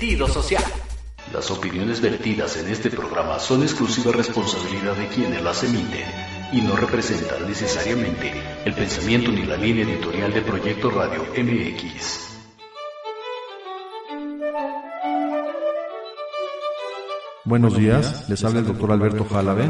Sentido 0.00 0.28
social. 0.28 0.64
Las 1.30 1.50
opiniones 1.50 2.00
vertidas 2.00 2.56
en 2.56 2.72
este 2.72 2.88
programa 2.88 3.38
son 3.38 3.62
exclusiva 3.62 4.10
responsabilidad 4.12 4.96
de 4.96 5.08
quienes 5.08 5.42
las 5.42 5.62
emiten 5.62 6.06
y 6.54 6.62
no 6.62 6.74
representan 6.74 7.46
necesariamente 7.46 8.32
el 8.64 8.72
pensamiento 8.72 9.30
ni 9.30 9.44
la 9.44 9.58
línea 9.58 9.84
editorial 9.84 10.32
de 10.32 10.40
Proyecto 10.40 10.90
Radio 10.90 11.26
MX. 11.36 12.28
Buenos 17.44 17.76
días, 17.76 18.26
les 18.30 18.42
habla 18.42 18.60
el 18.60 18.68
doctor 18.68 18.92
Alberto 18.92 19.26
Jalave. 19.26 19.68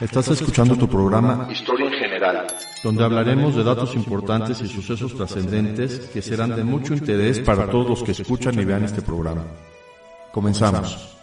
Estás 0.00 0.26
escuchando 0.28 0.76
tu 0.76 0.88
programa 0.88 1.46
Historia 1.52 1.86
en 1.86 1.92
General, 1.92 2.46
donde 2.82 3.04
hablaremos 3.04 3.54
de 3.54 3.62
datos 3.62 3.94
importantes 3.94 4.60
y 4.60 4.66
sucesos 4.66 5.14
trascendentes 5.14 6.10
que 6.12 6.20
serán 6.20 6.56
de 6.56 6.64
mucho 6.64 6.94
interés 6.94 7.38
para 7.38 7.70
todos 7.70 7.88
los 7.88 8.02
que 8.02 8.10
escuchan 8.10 8.58
y 8.58 8.64
vean 8.64 8.84
este 8.84 9.02
programa. 9.02 9.44
Comenzamos. 10.32 11.16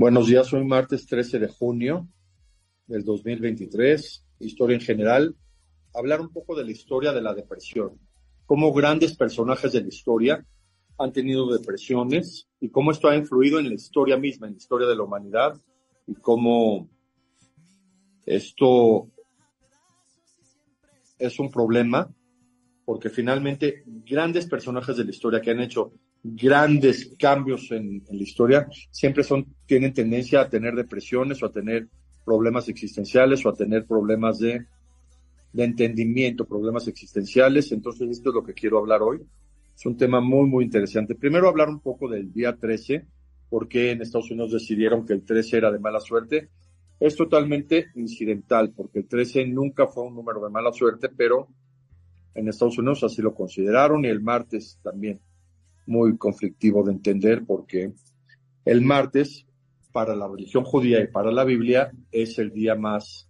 Buenos 0.00 0.28
días, 0.28 0.50
hoy 0.54 0.64
martes 0.64 1.04
13 1.04 1.40
de 1.40 1.48
junio 1.48 2.08
del 2.86 3.04
2023, 3.04 4.24
historia 4.38 4.76
en 4.76 4.80
general, 4.80 5.36
hablar 5.94 6.22
un 6.22 6.32
poco 6.32 6.56
de 6.56 6.64
la 6.64 6.70
historia 6.70 7.12
de 7.12 7.20
la 7.20 7.34
depresión, 7.34 8.00
cómo 8.46 8.72
grandes 8.72 9.14
personajes 9.14 9.72
de 9.72 9.82
la 9.82 9.88
historia 9.88 10.46
han 10.96 11.12
tenido 11.12 11.52
depresiones 11.52 12.48
y 12.60 12.70
cómo 12.70 12.92
esto 12.92 13.10
ha 13.10 13.14
influido 13.14 13.58
en 13.58 13.68
la 13.68 13.74
historia 13.74 14.16
misma, 14.16 14.46
en 14.46 14.54
la 14.54 14.56
historia 14.56 14.88
de 14.88 14.96
la 14.96 15.02
humanidad 15.02 15.60
y 16.06 16.14
cómo 16.14 16.88
esto 18.24 19.06
es 21.18 21.38
un 21.38 21.50
problema 21.50 22.10
porque 22.86 23.10
finalmente 23.10 23.84
grandes 23.84 24.46
personajes 24.46 24.96
de 24.96 25.04
la 25.04 25.10
historia 25.10 25.42
que 25.42 25.50
han 25.50 25.60
hecho 25.60 25.92
grandes 26.22 27.14
cambios 27.18 27.70
en, 27.70 28.02
la 28.10 28.22
historia 28.22 28.68
siempre 28.90 29.24
son, 29.24 29.46
tienen 29.66 29.92
tendencia 29.92 30.42
a 30.42 30.48
tener 30.48 30.74
depresiones 30.74 31.42
o 31.42 31.46
a 31.46 31.52
tener 31.52 31.88
problemas 32.24 32.68
existenciales 32.68 33.44
o 33.44 33.48
a 33.48 33.54
tener 33.54 33.86
problemas 33.86 34.38
de, 34.38 34.66
de 35.52 35.64
entendimiento, 35.64 36.44
problemas 36.44 36.86
existenciales. 36.88 37.72
Entonces, 37.72 38.10
esto 38.10 38.30
es 38.30 38.34
lo 38.34 38.44
que 38.44 38.54
quiero 38.54 38.78
hablar 38.78 39.02
hoy. 39.02 39.20
Es 39.74 39.86
un 39.86 39.96
tema 39.96 40.20
muy, 40.20 40.46
muy 40.46 40.64
interesante. 40.64 41.14
Primero 41.14 41.48
hablar 41.48 41.70
un 41.70 41.80
poco 41.80 42.08
del 42.08 42.32
día 42.32 42.54
13, 42.54 43.06
porque 43.48 43.92
en 43.92 44.02
Estados 44.02 44.30
Unidos 44.30 44.52
decidieron 44.52 45.06
que 45.06 45.14
el 45.14 45.24
13 45.24 45.56
era 45.56 45.72
de 45.72 45.78
mala 45.78 46.00
suerte. 46.00 46.50
Es 47.00 47.16
totalmente 47.16 47.86
incidental, 47.94 48.72
porque 48.76 48.98
el 48.98 49.08
13 49.08 49.46
nunca 49.46 49.86
fue 49.86 50.04
un 50.04 50.14
número 50.14 50.44
de 50.44 50.50
mala 50.50 50.70
suerte, 50.70 51.08
pero 51.08 51.48
en 52.34 52.48
Estados 52.48 52.76
Unidos 52.78 53.02
así 53.04 53.22
lo 53.22 53.34
consideraron 53.34 54.04
y 54.04 54.08
el 54.08 54.20
martes 54.20 54.78
también 54.82 55.18
muy 55.90 56.16
conflictivo 56.16 56.84
de 56.84 56.92
entender 56.92 57.44
porque 57.44 57.92
el 58.64 58.80
martes 58.80 59.44
para 59.92 60.14
la 60.14 60.28
religión 60.28 60.64
judía 60.64 61.02
y 61.02 61.08
para 61.08 61.32
la 61.32 61.44
Biblia 61.44 61.90
es 62.12 62.38
el 62.38 62.52
día 62.52 62.76
más 62.76 63.28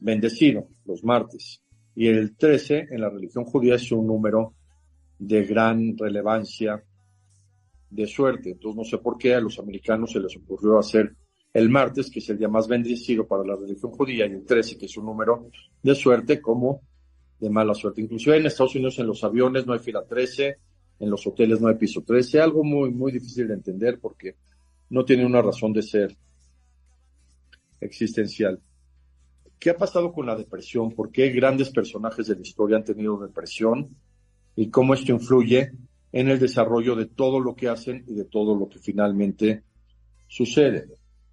bendecido, 0.00 0.66
los 0.84 1.04
martes. 1.04 1.62
Y 1.94 2.08
el 2.08 2.36
13 2.36 2.88
en 2.90 3.00
la 3.00 3.08
religión 3.08 3.44
judía 3.44 3.76
es 3.76 3.92
un 3.92 4.06
número 4.06 4.54
de 5.18 5.44
gran 5.44 5.96
relevancia 5.96 6.82
de 7.88 8.06
suerte. 8.06 8.50
Entonces 8.50 8.76
no 8.76 8.84
sé 8.84 8.98
por 8.98 9.16
qué 9.16 9.34
a 9.34 9.40
los 9.40 9.58
americanos 9.58 10.12
se 10.12 10.20
les 10.20 10.36
ocurrió 10.36 10.78
hacer 10.78 11.14
el 11.52 11.68
martes, 11.68 12.10
que 12.10 12.18
es 12.18 12.28
el 12.30 12.38
día 12.38 12.48
más 12.48 12.66
bendecido 12.66 13.26
para 13.26 13.44
la 13.44 13.56
religión 13.56 13.92
judía, 13.92 14.26
y 14.26 14.32
el 14.32 14.44
13, 14.44 14.76
que 14.76 14.86
es 14.86 14.96
un 14.96 15.06
número 15.06 15.50
de 15.82 15.94
suerte, 15.94 16.40
como 16.40 16.82
de 17.38 17.50
mala 17.50 17.74
suerte. 17.74 18.00
Inclusive 18.00 18.36
en 18.36 18.46
Estados 18.46 18.74
Unidos 18.74 18.98
en 18.98 19.06
los 19.06 19.22
aviones 19.24 19.66
no 19.66 19.72
hay 19.72 19.78
fila 19.78 20.04
13, 20.04 20.58
en 21.00 21.10
los 21.10 21.26
hoteles 21.26 21.60
no 21.60 21.68
hay 21.68 21.76
piso 21.76 22.02
13, 22.02 22.40
algo 22.40 22.62
muy, 22.62 22.90
muy 22.90 23.10
difícil 23.10 23.48
de 23.48 23.54
entender 23.54 23.98
porque 23.98 24.36
no 24.90 25.04
tiene 25.04 25.24
una 25.24 25.40
razón 25.40 25.72
de 25.72 25.82
ser 25.82 26.16
existencial. 27.80 28.60
¿Qué 29.58 29.70
ha 29.70 29.76
pasado 29.76 30.12
con 30.12 30.26
la 30.26 30.36
depresión? 30.36 30.92
¿Por 30.92 31.10
qué 31.10 31.30
grandes 31.30 31.70
personajes 31.70 32.26
de 32.26 32.34
la 32.34 32.42
historia 32.42 32.76
han 32.76 32.84
tenido 32.84 33.18
depresión? 33.18 33.96
¿Y 34.56 34.68
cómo 34.68 34.92
esto 34.92 35.12
influye 35.12 35.72
en 36.12 36.28
el 36.28 36.38
desarrollo 36.38 36.94
de 36.94 37.06
todo 37.06 37.40
lo 37.40 37.54
que 37.54 37.68
hacen 37.68 38.04
y 38.06 38.14
de 38.14 38.24
todo 38.24 38.54
lo 38.54 38.68
que 38.68 38.78
finalmente 38.78 39.62
sucede? 40.28 40.88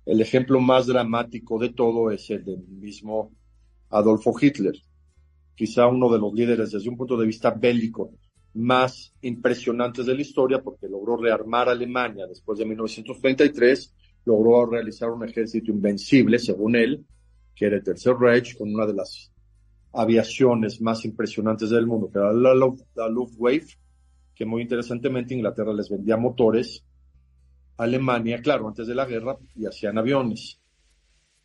El 0.05 0.21
ejemplo 0.21 0.61
más 0.61 0.87
dramático 0.87 1.59
de 1.59 1.69
todo 1.69 2.09
es 2.11 2.29
el 2.29 2.45
del 2.45 2.65
mismo 2.67 3.31
Adolfo 3.89 4.33
Hitler, 4.39 4.75
quizá 5.55 5.87
uno 5.87 6.09
de 6.09 6.19
los 6.19 6.33
líderes 6.33 6.71
desde 6.71 6.89
un 6.89 6.95
punto 6.95 7.17
de 7.17 7.25
vista 7.25 7.51
bélico 7.51 8.11
más 8.57 9.13
impresionantes 9.21 10.05
de 10.05 10.15
la 10.15 10.21
historia 10.21 10.61
porque 10.61 10.87
logró 10.87 11.17
rearmar 11.17 11.69
a 11.69 11.73
Alemania 11.73 12.25
después 12.27 12.57
de 12.59 12.65
1933, 12.65 13.95
logró 14.25 14.65
realizar 14.65 15.09
un 15.09 15.23
ejército 15.27 15.71
invencible, 15.71 16.39
según 16.39 16.75
él, 16.75 17.05
que 17.55 17.65
era 17.65 17.77
el 17.77 17.83
Tercer 17.83 18.15
Reich, 18.17 18.57
con 18.57 18.73
una 18.73 18.85
de 18.85 18.93
las 18.93 19.31
aviaciones 19.93 20.81
más 20.81 21.05
impresionantes 21.05 21.69
del 21.69 21.87
mundo, 21.87 22.09
que 22.11 22.19
era 22.19 22.33
la, 22.33 22.53
la 22.53 23.09
Luftwaffe, 23.09 23.77
que 24.35 24.45
muy 24.45 24.61
interesantemente 24.61 25.33
Inglaterra 25.33 25.73
les 25.73 25.89
vendía 25.89 26.17
motores 26.17 26.83
a 27.77 27.83
Alemania, 27.83 28.41
claro, 28.41 28.67
antes 28.67 28.87
de 28.87 28.95
la 28.95 29.05
guerra, 29.05 29.37
y 29.55 29.65
hacían 29.65 29.97
aviones. 29.97 30.59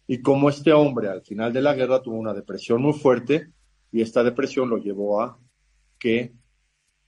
Y 0.06 0.20
como 0.20 0.49
este 0.49 0.73
hombre 0.73 1.08
al 1.08 1.23
final 1.23 1.53
de 1.53 1.62
la 1.62 1.75
guerra 1.75 2.03
tuvo 2.03 2.17
una 2.17 2.35
depresión 2.35 2.82
muy 2.82 2.94
fuerte, 2.94 3.49
y 3.91 4.00
esta 4.00 4.25
depresión 4.25 4.69
lo 4.69 4.79
llevó 4.79 5.23
a 5.23 5.38
que 5.99 6.32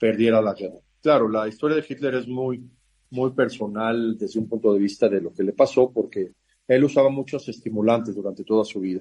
perdiera 0.04 0.42
la 0.42 0.52
guerra. 0.52 0.80
Claro, 1.00 1.30
la 1.30 1.48
historia 1.48 1.78
de 1.78 1.86
Hitler 1.88 2.16
es 2.16 2.28
muy, 2.28 2.62
muy 3.08 3.30
personal 3.30 4.18
desde 4.18 4.38
un 4.38 4.46
punto 4.46 4.74
de 4.74 4.78
vista 4.78 5.08
de 5.08 5.18
lo 5.18 5.32
que 5.32 5.42
le 5.42 5.54
pasó, 5.54 5.90
porque 5.90 6.32
él 6.68 6.84
usaba 6.84 7.08
muchos 7.08 7.48
estimulantes 7.48 8.14
durante 8.14 8.44
toda 8.44 8.66
su 8.66 8.80
vida. 8.80 9.00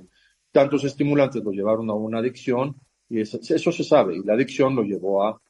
Tantos 0.50 0.86
estimulantes 0.86 1.44
lo 1.44 1.52
llevaron 1.52 1.90
a 1.90 1.94
una 1.94 2.20
adicción, 2.20 2.78
y 3.10 3.20
eso, 3.20 3.42
se 3.74 3.84
sabe, 3.84 4.16
y 4.16 4.24
la 4.24 4.36
adicción 4.36 4.78
lo 4.78 4.84
llevó 4.84 5.26
a 5.26 5.42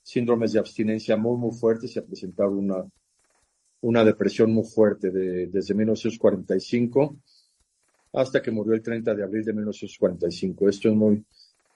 síndromes 0.00 0.52
de 0.52 0.60
abstinencia 0.60 1.16
muy, 1.16 1.36
muy 1.36 1.58
fuertes 1.58 1.96
y 1.96 1.98
a 1.98 2.06
presentar 2.06 2.46
una, 2.46 2.84
una 3.80 4.04
depresión 4.04 4.52
muy 4.52 4.64
fuerte 4.64 5.10
de, 5.10 5.48
desde 5.48 5.74
1945 5.74 7.16
hasta 8.12 8.40
que 8.40 8.52
murió 8.52 8.74
el 8.74 8.82
30 8.82 9.12
de 9.12 9.24
abril 9.24 9.44
de 9.44 9.54
1945. 9.54 10.68
Esto 10.68 10.88
es 10.88 10.94
muy, 10.94 11.24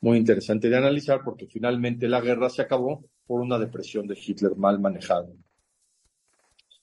muy 0.05 0.19
interesante 0.19 0.69
de 0.69 0.77
analizar 0.77 1.23
porque 1.25 1.47
finalmente 1.47 2.07
la 2.09 2.21
guerra 2.21 2.51
se 2.51 2.61
acabó 2.61 3.07
por 3.27 3.41
una 3.41 3.59
depresión 3.59 4.07
de 4.07 4.15
Hitler 4.15 4.55
mal 4.55 4.79
manejada. 4.79 5.31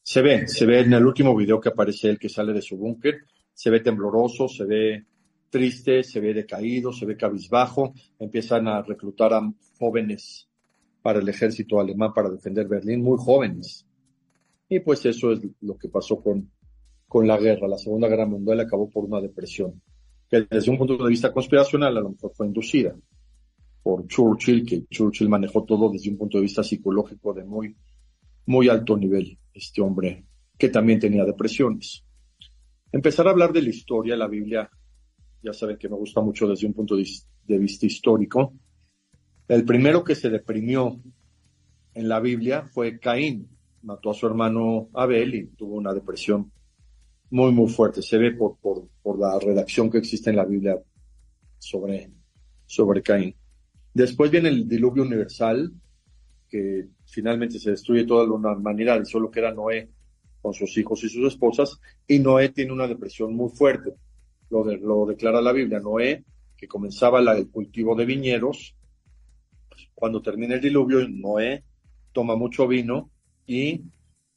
Se 0.01 0.23
ve, 0.23 0.47
se 0.47 0.65
ve 0.65 0.79
en 0.79 0.93
el 0.93 1.05
último 1.05 1.35
video 1.35 1.61
que 1.61 1.69
aparece 1.69 2.09
él 2.09 2.17
que 2.17 2.29
sale 2.29 2.51
de 2.51 2.63
su 2.63 2.77
búnker, 2.77 3.19
se 3.53 3.69
ve 3.69 3.81
tembloroso, 3.81 4.47
se 4.47 4.65
ve 4.65 5.05
triste, 5.51 6.03
se 6.03 6.19
ve 6.19 6.33
decaído, 6.33 6.91
se 6.91 7.05
ve 7.05 7.15
cabizbajo, 7.15 7.93
empiezan 8.17 8.67
a 8.67 8.81
reclutar 8.81 9.35
a 9.35 9.53
jóvenes 9.77 10.49
para 11.03 11.19
el 11.19 11.29
ejército 11.29 11.79
alemán 11.79 12.13
para 12.15 12.31
defender 12.31 12.67
Berlín, 12.67 13.03
muy 13.03 13.19
jóvenes. 13.19 13.85
Y 14.67 14.79
pues 14.79 15.05
eso 15.05 15.31
es 15.31 15.41
lo 15.61 15.77
que 15.77 15.89
pasó 15.89 16.19
con, 16.23 16.49
con 17.07 17.27
la 17.27 17.37
guerra. 17.37 17.67
La 17.67 17.77
Segunda 17.77 18.07
Guerra 18.07 18.25
Mundial 18.25 18.61
acabó 18.61 18.89
por 18.89 19.05
una 19.05 19.21
depresión, 19.21 19.79
que 20.27 20.47
desde 20.49 20.71
un 20.71 20.79
punto 20.79 20.97
de 20.97 21.09
vista 21.09 21.31
conspiracional 21.31 21.95
a 21.95 22.01
lo 22.01 22.09
mejor 22.09 22.31
fue 22.33 22.47
inducida 22.47 22.95
por 23.83 24.07
Churchill, 24.07 24.65
que 24.65 24.85
Churchill 24.89 25.29
manejó 25.29 25.63
todo 25.63 25.89
desde 25.89 26.09
un 26.09 26.17
punto 26.17 26.37
de 26.37 26.43
vista 26.43 26.63
psicológico 26.63 27.33
de 27.33 27.43
muy, 27.43 27.75
muy 28.45 28.69
alto 28.69 28.97
nivel, 28.97 29.37
este 29.53 29.81
hombre 29.81 30.25
que 30.57 30.69
también 30.69 30.99
tenía 30.99 31.25
depresiones. 31.25 32.05
Empezar 32.91 33.27
a 33.27 33.31
hablar 33.31 33.51
de 33.51 33.63
la 33.63 33.69
historia, 33.69 34.15
la 34.15 34.27
Biblia, 34.27 34.69
ya 35.41 35.53
saben 35.53 35.77
que 35.77 35.89
me 35.89 35.95
gusta 35.95 36.21
mucho 36.21 36.47
desde 36.47 36.67
un 36.67 36.73
punto 36.73 36.95
de 36.95 37.57
vista 37.57 37.85
histórico. 37.87 38.53
El 39.47 39.65
primero 39.65 40.03
que 40.03 40.13
se 40.13 40.29
deprimió 40.29 41.01
en 41.95 42.07
la 42.07 42.19
Biblia 42.19 42.63
fue 42.63 42.99
Caín. 42.99 43.49
Mató 43.81 44.11
a 44.11 44.13
su 44.13 44.27
hermano 44.27 44.89
Abel 44.93 45.33
y 45.33 45.47
tuvo 45.47 45.77
una 45.77 45.93
depresión 45.93 46.51
muy, 47.31 47.51
muy 47.51 47.67
fuerte. 47.67 48.03
Se 48.03 48.19
ve 48.19 48.31
por, 48.31 48.57
por, 48.59 48.87
por 49.01 49.17
la 49.17 49.39
redacción 49.39 49.89
que 49.89 49.97
existe 49.97 50.29
en 50.29 50.35
la 50.35 50.45
Biblia 50.45 50.77
sobre, 51.57 52.11
sobre 52.67 53.01
Caín. 53.01 53.35
Después 53.93 54.31
viene 54.31 54.49
el 54.49 54.67
diluvio 54.67 55.03
universal, 55.03 55.71
que 56.49 56.87
finalmente 57.05 57.59
se 57.59 57.71
destruye 57.71 58.05
toda 58.05 58.25
la 58.25 58.57
humanidad 58.57 59.01
y 59.01 59.05
solo 59.05 59.31
queda 59.31 59.53
Noé 59.53 59.89
con 60.41 60.53
sus 60.53 60.75
hijos 60.77 61.03
y 61.03 61.09
sus 61.09 61.27
esposas, 61.27 61.79
y 62.07 62.19
Noé 62.19 62.49
tiene 62.49 62.73
una 62.73 62.87
depresión 62.87 63.35
muy 63.35 63.49
fuerte. 63.49 63.93
Lo, 64.49 64.63
lo 64.63 65.05
declara 65.05 65.41
la 65.41 65.51
Biblia. 65.51 65.79
Noé, 65.79 66.23
que 66.57 66.67
comenzaba 66.67 67.19
el 67.19 67.49
cultivo 67.49 67.95
de 67.95 68.05
viñedos, 68.05 68.75
cuando 69.93 70.21
termina 70.21 70.55
el 70.55 70.61
diluvio, 70.61 71.07
Noé 71.07 71.63
toma 72.11 72.35
mucho 72.35 72.67
vino 72.67 73.11
y 73.45 73.83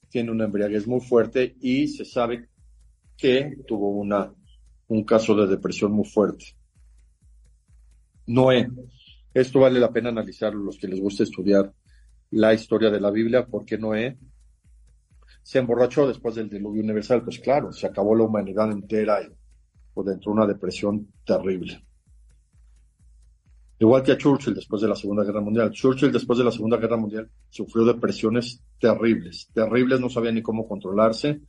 tiene 0.09 0.31
una 0.31 0.45
embriaguez 0.45 0.87
muy 0.87 1.01
fuerte 1.01 1.57
y 1.61 1.89
se 1.89 2.05
sabe 2.05 2.49
que 3.17 3.57
tuvo 3.67 3.89
una, 3.91 4.33
un 4.89 5.05
caso 5.05 5.35
de 5.35 5.47
depresión 5.47 5.93
muy 5.93 6.05
fuerte. 6.05 6.55
Noé. 8.27 8.69
Esto 9.35 9.59
vale 9.59 9.81
la 9.81 9.93
pena 9.93 10.11
analizarlo 10.11 10.63
los 10.63 10.79
que 10.79 10.87
les 10.87 11.01
gusta 11.01 11.25
estudiar 11.25 11.73
la 12.31 12.55
historia 12.55 12.89
de 12.89 13.01
la 13.01 13.11
Biblia, 13.11 13.45
porque 13.45 13.77
Noé 13.77 14.17
se 15.43 15.59
emborrachó 15.59 16.07
después 16.07 16.37
del 16.37 16.49
diluvio 16.49 16.85
universal. 16.85 17.25
Pues 17.25 17.41
claro, 17.41 17.73
se 17.73 17.89
acabó 17.89 18.15
la 18.15 18.25
humanidad 18.25 18.71
entera 18.71 19.23
y 19.23 19.29
pues, 19.93 20.07
dentro 20.07 20.31
de 20.33 20.37
una 20.39 20.47
depresión 20.47 21.09
terrible. 21.25 21.85
Igual 23.81 24.05
que 24.05 24.13
a 24.13 24.17
Churchill 24.17 24.55
después 24.55 24.81
de 24.83 24.89
la 24.89 24.95
Segunda 24.95 25.25
Guerra 25.25 25.41
Mundial. 25.41 25.73
Churchill 25.73 26.13
después 26.13 26.39
de 26.39 26.45
la 26.45 26.53
Segunda 26.53 26.77
Guerra 26.77 26.97
Mundial 26.97 27.29
sufrió 27.51 27.85
depresiones 27.85 28.63
terribles, 28.79 29.49
terribles, 29.53 30.01
no 30.01 30.09
sabía 30.09 30.31
ni 30.31 30.43
cómo 30.43 30.69
controlarse. 30.69 31.41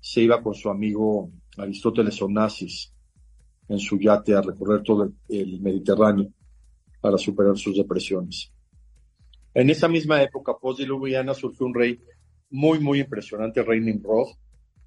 Se 0.00 0.22
iba 0.22 0.42
con 0.42 0.54
su 0.54 0.70
amigo 0.70 1.30
Aristóteles 1.58 2.20
Onassis 2.22 2.90
en 3.68 3.78
su 3.78 3.98
yate 3.98 4.34
a 4.34 4.40
recorrer 4.40 4.82
todo 4.82 5.12
el, 5.28 5.60
Mediterráneo 5.60 6.30
para 7.04 7.18
superar 7.18 7.58
sus 7.58 7.76
depresiones. 7.76 8.50
En 9.52 9.68
esa 9.68 9.88
misma 9.88 10.22
época 10.22 10.54
post-diluviana 10.58 11.34
surgió 11.34 11.66
un 11.66 11.74
rey 11.74 12.00
muy, 12.48 12.78
muy 12.78 13.00
impresionante, 13.00 13.60
el 13.60 13.66
rey 13.66 13.80
Nimrod, 13.82 14.28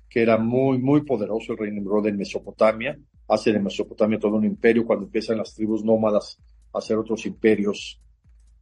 que 0.10 0.24
era 0.24 0.40
muy, 0.40 0.80
muy 0.80 1.04
poderoso, 1.04 1.52
el 1.52 1.60
rey 1.60 1.72
Nimrod 1.72 2.08
en 2.08 2.18
Mesopotamia. 2.18 2.98
Hace 3.28 3.54
de 3.54 3.60
Mesopotamia 3.60 4.18
todo 4.18 4.34
un 4.34 4.46
imperio 4.46 4.84
cuando 4.84 5.06
empiezan 5.06 5.38
las 5.38 5.54
tribus 5.54 5.84
nómadas 5.84 6.40
a 6.74 6.80
hacer 6.80 6.98
otros 6.98 7.24
imperios. 7.28 8.02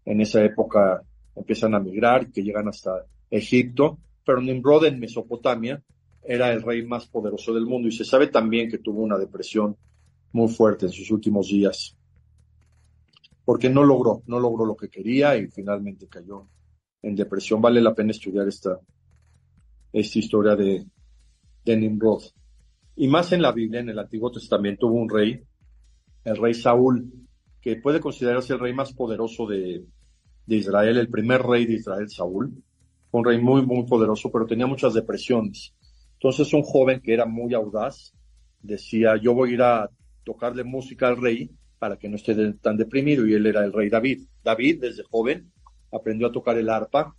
En 0.03 0.19
esa 0.19 0.43
época 0.43 1.01
empiezan 1.33 1.75
a 1.75 1.79
migrar 1.79 2.23
y 2.23 2.31
que 2.33 2.43
llegan 2.43 2.67
hasta 2.67 3.05
Egipto. 3.29 3.99
Pero 4.25 4.41
Nimrod 4.41 4.83
en 4.83 4.99
Mesopotamia 4.99 5.81
era 6.21 6.51
el 6.51 6.61
rey 6.61 6.85
más 6.85 7.07
poderoso 7.07 7.53
del 7.53 7.67
mundo 7.67 7.87
y 7.87 7.93
se 7.93 8.03
sabe 8.03 8.27
también 8.27 8.69
que 8.69 8.79
tuvo 8.79 9.01
una 9.01 9.17
depresión 9.17 9.77
muy 10.33 10.49
fuerte 10.49 10.87
en 10.87 10.91
sus 10.91 11.09
últimos 11.09 11.47
días, 11.47 11.94
porque 13.45 13.69
no 13.69 13.83
logró, 13.83 14.23
no 14.25 14.39
logró 14.39 14.65
lo 14.65 14.75
que 14.75 14.89
quería 14.89 15.37
y 15.37 15.47
finalmente 15.47 16.07
cayó 16.07 16.47
en 17.01 17.15
depresión. 17.15 17.61
Vale 17.61 17.79
la 17.79 17.93
pena 17.93 18.11
estudiar 18.11 18.47
esta, 18.47 18.79
esta 19.93 20.19
historia 20.19 20.55
de, 20.55 20.85
de 21.63 21.77
Nimrod. 21.77 22.23
Y 22.95 23.07
más 23.07 23.31
en 23.31 23.43
la 23.43 23.51
Biblia, 23.51 23.81
en 23.81 23.89
el 23.89 23.99
Antiguo 23.99 24.31
Testamento, 24.31 24.87
hubo 24.87 24.95
un 24.95 25.09
rey, 25.09 25.39
el 26.23 26.37
rey 26.37 26.55
Saúl, 26.55 27.11
que 27.61 27.75
puede 27.75 27.99
considerarse 27.99 28.53
el 28.53 28.59
rey 28.59 28.73
más 28.73 28.93
poderoso 28.93 29.45
de, 29.45 29.85
de 30.45 30.55
Israel, 30.55 30.97
el 30.97 31.09
primer 31.09 31.43
rey 31.43 31.65
de 31.65 31.73
Israel, 31.73 32.09
Saúl. 32.09 32.51
Un 33.11 33.23
rey 33.23 33.39
muy, 33.39 33.65
muy 33.65 33.85
poderoso, 33.85 34.31
pero 34.31 34.45
tenía 34.45 34.65
muchas 34.65 34.93
depresiones. 34.93 35.73
Entonces 36.13 36.51
un 36.53 36.63
joven 36.63 37.01
que 37.01 37.13
era 37.13 37.25
muy 37.25 37.53
audaz 37.53 38.13
decía, 38.61 39.15
yo 39.21 39.33
voy 39.33 39.51
a 39.51 39.53
ir 39.53 39.61
a 39.61 39.89
tocarle 40.23 40.63
música 40.63 41.07
al 41.07 41.17
rey 41.17 41.51
para 41.79 41.97
que 41.97 42.09
no 42.09 42.15
esté 42.15 42.53
tan 42.53 42.77
deprimido 42.77 43.27
y 43.27 43.33
él 43.33 43.45
era 43.45 43.63
el 43.63 43.73
rey 43.73 43.89
David. 43.89 44.27
David 44.43 44.81
desde 44.81 45.03
joven 45.03 45.51
aprendió 45.91 46.27
a 46.27 46.31
tocar 46.31 46.57
el 46.57 46.69
arpa 46.69 47.15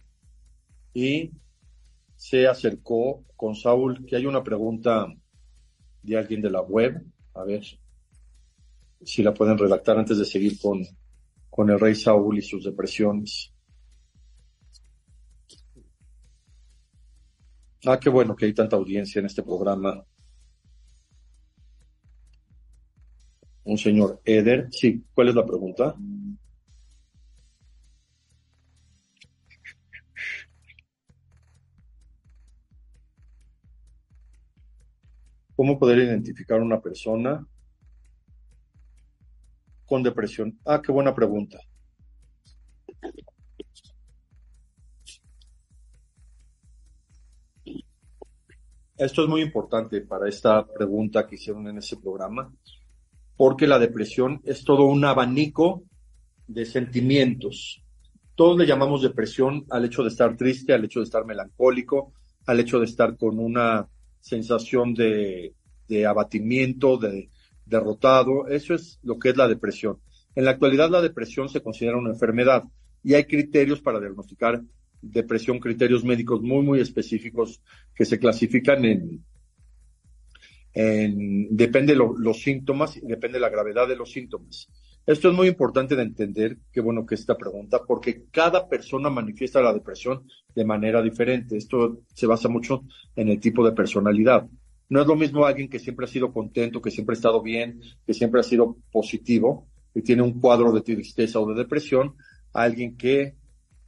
y 0.92 1.30
se 2.16 2.46
acercó 2.46 3.25
con 3.36 3.54
Saúl, 3.54 4.06
que 4.06 4.16
hay 4.16 4.26
una 4.26 4.42
pregunta 4.42 5.06
de 6.02 6.16
alguien 6.16 6.40
de 6.40 6.50
la 6.50 6.62
web, 6.62 7.02
a 7.34 7.44
ver 7.44 7.62
si 9.02 9.22
la 9.22 9.34
pueden 9.34 9.58
redactar 9.58 9.98
antes 9.98 10.18
de 10.18 10.25
seguir 10.25 10.58
con, 10.58 10.82
con 11.50 11.70
el 11.70 11.78
rey 11.78 11.94
Saúl 11.94 12.38
y 12.38 12.42
sus 12.42 12.64
depresiones. 12.64 13.52
Ah, 17.84 18.00
qué 18.00 18.08
bueno 18.08 18.34
que 18.34 18.46
hay 18.46 18.54
tanta 18.54 18.76
audiencia 18.76 19.20
en 19.20 19.26
este 19.26 19.42
programa. 19.42 20.02
Un 23.66 23.78
señor 23.78 24.20
Eder. 24.25 24.68
Sí, 24.70 25.04
¿cuál 25.12 25.28
es 25.28 25.35
la 25.35 25.44
pregunta? 25.44 25.96
¿Cómo 35.56 35.78
poder 35.78 35.99
identificar 35.99 36.61
una 36.61 36.80
persona 36.80 37.44
con 39.85 40.02
depresión? 40.04 40.58
Ah, 40.64 40.80
qué 40.80 40.92
buena 40.92 41.12
pregunta. 41.14 41.58
Esto 48.96 49.25
es 49.25 49.28
muy 49.28 49.42
importante 49.42 50.02
para 50.02 50.28
esta 50.28 50.64
pregunta 50.66 51.26
que 51.26 51.35
hicieron 51.35 51.66
en 51.66 51.78
ese 51.78 51.96
programa 51.96 52.52
porque 53.37 53.66
la 53.66 53.78
depresión 53.78 54.40
es 54.45 54.64
todo 54.64 54.85
un 54.85 55.05
abanico 55.05 55.83
de 56.47 56.64
sentimientos. 56.64 57.83
Todos 58.35 58.59
le 58.59 58.66
llamamos 58.66 59.02
depresión 59.02 59.64
al 59.71 59.85
hecho 59.85 60.02
de 60.02 60.09
estar 60.09 60.37
triste, 60.37 60.73
al 60.73 60.85
hecho 60.85 61.00
de 61.00 61.05
estar 61.05 61.25
melancólico, 61.25 62.12
al 62.47 62.61
hecho 62.61 62.78
de 62.78 62.87
estar 62.87 63.16
con 63.16 63.38
una 63.38 63.88
sensación 64.21 64.95
de, 64.95 65.55
abatimiento, 66.07 66.97
de 66.97 67.31
derrotado. 67.64 68.49
Eso 68.49 68.75
es 68.75 68.99
lo 69.02 69.19
que 69.19 69.31
es 69.31 69.37
la 69.37 69.49
depresión. 69.49 69.99
En 70.35 70.45
la 70.45 70.52
actualidad 70.52 70.90
la 70.90 71.00
depresión 71.00 71.49
se 71.49 71.62
considera 71.62 71.97
una 71.97 72.11
enfermedad 72.11 72.64
y 73.02 73.14
hay 73.14 73.25
criterios 73.25 73.81
para 73.81 74.00
diagnosticar 74.00 74.62
depresión, 75.00 75.61
criterios 75.61 76.05
médicos 76.05 76.43
muy, 76.43 76.62
muy 76.62 76.81
específicos 76.81 77.61
que 77.95 78.05
se 78.05 78.19
clasifican 78.19 78.85
en, 78.85 79.25
depende 80.76 81.95
de 81.95 81.99
los 82.18 82.40
síntomas 82.40 82.97
y 82.97 83.00
depende 83.00 83.38
de 83.38 83.40
la 83.40 83.49
gravedad 83.49 83.88
de 83.88 83.97
los 83.97 84.12
síntomas. 84.12 84.68
Esto 85.06 85.30
es 85.30 85.35
muy 85.35 85.47
importante 85.47 85.95
de 85.95 86.02
entender, 86.02 86.59
qué 86.73 86.80
bueno 86.80 87.06
que 87.06 87.14
esta 87.14 87.37
pregunta, 87.37 87.80
porque 87.87 88.25
cada 88.30 88.68
persona 88.68 89.09
manifiesta 89.09 89.62
la 89.62 89.73
depresión 89.73 90.26
de 90.54 90.64
manera 90.64 91.00
diferente. 91.00 91.56
Esto 91.56 92.00
se 92.12 92.26
basa 92.26 92.49
mucho 92.49 92.83
en 93.14 93.28
el 93.28 93.38
tipo 93.38 93.64
de 93.64 93.73
personalidad. 93.73 94.49
No 94.88 95.00
es 95.00 95.06
lo 95.06 95.14
mismo 95.16 95.47
alguien 95.47 95.68
que 95.68 95.78
siempre 95.78 96.06
ha 96.06 96.09
sido 96.09 96.33
contento, 96.33 96.83
que 96.83 96.90
siempre 96.90 97.14
ha 97.14 97.18
estado 97.18 97.40
bien, 97.40 97.80
que 98.04 98.14
siempre 98.14 98.40
ha 98.40 98.42
sido 98.42 98.76
positivo 98.90 99.68
y 99.95 100.02
tiene 100.02 100.23
un 100.23 100.40
cuadro 100.40 100.73
de 100.73 100.83
tristeza 100.83 101.40
o 101.40 101.49
de 101.49 101.54
depresión, 101.54 102.16
a 102.52 102.62
alguien 102.64 102.97
que 102.97 103.37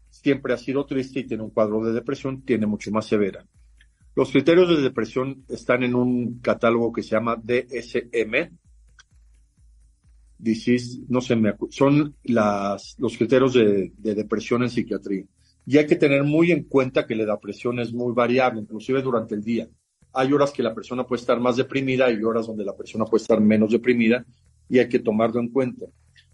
siempre 0.09 0.54
ha 0.54 0.57
sido 0.57 0.87
triste 0.87 1.21
y 1.21 1.26
tiene 1.26 1.42
un 1.42 1.50
cuadro 1.50 1.85
de 1.85 1.92
depresión, 1.92 2.42
tiene 2.42 2.66
mucho 2.66 2.90
más 2.92 3.07
severa. 3.07 3.45
Los 4.18 4.32
criterios 4.32 4.68
de 4.68 4.82
depresión 4.82 5.44
están 5.48 5.84
en 5.84 5.94
un 5.94 6.40
catálogo 6.40 6.92
que 6.92 7.04
se 7.04 7.10
llama 7.10 7.37
DSM. 7.37 8.50
no 11.08 11.20
se 11.20 11.37
me 11.37 11.54
son 11.70 12.16
las, 12.25 12.96
los 12.98 13.16
criterios 13.16 13.54
de, 13.54 13.92
depresión 13.96 14.64
en 14.64 14.70
psiquiatría. 14.70 15.25
Y 15.64 15.78
hay 15.78 15.87
que 15.87 15.94
tener 15.94 16.25
muy 16.25 16.50
en 16.50 16.64
cuenta 16.64 17.06
que 17.06 17.14
la 17.14 17.32
depresión 17.32 17.78
es 17.78 17.92
muy 17.92 18.12
variable, 18.12 18.60
inclusive 18.60 19.02
durante 19.02 19.37
el 19.37 19.44
día. 19.44 19.68
Hay 20.12 20.32
horas 20.32 20.50
que 20.50 20.64
la 20.64 20.75
persona 20.75 21.06
puede 21.06 21.20
estar 21.20 21.38
más 21.38 21.54
deprimida 21.54 22.10
y 22.10 22.20
horas 22.20 22.48
donde 22.48 22.64
la 22.64 22.75
persona 22.75 23.04
puede 23.04 23.22
estar 23.22 23.40
menos 23.40 23.70
deprimida 23.70 24.26
y 24.68 24.80
hay 24.80 24.88
que 24.88 24.98
tomarlo 24.98 25.38
en 25.38 25.50
cuenta. 25.50 25.87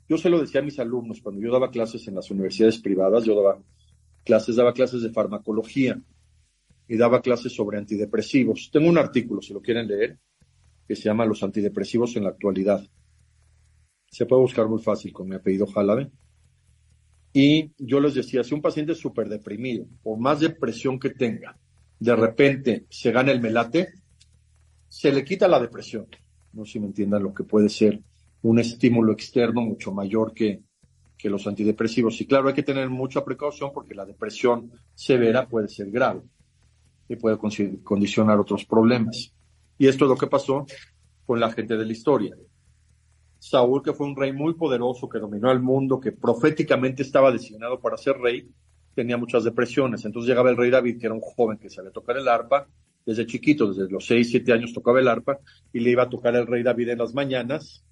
Yo 0.09 0.17
se 0.17 0.31
lo 0.31 0.41
decía 0.41 0.63
a 0.63 0.65
mis 0.65 0.79
alumnos 0.79 1.21
cuando 1.21 1.43
yo 1.43 1.53
daba 1.53 1.71
clases 1.71 2.09
en 2.09 2.15
las 2.15 2.31
universidades 2.31 2.79
privadas, 2.79 3.25
yo 3.25 3.35
daba 3.35 3.59
clases, 4.25 4.57
daba 4.57 4.73
clases 4.73 5.03
de 5.03 5.11
farmacología 5.11 6.01
y 6.89 6.97
daba 6.97 7.23
clases 7.23 7.53
sobre 7.53 7.79
antidepresivos. 7.79 8.71
Tengo 8.73 8.89
un 8.89 8.99
artículo, 8.99 9.41
si 9.41 9.53
lo 9.53 9.61
quieren 9.61 9.89
leer, 9.89 10.19
que 10.87 10.97
se 10.97 11.05
llama 11.05 11.25
Los 11.25 11.43
antidepresivos 11.43 12.17
en 12.17 12.25
la 12.25 12.31
actualidad. 12.31 12.87
Se 14.07 14.27
puede 14.27 14.43
buscar 14.43 14.69
muy 14.69 14.81
fácil 14.81 15.13
con 15.13 15.29
mi 15.29 15.35
apellido 15.35 15.67
Jalabe. 15.67 16.11
Y 17.33 17.73
yo 17.79 18.01
les 18.01 18.15
decía, 18.15 18.45
si 18.45 18.55
un 18.55 18.63
paciente 18.63 18.93
es 18.93 18.99
súper 18.99 19.29
deprimido, 19.29 19.87
por 20.03 20.19
más 20.19 20.41
depresión 20.41 21.01
que 21.01 21.11
tenga, 21.11 21.59
de 21.99 22.15
repente 22.15 22.87
se 22.91 23.11
gana 23.11 23.33
el 23.33 23.41
melate, 23.41 23.89
se 24.89 25.11
le 25.11 25.25
quita 25.25 25.49
la 25.49 25.59
depresión. 25.59 26.07
No 26.53 26.65
sé 26.65 26.73
si 26.73 26.81
me 26.81 26.87
entiendan 26.87 27.23
lo 27.23 27.35
que 27.35 27.43
puede 27.43 27.69
ser 27.69 28.01
un 28.43 28.59
estímulo 28.59 29.13
externo 29.13 29.63
mucho 29.63 29.91
mayor 29.91 30.33
que, 30.33 30.63
que 31.17 31.31
los 31.31 31.47
antidepresivos. 31.47 32.21
Y 32.21 32.27
claro, 32.27 32.49
hay 32.49 32.55
que 32.55 32.63
tener 32.63 32.89
mucha 32.91 33.25
precaución 33.25 33.73
porque 33.73 33.95
la 33.95 34.05
depresión 34.05 34.71
severa 34.95 35.49
puede 35.49 35.67
ser 35.67 35.91
grave 35.91 36.21
y 37.09 37.17
puede 37.17 37.39
condicionar 37.83 38.39
otros 38.39 38.65
problemas. 38.65 39.33
Y 39.79 39.89
esto 39.89 40.05
es 40.05 40.09
lo 40.09 40.17
que 40.17 40.27
pasó 40.27 40.67
con 41.27 41.41
la 41.41 41.51
gente 41.51 41.77
de 41.77 41.85
la 41.85 41.93
historia. 41.93 42.37
Saúl, 43.39 43.83
que 43.83 43.93
fue 43.93 44.07
un 44.07 44.17
rey 44.17 44.33
muy 44.33 44.55
poderoso, 44.55 45.09
que 45.09 45.19
dominó 45.19 45.51
el 45.51 45.61
mundo, 45.61 46.01
que 46.01 46.13
proféticamente 46.13 47.03
estaba 47.03 47.31
designado 47.31 47.79
para 47.79 47.97
ser 47.97 48.17
rey, 48.17 48.49
tenía 48.95 49.17
muchas 49.17 49.45
depresiones. 49.45 50.05
Entonces 50.05 50.29
llegaba 50.29 50.51
el 50.51 50.57
rey 50.57 50.71
David, 50.71 50.99
que 50.99 51.07
era 51.07 51.15
un 51.15 51.21
joven 51.21 51.59
que 51.59 51.69
sabía 51.69 51.91
tocar 51.91 52.17
el 52.17 52.29
arpa, 52.29 52.67
desde 53.05 53.27
chiquito, 53.27 53.71
desde 53.71 53.93
los 53.93 54.07
6, 54.07 54.31
7 54.31 54.53
años 54.53 54.73
tocaba 54.73 54.99
el 55.01 55.09
arpa, 55.09 55.39
y 55.73 55.81
le 55.81 55.91
iba 55.91 56.05
a 56.05 56.09
tocar 56.09 56.35
el 56.37 56.47
rey 56.47 56.63
David 56.63 56.91
en 56.91 56.99
las 56.99 57.13
mañanas, 57.13 57.85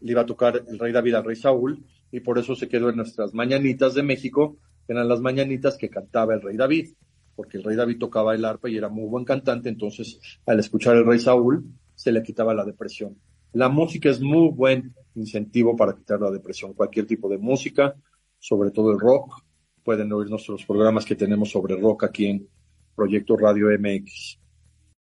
le 0.00 0.12
iba 0.12 0.20
a 0.20 0.26
tocar 0.26 0.64
el 0.68 0.78
rey 0.78 0.92
David 0.92 1.14
al 1.14 1.24
rey 1.24 1.36
Saúl, 1.36 1.82
y 2.12 2.20
por 2.20 2.38
eso 2.38 2.54
se 2.54 2.68
quedó 2.68 2.90
en 2.90 2.96
nuestras 2.96 3.32
mañanitas 3.32 3.94
de 3.94 4.02
México, 4.02 4.58
que 4.86 4.92
eran 4.92 5.08
las 5.08 5.20
mañanitas 5.20 5.78
que 5.78 5.88
cantaba 5.88 6.34
el 6.34 6.42
rey 6.42 6.56
David, 6.58 6.90
porque 7.36 7.58
el 7.58 7.64
rey 7.64 7.76
David 7.76 7.98
tocaba 7.98 8.34
el 8.34 8.44
arpa 8.44 8.68
y 8.68 8.76
era 8.76 8.88
muy 8.88 9.08
buen 9.08 9.24
cantante, 9.24 9.68
entonces 9.68 10.18
al 10.46 10.58
escuchar 10.58 10.96
el 10.96 11.06
rey 11.06 11.18
Saúl 11.18 11.64
se 11.94 12.10
le 12.10 12.22
quitaba 12.22 12.54
la 12.54 12.64
depresión. 12.64 13.16
La 13.52 13.68
música 13.68 14.10
es 14.10 14.20
muy 14.20 14.48
buen 14.48 14.94
incentivo 15.14 15.76
para 15.76 15.94
quitar 15.94 16.20
la 16.20 16.30
depresión, 16.30 16.72
cualquier 16.72 17.06
tipo 17.06 17.28
de 17.28 17.38
música, 17.38 17.94
sobre 18.38 18.70
todo 18.70 18.90
el 18.90 18.98
rock. 18.98 19.42
Pueden 19.84 20.12
oír 20.12 20.28
nuestros 20.28 20.64
programas 20.64 21.04
que 21.04 21.14
tenemos 21.14 21.50
sobre 21.50 21.76
rock 21.76 22.04
aquí 22.04 22.26
en 22.26 22.48
Proyecto 22.94 23.36
Radio 23.36 23.68
MX. 23.78 24.38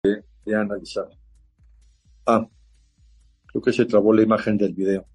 De, 0.03 0.23
de 0.45 0.55
analizar. 0.55 1.09
Ah, 2.25 2.47
creo 3.47 3.61
que 3.61 3.73
se 3.73 3.85
trabó 3.85 4.13
la 4.13 4.23
imagen 4.23 4.57
del 4.57 4.73
video. 4.73 5.05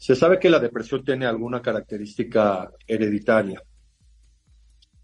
Se 0.00 0.16
sabe 0.16 0.38
que 0.38 0.48
la 0.48 0.58
depresión 0.58 1.04
tiene 1.04 1.26
alguna 1.26 1.60
característica 1.60 2.72
hereditaria. 2.86 3.62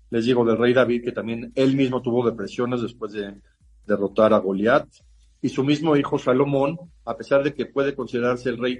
Les 0.08 0.24
digo 0.24 0.42
del 0.42 0.56
rey 0.56 0.72
David 0.72 1.04
que 1.04 1.12
también 1.12 1.52
él 1.54 1.76
mismo 1.76 2.00
tuvo 2.00 2.24
depresiones 2.24 2.80
después 2.80 3.12
de 3.12 3.34
derrotar 3.86 4.32
a 4.32 4.38
Goliat 4.38 4.88
y 5.42 5.50
su 5.50 5.62
mismo 5.64 5.98
hijo 5.98 6.18
Salomón, 6.18 6.78
a 7.04 7.14
pesar 7.14 7.44
de 7.44 7.52
que 7.52 7.66
puede 7.66 7.94
considerarse 7.94 8.48
el 8.48 8.56
rey 8.56 8.78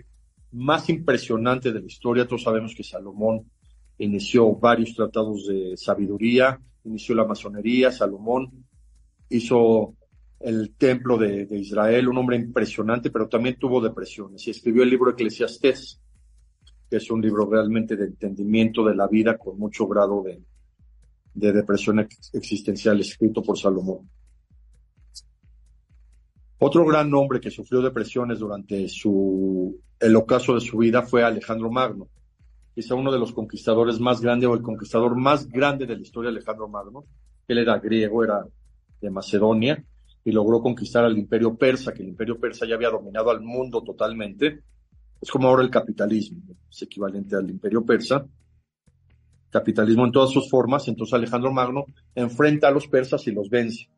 más 0.53 0.89
impresionante 0.89 1.71
de 1.71 1.81
la 1.81 1.87
historia, 1.87 2.27
todos 2.27 2.45
sabemos 2.45 2.75
que 2.75 2.83
Salomón 2.83 3.51
inició 3.99 4.55
varios 4.55 4.95
tratados 4.95 5.47
de 5.47 5.77
sabiduría, 5.77 6.59
inició 6.85 7.15
la 7.15 7.27
masonería, 7.27 7.93
Salomón 7.93 8.65
hizo 9.29 9.93
el 10.41 10.75
templo 10.77 11.19
de, 11.19 11.47
Israel, 11.51 12.09
un 12.09 12.17
hombre 12.17 12.37
impresionante, 12.37 13.11
pero 13.11 13.29
también 13.29 13.59
tuvo 13.59 13.83
depresiones 13.83 14.47
y 14.47 14.51
escribió 14.53 14.83
el 14.83 14.89
libro 14.89 15.11
Eclesiastés, 15.11 16.01
que 16.89 16.97
es 16.97 17.11
un 17.11 17.21
libro 17.21 17.49
realmente 17.51 17.97
de 17.97 18.07
entendimiento 18.07 18.85
de 18.85 18.95
la 18.95 19.07
vida 19.09 19.37
con 19.37 19.59
mucho 19.59 19.87
grado 19.87 20.23
de, 20.23 20.41
de 21.35 21.53
depresión 21.53 22.07
existencial 22.33 23.01
escrito 23.01 23.43
por 23.43 23.59
Salomón. 23.59 24.09
Otro 26.59 26.87
gran 26.87 27.13
hombre 27.13 27.41
que 27.41 27.51
sufrió 27.51 27.83
depresiones 27.83 28.39
durante 28.39 28.89
su, 28.89 29.79
el 30.01 30.17
ocaso 30.17 30.55
de 30.55 30.61
su 30.61 30.79
vida 30.79 31.03
fue 31.03 31.23
Alejandro 31.23 31.71
Magno, 31.71 32.09
quizá 32.75 32.95
uno 32.95 33.13
de 33.13 33.19
los 33.19 33.33
conquistadores 33.33 34.01
más 34.01 34.23
grandes 34.23 34.49
o 34.49 34.55
el 34.55 34.63
conquistador 34.63 35.15
más 35.17 35.47
grande 35.49 35.87
de 35.87 35.97
la 35.97 36.03
historia, 36.03 36.31
Alejandro 36.31 36.69
Magno. 36.69 37.05
Él 37.47 37.59
era 37.59 37.79
griego, 37.79 38.25
era 38.25 38.45
de 39.01 39.11
Macedonia 39.11 39.85
y 40.25 40.33
logró 40.33 40.63
conquistar 40.63 41.05
al 41.05 41.19
imperio 41.19 41.55
persa, 41.57 41.93
que 41.93 42.03
el 42.03 42.09
imperio 42.09 42.41
persa 42.41 42.67
ya 42.67 42.75
había 42.75 42.91
dominado 42.91 43.31
al 43.31 43.43
mundo 43.43 43.83
totalmente 43.83 44.63
es 45.21 45.31
como 45.31 45.49
ahora 45.49 45.63
el 45.63 45.71
capitalismo, 45.71 46.43
es 46.71 46.83
equivalente 46.83 47.37
al 47.37 47.49
imperio 47.51 47.85
persa. 47.85 48.27
Capitalismo 49.51 50.05
en 50.05 50.13
todas 50.13 50.31
sus 50.31 50.51
formas, 50.51 50.87
entonces 50.89 51.15
Alejandro 51.15 51.53
Magno 51.53 51.87
enfrenta 52.15 52.69
a 52.69 52.71
los 52.71 52.87
persas 52.89 53.27
y 53.27 53.33
los 53.33 53.49
vence. 53.49 53.89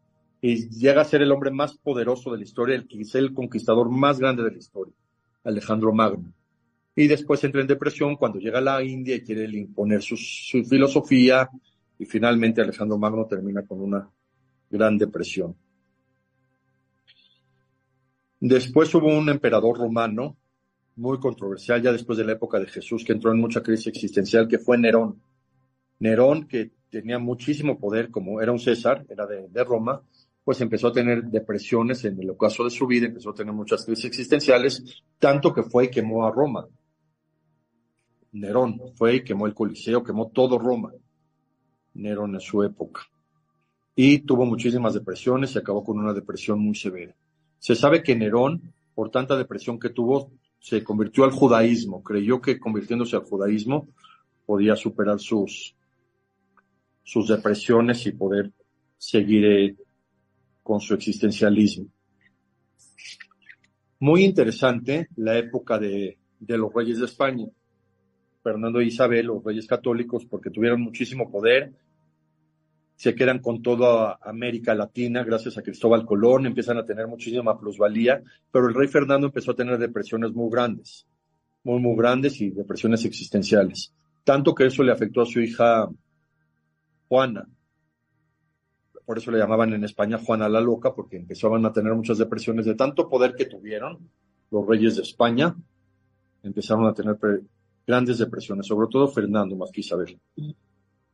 Y 0.41 0.69
llega 0.69 1.03
a 1.03 1.05
ser 1.05 1.23
el 1.23 1.33
hombre 1.33 1.51
más 1.51 1.77
poderoso 1.77 2.31
de 2.31 2.39
la 2.39 2.45
historia, 2.45 2.77
el 2.77 2.87
que 2.87 3.01
es 3.01 3.15
el 3.17 3.35
conquistador 3.35 3.91
más 3.91 4.21
grande 4.21 4.45
de 4.45 4.53
la 4.53 4.59
historia, 4.59 4.95
Alejandro 5.43 5.93
Magno. 5.93 6.33
Y 6.95 7.09
después 7.09 7.43
entra 7.43 7.61
en 7.61 7.67
depresión 7.67 8.17
cuando 8.17 8.39
llega 8.39 8.59
a 8.59 8.63
la 8.63 8.83
India 8.83 9.17
y 9.17 9.23
quiere 9.23 9.45
imponer 9.57 10.03
su, 10.03 10.17
su 10.17 10.65
filosofía, 10.65 11.49
y 11.99 12.05
finalmente 12.05 12.61
Alejandro 12.61 12.99
Magno 12.99 13.27
termina 13.27 13.63
con 13.63 13.81
una 13.81 14.09
gran 14.71 14.97
depresión. 14.97 15.57
Después 18.41 18.95
hubo 18.95 19.09
un 19.09 19.29
emperador 19.29 19.77
romano 19.77 20.37
muy 20.99 21.19
controversial 21.21 21.81
ya 21.81 21.93
después 21.93 22.19
de 22.19 22.25
la 22.25 22.33
época 22.33 22.59
de 22.59 22.67
Jesús, 22.67 23.05
que 23.05 23.13
entró 23.13 23.31
en 23.31 23.39
mucha 23.39 23.63
crisis 23.63 23.87
existencial, 23.87 24.49
que 24.49 24.59
fue 24.59 24.77
Nerón. 24.77 25.23
Nerón, 26.01 26.47
que 26.49 26.73
tenía 26.91 27.19
muchísimo 27.19 27.79
poder, 27.79 28.11
como 28.11 28.41
era 28.41 28.53
un 28.53 28.59
César, 28.59 29.07
era 29.09 29.27
de, 29.27 29.65
Roma, 29.65 30.03
pues 30.43 30.61
empezó 30.61 30.89
a 30.89 30.93
tener 30.93 31.25
depresiones 31.25 32.05
en 32.05 32.21
el 32.21 32.31
ocaso 32.31 32.65
de 32.65 32.71
su 32.71 32.87
vida, 32.87 33.07
empezó 33.07 33.31
a 33.31 33.35
tener 33.35 33.53
muchas 33.53 33.85
crisis 33.85 34.07
existenciales, 34.07 35.03
tanto 35.19 35.55
que 35.55 35.63
fue 35.63 35.85
y 35.85 35.91
quemó 35.91 36.27
a 36.27 36.33
Roma. 36.33 36.67
Nerón 38.33 38.81
fue 38.97 39.17
y 39.17 39.25
quemó 39.25 39.47
el 39.47 39.55
Coliseo, 39.55 40.03
quemó 40.03 40.29
todo 40.29 40.59
Roma. 40.59 40.93
Nerón 41.95 42.35
en 42.35 42.41
su 42.41 42.63
época. 42.63 43.03
Y 43.95 44.21
tuvo 44.21 44.45
muchísimas 44.47 44.95
depresiones 44.95 45.55
y 45.55 45.59
acabó 45.59 45.85
con 45.85 45.99
una 45.99 46.13
depresión 46.13 46.59
muy 46.61 46.75
severa. 46.75 47.15
Se 47.59 47.75
sabe 47.75 48.03
que 48.03 48.17
Nerón, 48.17 48.73
por 48.95 49.11
tanta 49.11 49.37
depresión 49.37 49.79
que 49.79 49.91
tuvo, 49.91 50.31
se 50.59 50.83
convirtió 50.83 51.25
al 51.25 51.31
judaísmo, 51.31 52.03
creyó 52.03 52.41
que 52.41 52.59
convirtiéndose 52.59 53.17
al 53.17 53.25
judaísmo 53.25 53.89
podía 54.45 54.77
superar 54.77 55.21
sus, 55.21 55.75
sus 57.03 57.29
depresiones 57.29 58.07
y 58.07 58.13
poder 58.13 58.53
seguir 58.97 59.45
eh, 59.45 59.77
con 60.63 60.81
su 60.81 60.95
existencialismo. 60.95 61.87
Muy 64.01 64.25
interesante 64.25 65.09
la 65.17 65.37
época 65.39 65.79
de, 65.79 66.19
de 66.39 66.59
los 66.59 66.73
reyes 66.73 66.99
de 66.99 67.07
España. 67.07 67.47
Fernando 68.43 68.81
e 68.81 68.87
Isabel, 68.87 69.27
los 69.27 69.45
reyes 69.45 69.67
católicos, 69.67 70.25
porque 70.25 70.51
tuvieron 70.51 70.81
muchísimo 70.81 71.31
poder, 71.31 71.73
se 72.99 73.15
quedan 73.15 73.39
con 73.39 73.63
toda 73.63 74.19
América 74.21 74.75
Latina 74.75 75.23
gracias 75.23 75.57
a 75.57 75.63
Cristóbal 75.63 76.05
Colón, 76.05 76.47
empiezan 76.47 76.79
a 76.79 76.85
tener 76.85 77.07
muchísima 77.07 77.57
plusvalía, 77.57 78.21
pero 78.51 78.67
el 78.67 78.75
rey 78.75 78.89
Fernando 78.89 79.29
empezó 79.29 79.53
a 79.53 79.55
tener 79.55 79.79
depresiones 79.79 80.33
muy 80.33 80.51
grandes, 80.51 81.07
muy, 81.63 81.79
muy 81.79 81.97
grandes 81.97 82.41
y 82.41 82.51
depresiones 82.51 83.05
existenciales. 83.05 83.95
Tanto 84.25 84.53
que 84.53 84.67
eso 84.67 84.83
le 84.83 84.91
afectó 84.91 85.23
a 85.23 85.27
su 85.27 85.41
hija 85.41 85.89
Juana. 87.09 87.47
Por 89.07 89.19
eso 89.19 89.31
le 89.31 89.39
llamaban 89.39 89.73
en 89.75 89.85
España 89.85 90.19
Juana 90.19 90.49
la 90.49 90.61
Loca, 90.61 90.93
porque 90.93 91.19
empezaban 91.19 91.65
a 91.67 91.73
tener 91.73 91.95
muchas 91.95 92.19
depresiones 92.19 92.67
de 92.67 92.75
tanto 92.75 93.09
poder 93.09 93.37
que 93.37 93.47
tuvieron 93.47 94.11
los 94.51 94.67
reyes 94.67 94.97
de 94.97 95.03
España. 95.03 95.55
Empezaron 96.43 96.87
a 96.87 96.95
tener 96.95 97.17
grandes 97.87 98.19
depresiones, 98.19 98.67
sobre 98.67 98.89
todo 98.91 99.07
Fernando 99.07 99.55
más 99.55 99.71
que 99.71 99.83
Isabel. 99.83 100.19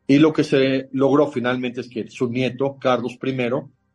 Y 0.07 0.19
lo 0.19 0.33
que 0.33 0.45
se 0.45 0.89
logró 0.93 1.29
finalmente 1.29 1.81
es 1.81 1.89
que 1.89 2.09
su 2.09 2.29
nieto, 2.29 2.77
Carlos 2.79 3.19
I, 3.23 3.37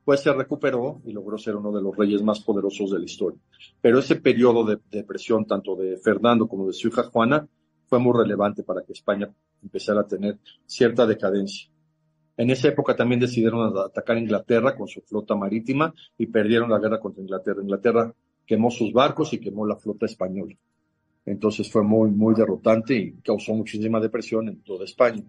pues 0.03 0.21
se 0.21 0.33
recuperó 0.33 1.01
y 1.05 1.11
logró 1.11 1.37
ser 1.37 1.55
uno 1.55 1.71
de 1.71 1.83
los 1.83 1.95
reyes 1.95 2.23
más 2.23 2.39
poderosos 2.39 2.91
de 2.91 2.99
la 2.99 3.05
historia. 3.05 3.39
Pero 3.79 3.99
ese 3.99 4.15
periodo 4.15 4.65
de 4.65 4.79
depresión, 4.89 5.45
tanto 5.45 5.75
de 5.75 5.97
Fernando 5.97 6.47
como 6.47 6.65
de 6.65 6.73
su 6.73 6.87
hija 6.87 7.03
Juana, 7.03 7.47
fue 7.85 7.99
muy 7.99 8.13
relevante 8.17 8.63
para 8.63 8.81
que 8.83 8.93
España 8.93 9.31
empezara 9.61 10.01
a 10.01 10.07
tener 10.07 10.39
cierta 10.65 11.05
decadencia. 11.05 11.69
En 12.37 12.49
esa 12.49 12.69
época 12.69 12.95
también 12.95 13.19
decidieron 13.19 13.77
atacar 13.77 14.17
Inglaterra 14.17 14.75
con 14.75 14.87
su 14.87 15.01
flota 15.01 15.35
marítima 15.35 15.93
y 16.17 16.25
perdieron 16.27 16.69
la 16.69 16.79
guerra 16.79 16.99
contra 16.99 17.21
Inglaterra. 17.21 17.61
Inglaterra 17.61 18.13
quemó 18.45 18.71
sus 18.71 18.91
barcos 18.93 19.33
y 19.33 19.39
quemó 19.39 19.67
la 19.67 19.75
flota 19.75 20.05
española. 20.05 20.55
Entonces 21.25 21.69
fue 21.69 21.83
muy, 21.83 22.09
muy 22.09 22.33
derrotante 22.33 22.95
y 22.95 23.11
causó 23.21 23.53
muchísima 23.53 23.99
depresión 23.99 24.47
en 24.47 24.61
toda 24.63 24.85
España. 24.85 25.23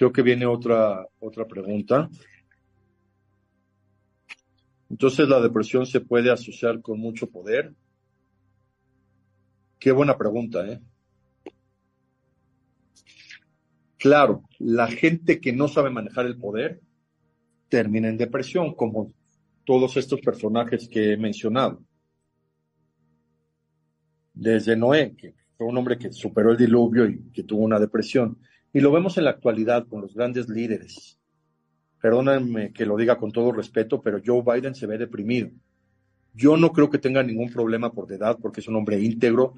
Creo 0.00 0.14
que 0.14 0.22
viene 0.22 0.46
otra, 0.46 1.06
otra 1.18 1.46
pregunta. 1.46 2.08
Entonces, 4.88 5.28
¿la 5.28 5.42
depresión 5.42 5.84
se 5.84 6.00
puede 6.00 6.32
asociar 6.32 6.80
con 6.80 6.98
mucho 6.98 7.28
poder? 7.30 7.74
Qué 9.78 9.92
buena 9.92 10.16
pregunta, 10.16 10.66
¿eh? 10.66 10.80
Claro, 13.98 14.44
la 14.58 14.86
gente 14.86 15.38
que 15.38 15.52
no 15.52 15.68
sabe 15.68 15.90
manejar 15.90 16.24
el 16.24 16.38
poder 16.38 16.80
termina 17.68 18.08
en 18.08 18.16
depresión, 18.16 18.74
como 18.74 19.12
todos 19.66 19.98
estos 19.98 20.22
personajes 20.22 20.88
que 20.88 21.12
he 21.12 21.16
mencionado. 21.18 21.84
Desde 24.32 24.76
Noé, 24.76 25.14
que 25.14 25.34
fue 25.58 25.66
un 25.66 25.76
hombre 25.76 25.98
que 25.98 26.10
superó 26.10 26.52
el 26.52 26.56
diluvio 26.56 27.06
y 27.06 27.30
que 27.34 27.42
tuvo 27.42 27.64
una 27.64 27.78
depresión. 27.78 28.38
Y 28.72 28.80
lo 28.80 28.92
vemos 28.92 29.18
en 29.18 29.24
la 29.24 29.30
actualidad 29.30 29.86
con 29.88 30.00
los 30.00 30.14
grandes 30.14 30.48
líderes. 30.48 31.18
Perdónenme 32.00 32.72
que 32.72 32.86
lo 32.86 32.96
diga 32.96 33.18
con 33.18 33.32
todo 33.32 33.52
respeto, 33.52 34.00
pero 34.00 34.20
Joe 34.24 34.42
Biden 34.42 34.74
se 34.74 34.86
ve 34.86 34.96
deprimido. 34.96 35.50
Yo 36.34 36.56
no 36.56 36.72
creo 36.72 36.88
que 36.88 36.98
tenga 36.98 37.22
ningún 37.22 37.52
problema 37.52 37.92
por 37.92 38.10
edad, 38.12 38.38
porque 38.40 38.60
es 38.60 38.68
un 38.68 38.76
hombre 38.76 39.00
íntegro, 39.00 39.54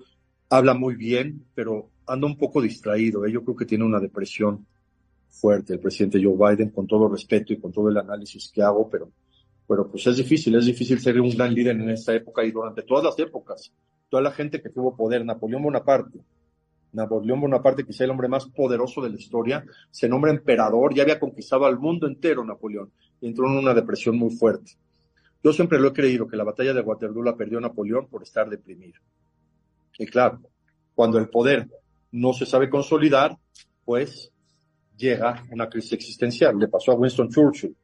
habla 0.48 0.74
muy 0.74 0.96
bien, 0.96 1.44
pero 1.54 1.90
anda 2.06 2.26
un 2.26 2.36
poco 2.36 2.60
distraído. 2.62 3.26
¿eh? 3.26 3.32
Yo 3.32 3.44
creo 3.44 3.56
que 3.56 3.66
tiene 3.66 3.84
una 3.84 4.00
depresión 4.00 4.66
fuerte 5.28 5.74
el 5.74 5.80
presidente 5.80 6.22
Joe 6.22 6.36
Biden, 6.36 6.70
con 6.70 6.86
todo 6.86 7.08
respeto 7.08 7.52
y 7.52 7.58
con 7.58 7.72
todo 7.72 7.88
el 7.88 7.96
análisis 7.96 8.50
que 8.52 8.62
hago, 8.62 8.88
pero, 8.88 9.10
pero 9.66 9.88
pues 9.90 10.06
es 10.06 10.16
difícil, 10.16 10.54
es 10.54 10.66
difícil 10.66 11.00
ser 11.00 11.20
un 11.20 11.30
gran 11.30 11.54
líder 11.54 11.76
en 11.76 11.90
esta 11.90 12.14
época 12.14 12.44
y 12.44 12.50
durante 12.50 12.82
todas 12.82 13.04
las 13.04 13.18
épocas. 13.18 13.72
Toda 14.08 14.22
la 14.22 14.30
gente 14.30 14.60
que 14.60 14.68
tuvo 14.68 14.94
poder, 14.94 15.24
Napoleón 15.24 15.62
Bonaparte, 15.62 16.18
Napoleón 16.92 17.40
Bonaparte, 17.40 17.84
quizá 17.84 18.04
el 18.04 18.10
hombre 18.10 18.28
más 18.28 18.46
poderoso 18.46 19.00
de 19.00 19.10
la 19.10 19.16
historia, 19.16 19.64
se 19.90 20.08
nombra 20.08 20.30
emperador, 20.30 20.94
ya 20.94 21.02
había 21.02 21.18
conquistado 21.18 21.64
al 21.64 21.78
mundo 21.78 22.06
entero 22.06 22.44
Napoleón, 22.44 22.92
y 23.20 23.28
entró 23.28 23.46
en 23.46 23.58
una 23.58 23.74
depresión 23.74 24.16
muy 24.16 24.30
fuerte. 24.30 24.72
Yo 25.42 25.52
siempre 25.52 25.80
lo 25.80 25.88
he 25.88 25.92
creído 25.92 26.28
que 26.28 26.36
la 26.36 26.44
batalla 26.44 26.72
de 26.72 26.82
Waterloo 26.82 27.22
la 27.22 27.36
perdió 27.36 27.60
Napoleón 27.60 28.06
por 28.08 28.22
estar 28.22 28.48
deprimido. 28.48 29.00
Y 29.98 30.06
claro, 30.06 30.40
cuando 30.94 31.18
el 31.18 31.28
poder 31.28 31.68
no 32.12 32.32
se 32.32 32.46
sabe 32.46 32.70
consolidar, 32.70 33.36
pues 33.84 34.32
llega 34.96 35.44
una 35.50 35.68
crisis 35.68 35.94
existencial. 35.94 36.56
Le 36.58 36.68
pasó 36.68 36.92
a 36.92 36.94
Winston 36.94 37.28
Churchill. 37.28 37.74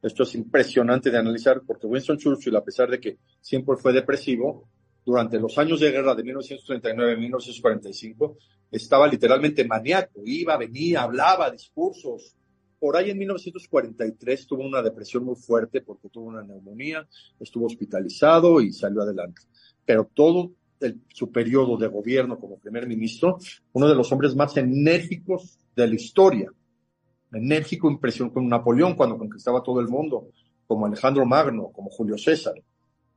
Esto 0.00 0.22
es 0.22 0.34
impresionante 0.36 1.10
de 1.10 1.18
analizar 1.18 1.62
porque 1.66 1.86
Winston 1.86 2.18
Churchill, 2.18 2.54
a 2.54 2.62
pesar 2.62 2.88
de 2.88 3.00
que 3.00 3.18
siempre 3.40 3.76
fue 3.76 3.92
depresivo, 3.92 4.68
durante 5.08 5.38
los 5.38 5.56
años 5.56 5.80
de 5.80 5.90
guerra 5.90 6.14
de 6.14 6.22
1939 6.22 7.16
1945, 7.16 8.36
estaba 8.70 9.08
literalmente 9.08 9.64
maníaco. 9.64 10.20
Iba, 10.26 10.58
venía, 10.58 11.00
hablaba, 11.00 11.50
discursos. 11.50 12.36
Por 12.78 12.94
ahí 12.94 13.08
en 13.08 13.16
1943 13.16 14.46
tuvo 14.46 14.66
una 14.66 14.82
depresión 14.82 15.24
muy 15.24 15.36
fuerte 15.36 15.80
porque 15.80 16.10
tuvo 16.10 16.26
una 16.26 16.42
neumonía, 16.42 17.08
estuvo 17.40 17.64
hospitalizado 17.64 18.60
y 18.60 18.70
salió 18.70 19.00
adelante. 19.00 19.40
Pero 19.82 20.10
todo 20.12 20.52
el, 20.78 21.00
su 21.08 21.32
periodo 21.32 21.78
de 21.78 21.88
gobierno 21.88 22.38
como 22.38 22.58
primer 22.58 22.86
ministro, 22.86 23.38
uno 23.72 23.88
de 23.88 23.94
los 23.94 24.12
hombres 24.12 24.36
más 24.36 24.58
enérgicos 24.58 25.58
de 25.74 25.86
la 25.86 25.94
historia 25.94 26.52
enérgico 27.32 27.90
impresión 27.90 28.28
con 28.28 28.46
Napoleón 28.46 28.94
cuando 28.94 29.16
conquistaba 29.16 29.62
todo 29.62 29.80
el 29.80 29.88
mundo, 29.88 30.28
como 30.66 30.84
Alejandro 30.84 31.24
Magno, 31.24 31.70
como 31.72 31.88
Julio 31.88 32.18
César. 32.18 32.54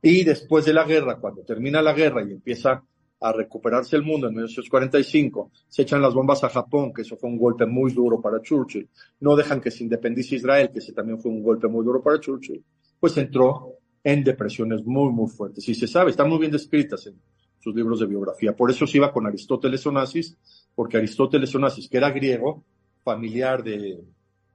Y 0.02 0.24
después 0.24 0.64
de 0.64 0.74
la 0.74 0.84
guerra, 0.84 1.18
cuando 1.20 1.42
termina 1.42 1.80
la 1.80 1.92
guerra 1.92 2.22
y 2.24 2.32
empieza 2.32 2.82
a 3.20 3.32
recuperarse 3.32 3.94
el 3.94 4.02
mundo 4.02 4.26
en 4.26 4.34
1945, 4.34 5.52
se 5.68 5.82
echan 5.82 6.02
las 6.02 6.12
bombas 6.12 6.42
a 6.42 6.48
Japón, 6.48 6.92
que 6.92 7.02
eso 7.02 7.16
fue 7.16 7.30
un 7.30 7.38
golpe 7.38 7.66
muy 7.66 7.92
duro 7.92 8.20
para 8.20 8.42
Churchill. 8.42 8.88
No 9.20 9.36
dejan 9.36 9.60
que 9.60 9.70
se 9.70 9.84
independice 9.84 10.34
Israel, 10.34 10.70
que 10.72 10.80
ese 10.80 10.92
también 10.92 11.20
fue 11.20 11.30
un 11.30 11.40
golpe 11.40 11.68
muy 11.68 11.84
duro 11.84 12.02
para 12.02 12.18
Churchill. 12.18 12.64
Pues 12.98 13.16
entró 13.16 13.78
en 14.02 14.24
depresiones 14.24 14.84
muy, 14.84 15.12
muy 15.12 15.28
fuertes. 15.28 15.68
Y 15.68 15.74
se 15.76 15.86
sabe, 15.86 16.10
están 16.10 16.28
muy 16.28 16.40
bien 16.40 16.50
descritas 16.50 17.06
en 17.06 17.14
sus 17.60 17.72
libros 17.72 18.00
de 18.00 18.06
biografía. 18.06 18.56
Por 18.56 18.72
eso 18.72 18.88
se 18.88 18.98
iba 18.98 19.12
con 19.12 19.24
Aristóteles 19.24 19.86
Onassis, 19.86 20.36
porque 20.74 20.96
Aristóteles 20.96 21.54
Onassis, 21.54 21.88
que 21.88 21.98
era 21.98 22.10
griego, 22.10 22.64
familiar 23.04 23.62
de, 23.62 24.02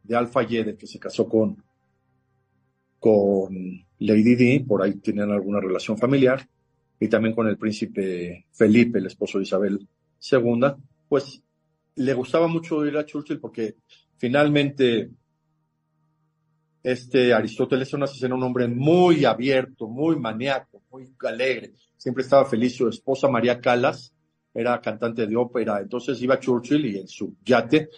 de 0.04 0.16
Alfa 0.16 0.44
Yede 0.44 0.76
que 0.76 0.88
se 0.88 1.00
casó 1.00 1.30
con, 1.30 1.64
con 3.00 3.86
Lady 4.00 4.36
Di, 4.36 4.60
por 4.60 4.82
ahí 4.82 4.96
tenían 4.96 5.32
alguna 5.32 5.60
relación 5.60 5.98
familiar, 5.98 6.48
y 7.00 7.08
también 7.08 7.36
con 7.36 7.48
el 7.48 7.58
príncipe 7.58 8.46
Felipe, 8.52 9.00
el 9.00 9.06
esposo 9.06 9.38
de 9.38 9.44
Isabel 9.44 9.88
II, 10.32 10.68
pues 11.08 11.42
le 11.96 12.14
gustaba 12.14 12.48
mucho 12.48 12.86
ir 12.86 12.98
a 12.98 13.06
Churchill 13.06 13.40
porque 13.40 13.76
finalmente 14.18 15.10
este 16.84 17.34
Aristóteles 17.34 17.94
era 18.22 18.36
un 18.36 18.44
hombre 18.44 18.68
muy 18.68 19.26
abierto, 19.26 19.88
muy 19.88 20.18
maníaco, 20.18 20.84
muy 20.92 21.14
alegre, 21.26 21.74
siempre 21.98 22.24
estaba 22.24 22.46
feliz. 22.46 22.76
Su 22.76 22.88
esposa 22.88 23.28
María 23.28 23.60
Calas 23.60 24.14
era 24.54 24.80
cantante 24.80 25.28
de 25.28 25.36
ópera, 25.36 25.82
entonces 25.82 26.22
iba 26.22 26.36
a 26.36 26.40
Churchill 26.40 26.86
y 26.86 26.98
en 27.00 27.08
su 27.08 27.36
yate 27.44 27.90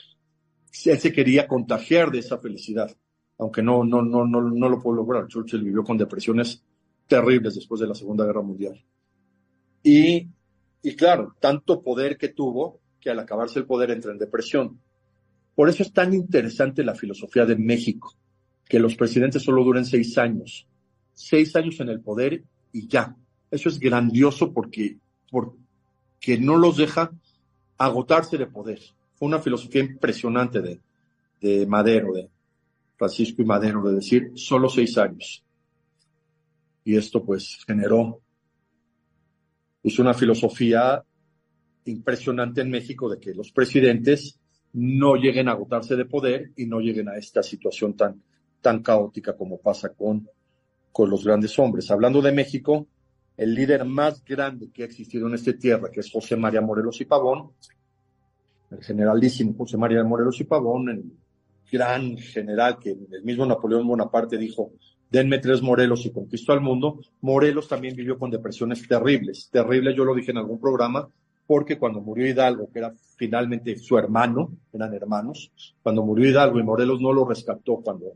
él 0.85 0.99
se 0.99 1.13
quería 1.13 1.47
contagiar 1.47 2.11
de 2.11 2.19
esa 2.19 2.37
felicidad, 2.37 2.95
aunque 3.39 3.63
no, 3.63 3.83
no, 3.83 4.01
no, 4.01 4.25
no, 4.25 4.41
no 4.41 4.69
lo 4.69 4.79
pudo 4.79 4.97
lograr. 4.97 5.27
Churchill 5.27 5.63
vivió 5.63 5.83
con 5.83 5.97
depresiones 5.97 6.61
terribles 7.07 7.55
después 7.55 7.81
de 7.81 7.87
la 7.87 7.95
Segunda 7.95 8.25
Guerra 8.25 8.41
Mundial. 8.41 8.83
Y, 9.81 10.27
y 10.83 10.95
claro, 10.95 11.35
tanto 11.39 11.81
poder 11.81 12.17
que 12.17 12.29
tuvo 12.29 12.81
que 12.99 13.09
al 13.09 13.19
acabarse 13.19 13.59
el 13.59 13.65
poder 13.65 13.91
entra 13.91 14.11
en 14.11 14.17
depresión. 14.17 14.79
Por 15.55 15.69
eso 15.69 15.83
es 15.83 15.93
tan 15.93 16.13
interesante 16.13 16.83
la 16.83 16.95
filosofía 16.95 17.45
de 17.45 17.55
México, 17.55 18.13
que 18.65 18.79
los 18.79 18.95
presidentes 18.95 19.41
solo 19.41 19.63
duren 19.63 19.85
seis 19.85 20.17
años. 20.17 20.67
Seis 21.13 21.55
años 21.55 21.79
en 21.79 21.89
el 21.89 22.01
poder 22.01 22.43
y 22.73 22.87
ya. 22.87 23.15
Eso 23.49 23.69
es 23.69 23.79
grandioso 23.79 24.53
porque, 24.53 24.97
porque 25.31 26.37
no 26.37 26.57
los 26.57 26.75
deja 26.75 27.11
agotarse 27.77 28.37
de 28.37 28.47
poder. 28.47 28.81
Fue 29.15 29.29
una 29.29 29.39
filosofía 29.39 29.81
impresionante 29.81 30.61
de, 30.61 30.81
de 31.39 31.65
Madero, 31.65 32.13
de 32.13 32.29
Francisco 32.99 33.41
y 33.41 33.45
Madero, 33.45 33.81
de 33.81 33.95
decir 33.95 34.33
solo 34.35 34.69
seis 34.69 34.97
años. 34.97 35.43
Y 36.83 36.97
esto 36.97 37.23
pues 37.23 37.63
generó 37.65 38.21
es 39.81 39.97
una 39.97 40.13
filosofía 40.13 41.01
impresionante 41.85 42.59
en 42.59 42.69
México 42.69 43.09
de 43.09 43.17
que 43.17 43.33
los 43.33 43.53
presidentes 43.53 44.37
no 44.73 45.15
lleguen 45.15 45.47
a 45.47 45.53
agotarse 45.53 45.95
de 45.95 46.05
poder 46.05 46.51
y 46.57 46.65
no 46.65 46.81
lleguen 46.81 47.07
a 47.07 47.15
esta 47.15 47.41
situación 47.41 47.95
tan, 47.95 48.21
tan 48.61 48.83
caótica 48.83 49.35
como 49.37 49.59
pasa 49.59 49.93
con, 49.93 50.29
con 50.91 51.09
los 51.09 51.23
grandes 51.23 51.57
hombres. 51.57 51.89
Hablando 51.89 52.21
de 52.21 52.33
México, 52.33 52.85
el 53.37 53.55
líder 53.55 53.85
más 53.85 54.23
grande 54.25 54.69
que 54.71 54.83
ha 54.83 54.85
existido 54.85 55.27
en 55.27 55.35
esta 55.35 55.53
tierra, 55.53 55.89
que 55.89 56.01
es 56.01 56.11
José 56.11 56.35
María 56.35 56.59
Morelos 56.59 56.99
y 56.99 57.05
Pavón, 57.05 57.51
el 58.69 58.83
generalísimo 58.83 59.55
José 59.57 59.77
María 59.77 60.03
Morelos 60.03 60.39
y 60.41 60.43
Pavón, 60.43 60.89
el 60.89 61.03
gran 61.71 62.17
general 62.17 62.77
que 62.79 62.91
el 62.91 63.23
mismo 63.23 63.45
Napoleón 63.45 63.87
Bonaparte 63.87 64.37
dijo, 64.37 64.71
denme 65.09 65.39
tres 65.39 65.61
Morelos 65.61 66.05
y 66.05 66.11
conquisto 66.11 66.53
al 66.53 66.61
mundo, 66.61 66.99
Morelos 67.21 67.67
también 67.67 67.95
vivió 67.95 68.17
con 68.17 68.29
depresiones 68.29 68.87
terribles, 68.87 69.49
terribles, 69.51 69.95
yo 69.95 70.05
lo 70.05 70.13
dije 70.13 70.31
en 70.31 70.37
algún 70.37 70.59
programa, 70.59 71.07
porque 71.47 71.79
cuando 71.79 71.99
murió 71.99 72.27
Hidalgo, 72.27 72.69
que 72.71 72.79
era 72.79 72.93
finalmente 73.17 73.75
su 73.77 73.97
hermano, 73.97 74.51
eran 74.71 74.93
hermanos, 74.93 75.51
cuando 75.81 76.03
murió 76.03 76.29
Hidalgo 76.29 76.59
y 76.59 76.63
Morelos 76.63 77.01
no 77.01 77.11
lo 77.11 77.25
rescató 77.25 77.77
cuando 77.77 78.13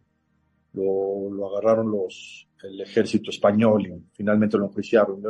lo, 0.73 1.49
agarraron 1.49 1.91
los, 1.91 2.47
el 2.63 2.81
ejército 2.81 3.31
español 3.31 3.87
y 3.87 3.93
finalmente 4.13 4.57
lo 4.57 4.65
enjuiciaron, 4.65 5.21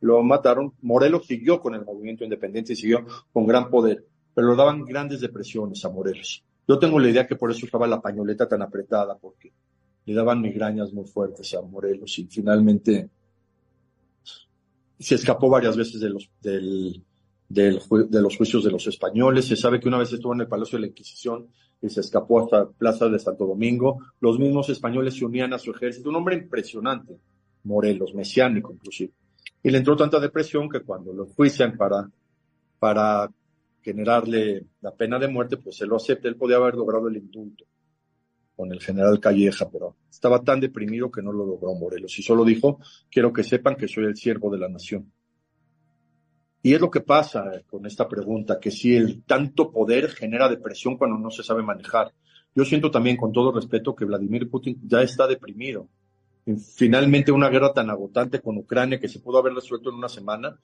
lo 0.00 0.22
mataron, 0.22 0.72
Morelos 0.82 1.26
siguió 1.26 1.60
con 1.60 1.74
el 1.74 1.84
movimiento 1.84 2.24
independiente 2.24 2.72
y 2.72 2.76
siguió 2.76 3.06
con 3.32 3.46
gran 3.46 3.70
poder 3.70 4.04
pero 4.36 4.48
lo 4.48 4.54
daban 4.54 4.84
grandes 4.84 5.22
depresiones 5.22 5.82
a 5.86 5.88
Morelos. 5.88 6.44
Yo 6.68 6.78
tengo 6.78 6.98
la 6.98 7.08
idea 7.08 7.26
que 7.26 7.36
por 7.36 7.50
eso 7.50 7.66
estaba 7.66 7.86
la 7.86 8.00
pañoleta 8.00 8.48
tan 8.48 8.62
apretada, 8.62 9.16
porque 9.16 9.52
le 10.04 10.14
daban 10.14 10.40
migrañas 10.40 10.92
muy 10.92 11.04
fuertes 11.04 11.54
a 11.54 11.62
Morelos 11.62 12.18
y 12.18 12.26
finalmente 12.26 13.10
se 14.98 15.14
escapó 15.14 15.48
varias 15.48 15.76
veces 15.76 16.00
de 16.00 16.10
los, 16.10 16.28
juicios 18.36 18.64
de 18.64 18.70
los 18.70 18.86
españoles. 18.86 19.46
Se 19.46 19.56
sabe 19.56 19.78
que 19.78 19.88
una 19.88 19.98
vez 19.98 20.12
estuvo 20.12 20.34
en 20.34 20.40
el 20.40 20.48
Palacio 20.48 20.76
de 20.76 20.82
la 20.82 20.86
Inquisición 20.88 21.48
y 21.82 21.88
se 21.88 22.00
escapó 22.00 22.42
hasta 22.42 22.68
Plaza 22.68 23.08
de 23.08 23.18
Santo 23.18 23.46
Domingo. 23.46 23.98
Los 24.20 24.38
mismos 24.38 24.68
españoles 24.68 25.14
se 25.14 25.24
unían 25.24 25.52
a 25.52 25.58
su 25.58 25.70
ejército. 25.70 26.08
Un 26.08 26.16
hombre 26.16 26.36
impresionante, 26.36 27.18
Morelos, 27.64 28.14
mesiánico 28.14 28.72
inclusive. 28.72 29.12
Y 29.62 29.70
le 29.70 29.78
entró 29.78 29.96
tanta 29.96 30.18
depresión 30.20 30.68
que 30.68 30.80
cuando 30.80 31.12
lo 31.12 31.26
juician 31.26 31.76
para, 31.76 32.08
para 32.78 33.30
generarle 33.86 34.66
la 34.80 34.92
pena 34.92 35.16
de 35.16 35.28
muerte, 35.28 35.58
pues 35.58 35.76
se 35.76 35.86
lo 35.86 35.94
acepta. 35.94 36.26
Él 36.26 36.34
podía 36.34 36.56
haber 36.56 36.74
logrado 36.74 37.06
el 37.06 37.18
indulto 37.18 37.64
con 38.56 38.72
el 38.72 38.80
general 38.80 39.20
Calleja, 39.20 39.70
pero 39.70 39.94
estaba 40.10 40.42
tan 40.42 40.58
deprimido 40.58 41.08
que 41.08 41.22
no 41.22 41.30
lo 41.30 41.46
logró 41.46 41.72
Morelos 41.74 42.18
y 42.18 42.22
solo 42.22 42.44
dijo, 42.44 42.80
quiero 43.08 43.32
que 43.32 43.44
sepan 43.44 43.76
que 43.76 43.86
soy 43.86 44.06
el 44.06 44.16
siervo 44.16 44.50
de 44.50 44.58
la 44.58 44.68
nación. 44.68 45.12
Y 46.62 46.74
es 46.74 46.80
lo 46.80 46.90
que 46.90 47.00
pasa 47.00 47.44
con 47.68 47.86
esta 47.86 48.08
pregunta, 48.08 48.58
que 48.58 48.72
si 48.72 48.96
el 48.96 49.22
tanto 49.22 49.70
poder 49.70 50.08
genera 50.08 50.48
depresión 50.48 50.96
cuando 50.96 51.16
no 51.16 51.30
se 51.30 51.44
sabe 51.44 51.62
manejar. 51.62 52.12
Yo 52.56 52.64
siento 52.64 52.90
también, 52.90 53.16
con 53.16 53.30
todo 53.30 53.52
respeto, 53.52 53.94
que 53.94 54.04
Vladimir 54.04 54.50
Putin 54.50 54.80
ya 54.84 55.00
está 55.00 55.28
deprimido. 55.28 55.88
Finalmente, 56.74 57.30
una 57.30 57.50
guerra 57.50 57.72
tan 57.72 57.88
agotante 57.88 58.40
con 58.40 58.56
Ucrania 58.56 58.98
que 58.98 59.06
se 59.06 59.20
pudo 59.20 59.38
haber 59.38 59.52
resuelto 59.52 59.90
en 59.90 59.96
una 59.96 60.08
semana, 60.08 60.58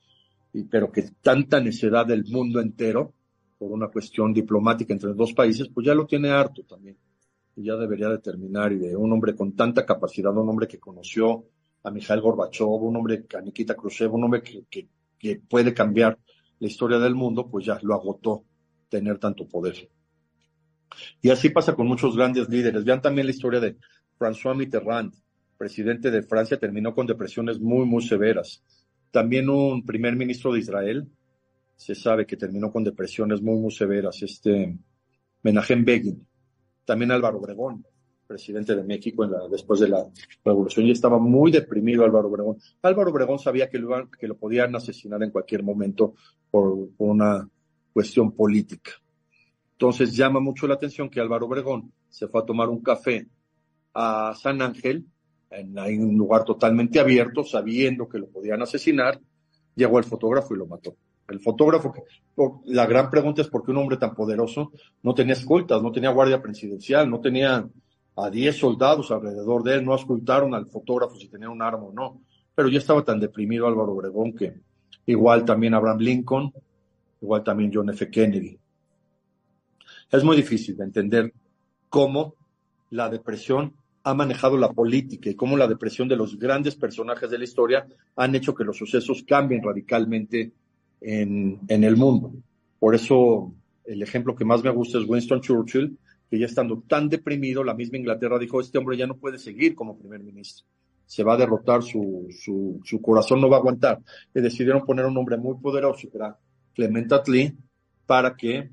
pero 0.70 0.92
que 0.92 1.10
tanta 1.20 1.60
necedad 1.60 2.06
del 2.06 2.24
mundo 2.24 2.60
entero, 2.60 3.14
por 3.58 3.70
una 3.70 3.88
cuestión 3.88 4.32
diplomática 4.32 4.92
entre 4.92 5.14
dos 5.14 5.32
países, 5.32 5.68
pues 5.68 5.86
ya 5.86 5.94
lo 5.94 6.06
tiene 6.06 6.30
harto 6.30 6.64
también. 6.64 6.96
Y 7.54 7.64
ya 7.64 7.76
debería 7.76 8.08
de 8.08 8.18
terminar. 8.18 8.72
Y 8.72 8.78
de 8.78 8.96
un 8.96 9.12
hombre 9.12 9.34
con 9.34 9.54
tanta 9.54 9.86
capacidad, 9.86 10.36
un 10.36 10.48
hombre 10.48 10.66
que 10.66 10.78
conoció 10.78 11.44
a 11.84 11.90
Mikhail 11.90 12.20
Gorbachev, 12.20 12.68
un 12.68 12.96
hombre, 12.96 13.24
a 13.36 13.40
Nikita 13.40 13.74
Khrushchev, 13.74 14.12
un 14.12 14.24
hombre 14.24 14.42
que, 14.42 14.64
que, 14.68 14.88
que 15.18 15.40
puede 15.48 15.72
cambiar 15.72 16.18
la 16.58 16.66
historia 16.66 16.98
del 16.98 17.14
mundo, 17.14 17.48
pues 17.48 17.64
ya 17.66 17.78
lo 17.82 17.94
agotó 17.94 18.44
tener 18.88 19.18
tanto 19.18 19.46
poder. 19.46 19.88
Y 21.20 21.30
así 21.30 21.50
pasa 21.50 21.74
con 21.74 21.86
muchos 21.86 22.16
grandes 22.16 22.48
líderes. 22.48 22.84
Vean 22.84 23.00
también 23.00 23.26
la 23.26 23.32
historia 23.32 23.60
de 23.60 23.76
François 24.18 24.56
Mitterrand, 24.56 25.14
presidente 25.56 26.10
de 26.10 26.22
Francia, 26.22 26.58
terminó 26.58 26.94
con 26.94 27.06
depresiones 27.06 27.60
muy, 27.60 27.86
muy 27.86 28.02
severas. 28.02 28.62
También 29.12 29.50
un 29.50 29.84
primer 29.84 30.16
ministro 30.16 30.52
de 30.52 30.60
Israel, 30.60 31.06
se 31.76 31.94
sabe 31.94 32.26
que 32.26 32.36
terminó 32.36 32.72
con 32.72 32.82
depresiones 32.82 33.42
muy, 33.42 33.58
muy 33.58 33.70
severas, 33.70 34.22
este 34.22 34.76
Menachem 35.42 35.84
Begin. 35.84 36.26
También 36.84 37.10
Álvaro 37.10 37.38
Obregón, 37.38 37.84
presidente 38.26 38.74
de 38.74 38.82
México 38.82 39.28
después 39.50 39.80
de 39.80 39.90
la 39.90 40.06
revolución, 40.42 40.86
y 40.86 40.92
estaba 40.92 41.18
muy 41.18 41.52
deprimido 41.52 42.04
Álvaro 42.04 42.28
Obregón. 42.28 42.56
Álvaro 42.80 43.10
Obregón 43.10 43.38
sabía 43.38 43.68
que 43.68 43.78
lo, 43.78 44.36
podían 44.38 44.74
asesinar 44.74 45.22
en 45.22 45.30
cualquier 45.30 45.62
momento 45.62 46.14
por 46.50 46.88
una 46.96 47.46
cuestión 47.92 48.32
política. 48.32 48.92
Entonces 49.72 50.16
llama 50.16 50.40
mucho 50.40 50.66
la 50.66 50.74
atención 50.74 51.10
que 51.10 51.20
Álvaro 51.20 51.46
Obregón 51.46 51.92
se 52.08 52.28
fue 52.28 52.40
a 52.40 52.46
tomar 52.46 52.70
un 52.70 52.82
café 52.82 53.28
a 53.92 54.34
San 54.40 54.62
Ángel 54.62 55.04
en, 55.52 56.04
un 56.04 56.16
lugar 56.16 56.44
totalmente 56.44 57.00
abierto, 57.00 57.44
sabiendo 57.44 58.08
que 58.08 58.18
lo 58.18 58.28
podían 58.28 58.62
asesinar, 58.62 59.20
llegó 59.74 59.98
el 59.98 60.04
fotógrafo 60.04 60.54
y 60.54 60.58
lo 60.58 60.66
mató. 60.66 60.96
El 61.28 61.40
fotógrafo, 61.40 61.94
la 62.66 62.86
gran 62.86 63.10
pregunta 63.10 63.42
es 63.42 63.48
por 63.48 63.64
qué 63.64 63.70
un 63.70 63.78
hombre 63.78 63.96
tan 63.96 64.14
poderoso 64.14 64.72
no 65.02 65.14
tenía 65.14 65.34
escoltas, 65.34 65.82
no 65.82 65.92
tenía 65.92 66.10
guardia 66.10 66.42
presidencial, 66.42 67.08
no 67.08 67.20
tenía 67.20 67.66
a 68.16 68.30
10 68.30 68.56
soldados 68.56 69.10
alrededor 69.10 69.62
de 69.62 69.76
él, 69.76 69.84
no 69.84 69.94
escoltaron 69.94 70.54
al 70.54 70.66
fotógrafo 70.66 71.16
si 71.16 71.28
tenía 71.28 71.48
un 71.48 71.62
arma 71.62 71.84
o 71.84 71.92
no. 71.92 72.20
Pero 72.54 72.68
ya 72.68 72.78
estaba 72.78 73.02
tan 73.02 73.18
deprimido 73.18 73.66
Álvaro 73.66 73.92
Obregón 73.92 74.34
que 74.34 74.54
igual 75.06 75.44
también 75.44 75.74
Abraham 75.74 75.98
Lincoln, 75.98 76.52
igual 77.22 77.42
también 77.42 77.70
John 77.72 77.88
F. 77.90 78.10
Kennedy. 78.10 78.58
Es 80.10 80.22
muy 80.22 80.36
difícil 80.36 80.76
de 80.76 80.84
entender 80.84 81.32
cómo 81.88 82.34
la 82.90 83.08
depresión 83.08 83.74
ha 84.04 84.14
manejado 84.14 84.56
la 84.56 84.72
política 84.72 85.30
y 85.30 85.34
cómo 85.34 85.56
la 85.56 85.68
depresión 85.68 86.08
de 86.08 86.16
los 86.16 86.38
grandes 86.38 86.74
personajes 86.74 87.30
de 87.30 87.38
la 87.38 87.44
historia 87.44 87.86
han 88.16 88.34
hecho 88.34 88.54
que 88.54 88.64
los 88.64 88.76
sucesos 88.76 89.24
cambien 89.26 89.62
radicalmente 89.62 90.52
en, 91.00 91.60
en 91.68 91.84
el 91.84 91.96
mundo. 91.96 92.32
Por 92.78 92.94
eso 92.94 93.52
el 93.84 94.02
ejemplo 94.02 94.34
que 94.34 94.44
más 94.44 94.62
me 94.62 94.70
gusta 94.70 94.98
es 94.98 95.08
Winston 95.08 95.40
Churchill, 95.40 95.96
que 96.30 96.38
ya 96.38 96.46
estando 96.46 96.82
tan 96.88 97.08
deprimido, 97.08 97.62
la 97.62 97.74
misma 97.74 97.98
Inglaterra 97.98 98.38
dijo, 98.38 98.60
este 98.60 98.78
hombre 98.78 98.96
ya 98.96 99.06
no 99.06 99.16
puede 99.16 99.38
seguir 99.38 99.74
como 99.74 99.98
primer 99.98 100.22
ministro, 100.22 100.66
se 101.04 101.22
va 101.22 101.34
a 101.34 101.36
derrotar, 101.36 101.82
su, 101.82 102.26
su, 102.30 102.80
su 102.84 103.02
corazón 103.02 103.40
no 103.40 103.50
va 103.50 103.56
a 103.56 103.60
aguantar. 103.60 104.00
Y 104.34 104.40
decidieron 104.40 104.84
poner 104.84 105.04
un 105.04 105.16
hombre 105.18 105.36
muy 105.36 105.56
poderoso, 105.58 106.08
que 106.10 106.16
era 106.16 106.38
Clement 106.74 107.12
Attlee, 107.12 107.54
para 108.06 108.34
que 108.34 108.70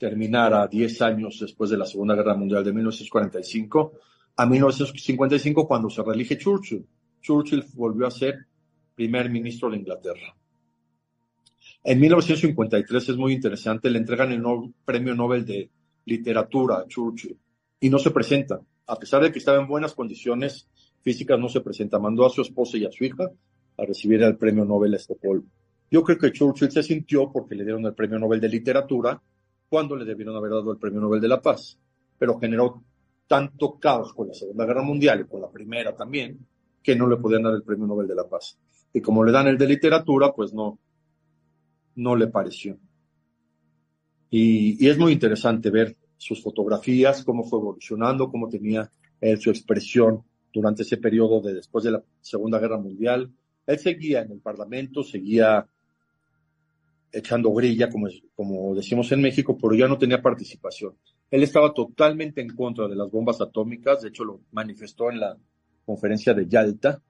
terminara 0.00 0.66
10 0.66 1.02
años 1.02 1.38
después 1.38 1.68
de 1.68 1.76
la 1.76 1.84
Segunda 1.84 2.14
Guerra 2.14 2.34
Mundial 2.34 2.64
de 2.64 2.72
1945 2.72 3.92
a 4.34 4.46
1955 4.46 5.68
cuando 5.68 5.90
se 5.90 6.02
reelige 6.02 6.38
Churchill. 6.38 6.86
Churchill 7.20 7.66
volvió 7.74 8.06
a 8.06 8.10
ser 8.10 8.46
primer 8.94 9.28
ministro 9.28 9.70
de 9.70 9.76
Inglaterra. 9.76 10.34
En 11.84 12.00
1953 12.00 13.10
es 13.10 13.16
muy 13.18 13.34
interesante, 13.34 13.90
le 13.90 13.98
entregan 13.98 14.32
el 14.32 14.42
premio 14.86 15.14
Nobel 15.14 15.44
de 15.44 15.70
Literatura 16.06 16.78
a 16.78 16.86
Churchill 16.86 17.36
y 17.78 17.90
no 17.90 17.98
se 17.98 18.10
presenta. 18.10 18.58
A 18.86 18.96
pesar 18.96 19.22
de 19.22 19.30
que 19.30 19.38
estaba 19.38 19.60
en 19.60 19.68
buenas 19.68 19.92
condiciones 19.92 20.66
físicas, 21.02 21.38
no 21.38 21.50
se 21.50 21.60
presenta. 21.60 21.98
Mandó 21.98 22.24
a 22.24 22.30
su 22.30 22.40
esposa 22.40 22.78
y 22.78 22.86
a 22.86 22.90
su 22.90 23.04
hija 23.04 23.30
a 23.76 23.84
recibir 23.84 24.22
el 24.22 24.38
premio 24.38 24.64
Nobel 24.64 24.94
a 24.94 24.96
Estocolmo. 24.96 25.50
Yo 25.90 26.02
creo 26.02 26.16
que 26.16 26.32
Churchill 26.32 26.70
se 26.70 26.82
sintió 26.82 27.30
porque 27.30 27.54
le 27.54 27.64
dieron 27.64 27.84
el 27.84 27.94
premio 27.94 28.18
Nobel 28.18 28.40
de 28.40 28.48
Literatura 28.48 29.20
cuando 29.70 29.94
le 29.96 30.04
debieron 30.04 30.36
haber 30.36 30.50
dado 30.50 30.72
el 30.72 30.78
premio 30.78 31.00
Nobel 31.00 31.20
de 31.20 31.28
la 31.28 31.40
Paz, 31.40 31.78
pero 32.18 32.38
generó 32.38 32.82
tanto 33.28 33.78
caos 33.78 34.12
con 34.12 34.26
la 34.26 34.34
Segunda 34.34 34.66
Guerra 34.66 34.82
Mundial 34.82 35.20
y 35.20 35.28
con 35.30 35.40
la 35.40 35.48
Primera 35.48 35.94
también, 35.94 36.44
que 36.82 36.96
no 36.96 37.08
le 37.08 37.16
podían 37.16 37.44
dar 37.44 37.54
el 37.54 37.62
premio 37.62 37.86
Nobel 37.86 38.08
de 38.08 38.16
la 38.16 38.28
Paz. 38.28 38.58
Y 38.92 39.00
como 39.00 39.24
le 39.24 39.30
dan 39.30 39.46
el 39.46 39.56
de 39.56 39.68
literatura, 39.68 40.32
pues 40.32 40.52
no, 40.52 40.80
no 41.94 42.16
le 42.16 42.26
pareció. 42.26 42.76
Y, 44.28 44.84
es 44.88 44.98
muy 44.98 45.12
interesante 45.12 45.70
ver 45.70 45.96
sus 46.16 46.42
fotografías, 46.42 47.22
cómo 47.24 47.44
fue 47.44 47.60
evolucionando, 47.60 48.28
cómo 48.28 48.48
tenía 48.48 48.90
su 49.38 49.50
expresión 49.50 50.24
durante 50.52 50.82
ese 50.82 50.96
periodo 50.96 51.40
de 51.40 51.54
después 51.54 51.84
de 51.84 51.92
la 51.92 52.02
Segunda 52.20 52.58
Guerra 52.58 52.78
Mundial. 52.78 53.30
Él 53.66 53.78
seguía 53.78 54.22
en 54.22 54.32
el 54.32 54.40
Parlamento, 54.40 55.04
seguía 55.04 55.64
echando 57.12 57.52
grilla, 57.52 57.90
como, 57.90 58.08
como 58.34 58.74
decimos 58.74 59.10
en 59.12 59.20
México, 59.20 59.56
pero 59.60 59.74
ya 59.74 59.88
no 59.88 59.98
tenía 59.98 60.22
participación. 60.22 60.94
Él 61.30 61.42
estaba 61.42 61.72
totalmente 61.72 62.40
en 62.40 62.54
contra 62.54 62.88
de 62.88 62.96
las 62.96 63.10
bombas 63.10 63.40
atómicas, 63.40 64.02
de 64.02 64.08
hecho 64.08 64.24
lo 64.24 64.40
manifestó 64.52 65.10
en 65.10 65.20
la 65.20 65.36
conferencia 65.84 66.34
de 66.34 66.46
Yalta, 66.46 67.02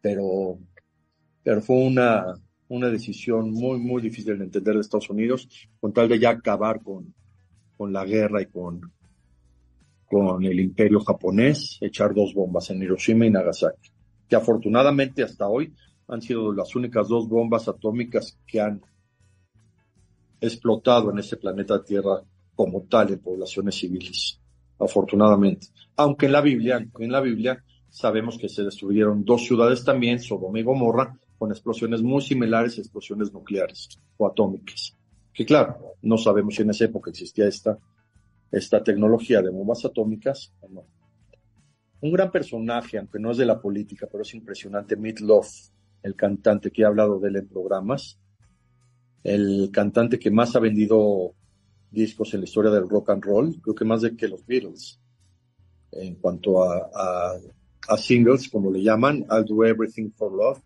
pero, 0.00 0.58
pero 1.42 1.60
fue 1.62 1.76
una, 1.76 2.34
una 2.68 2.88
decisión 2.90 3.50
muy, 3.50 3.78
muy 3.78 4.02
difícil 4.02 4.38
de 4.38 4.44
entender 4.44 4.74
de 4.74 4.80
Estados 4.80 5.10
Unidos, 5.10 5.48
con 5.80 5.92
tal 5.92 6.08
de 6.08 6.18
ya 6.18 6.30
acabar 6.30 6.82
con, 6.82 7.14
con 7.76 7.92
la 7.92 8.04
guerra 8.04 8.42
y 8.42 8.46
con, 8.46 8.92
con 10.06 10.44
el 10.44 10.60
imperio 10.60 11.00
japonés, 11.00 11.78
echar 11.80 12.14
dos 12.14 12.34
bombas 12.34 12.70
en 12.70 12.82
Hiroshima 12.82 13.26
y 13.26 13.30
Nagasaki, 13.30 13.90
que 14.28 14.36
afortunadamente 14.36 15.22
hasta 15.22 15.48
hoy 15.48 15.74
han 16.08 16.20
sido 16.20 16.52
las 16.52 16.74
únicas 16.76 17.08
dos 17.08 17.28
bombas 17.28 17.68
atómicas 17.68 18.38
que 18.46 18.60
han 18.60 18.82
explotado 20.46 21.10
en 21.10 21.18
este 21.18 21.36
planeta 21.36 21.82
Tierra 21.82 22.22
como 22.54 22.82
tal 22.82 23.12
en 23.12 23.18
poblaciones 23.18 23.74
civiles, 23.74 24.40
afortunadamente. 24.78 25.68
Aunque 25.96 26.26
en 26.26 26.32
la 26.32 26.40
Biblia, 26.40 26.86
en 26.98 27.12
la 27.12 27.20
Biblia 27.20 27.62
sabemos 27.90 28.38
que 28.38 28.48
se 28.48 28.62
destruyeron 28.62 29.24
dos 29.24 29.44
ciudades 29.44 29.84
también, 29.84 30.18
Sodoma 30.20 30.58
y 30.58 30.62
Gomorra, 30.62 31.16
con 31.38 31.50
explosiones 31.50 32.02
muy 32.02 32.22
similares 32.22 32.78
a 32.78 32.80
explosiones 32.80 33.32
nucleares 33.32 33.88
o 34.16 34.26
atómicas. 34.26 34.96
Que 35.32 35.44
claro, 35.44 35.96
no 36.02 36.16
sabemos 36.16 36.54
si 36.54 36.62
en 36.62 36.70
esa 36.70 36.84
época 36.84 37.10
existía 37.10 37.46
esta, 37.46 37.78
esta 38.50 38.82
tecnología 38.82 39.42
de 39.42 39.50
bombas 39.50 39.84
atómicas 39.84 40.52
o 40.60 40.68
no. 40.68 40.84
Un 42.00 42.12
gran 42.12 42.30
personaje, 42.30 42.98
aunque 42.98 43.18
no 43.18 43.30
es 43.30 43.38
de 43.38 43.46
la 43.46 43.60
política, 43.60 44.06
pero 44.10 44.22
es 44.22 44.34
impresionante, 44.34 44.96
Meat 44.96 45.20
Love, 45.20 45.48
el 46.02 46.14
cantante 46.14 46.70
que 46.70 46.82
he 46.82 46.84
hablado 46.84 47.18
de 47.18 47.30
él 47.30 47.36
en 47.36 47.48
programas, 47.48 48.18
el 49.24 49.70
cantante 49.72 50.18
que 50.18 50.30
más 50.30 50.54
ha 50.54 50.60
vendido 50.60 51.34
discos 51.90 52.34
en 52.34 52.40
la 52.40 52.44
historia 52.44 52.70
del 52.70 52.88
rock 52.88 53.10
and 53.10 53.24
roll, 53.24 53.60
creo 53.60 53.74
que 53.74 53.84
más 53.84 54.02
de 54.02 54.14
que 54.14 54.28
los 54.28 54.44
Beatles, 54.46 55.00
en 55.92 56.16
cuanto 56.16 56.62
a, 56.62 57.38
singles, 57.96 58.48
como 58.48 58.70
le 58.70 58.82
llaman, 58.82 59.24
I'll 59.30 59.44
Do 59.44 59.64
Everything 59.64 60.10
for 60.10 60.32
Love. 60.32 60.60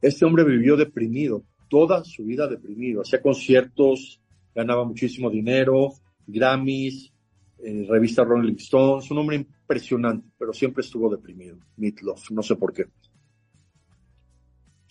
Este 0.00 0.24
hombre 0.24 0.44
vivió 0.44 0.76
deprimido, 0.76 1.44
toda 1.68 2.04
su 2.04 2.24
vida 2.24 2.48
deprimido, 2.48 3.02
hacía 3.02 3.22
conciertos, 3.22 4.20
ganaba 4.54 4.84
muchísimo 4.84 5.30
dinero, 5.30 5.92
Grammys, 6.26 7.12
eh, 7.58 7.86
revista 7.88 8.24
Rolling 8.24 8.56
Stones, 8.56 9.10
un 9.10 9.18
hombre 9.18 9.36
impresionante, 9.36 10.28
pero 10.36 10.52
siempre 10.52 10.82
estuvo 10.82 11.08
deprimido, 11.08 11.58
Love, 11.76 12.30
no 12.30 12.42
sé 12.42 12.56
por 12.56 12.72
qué. 12.72 12.86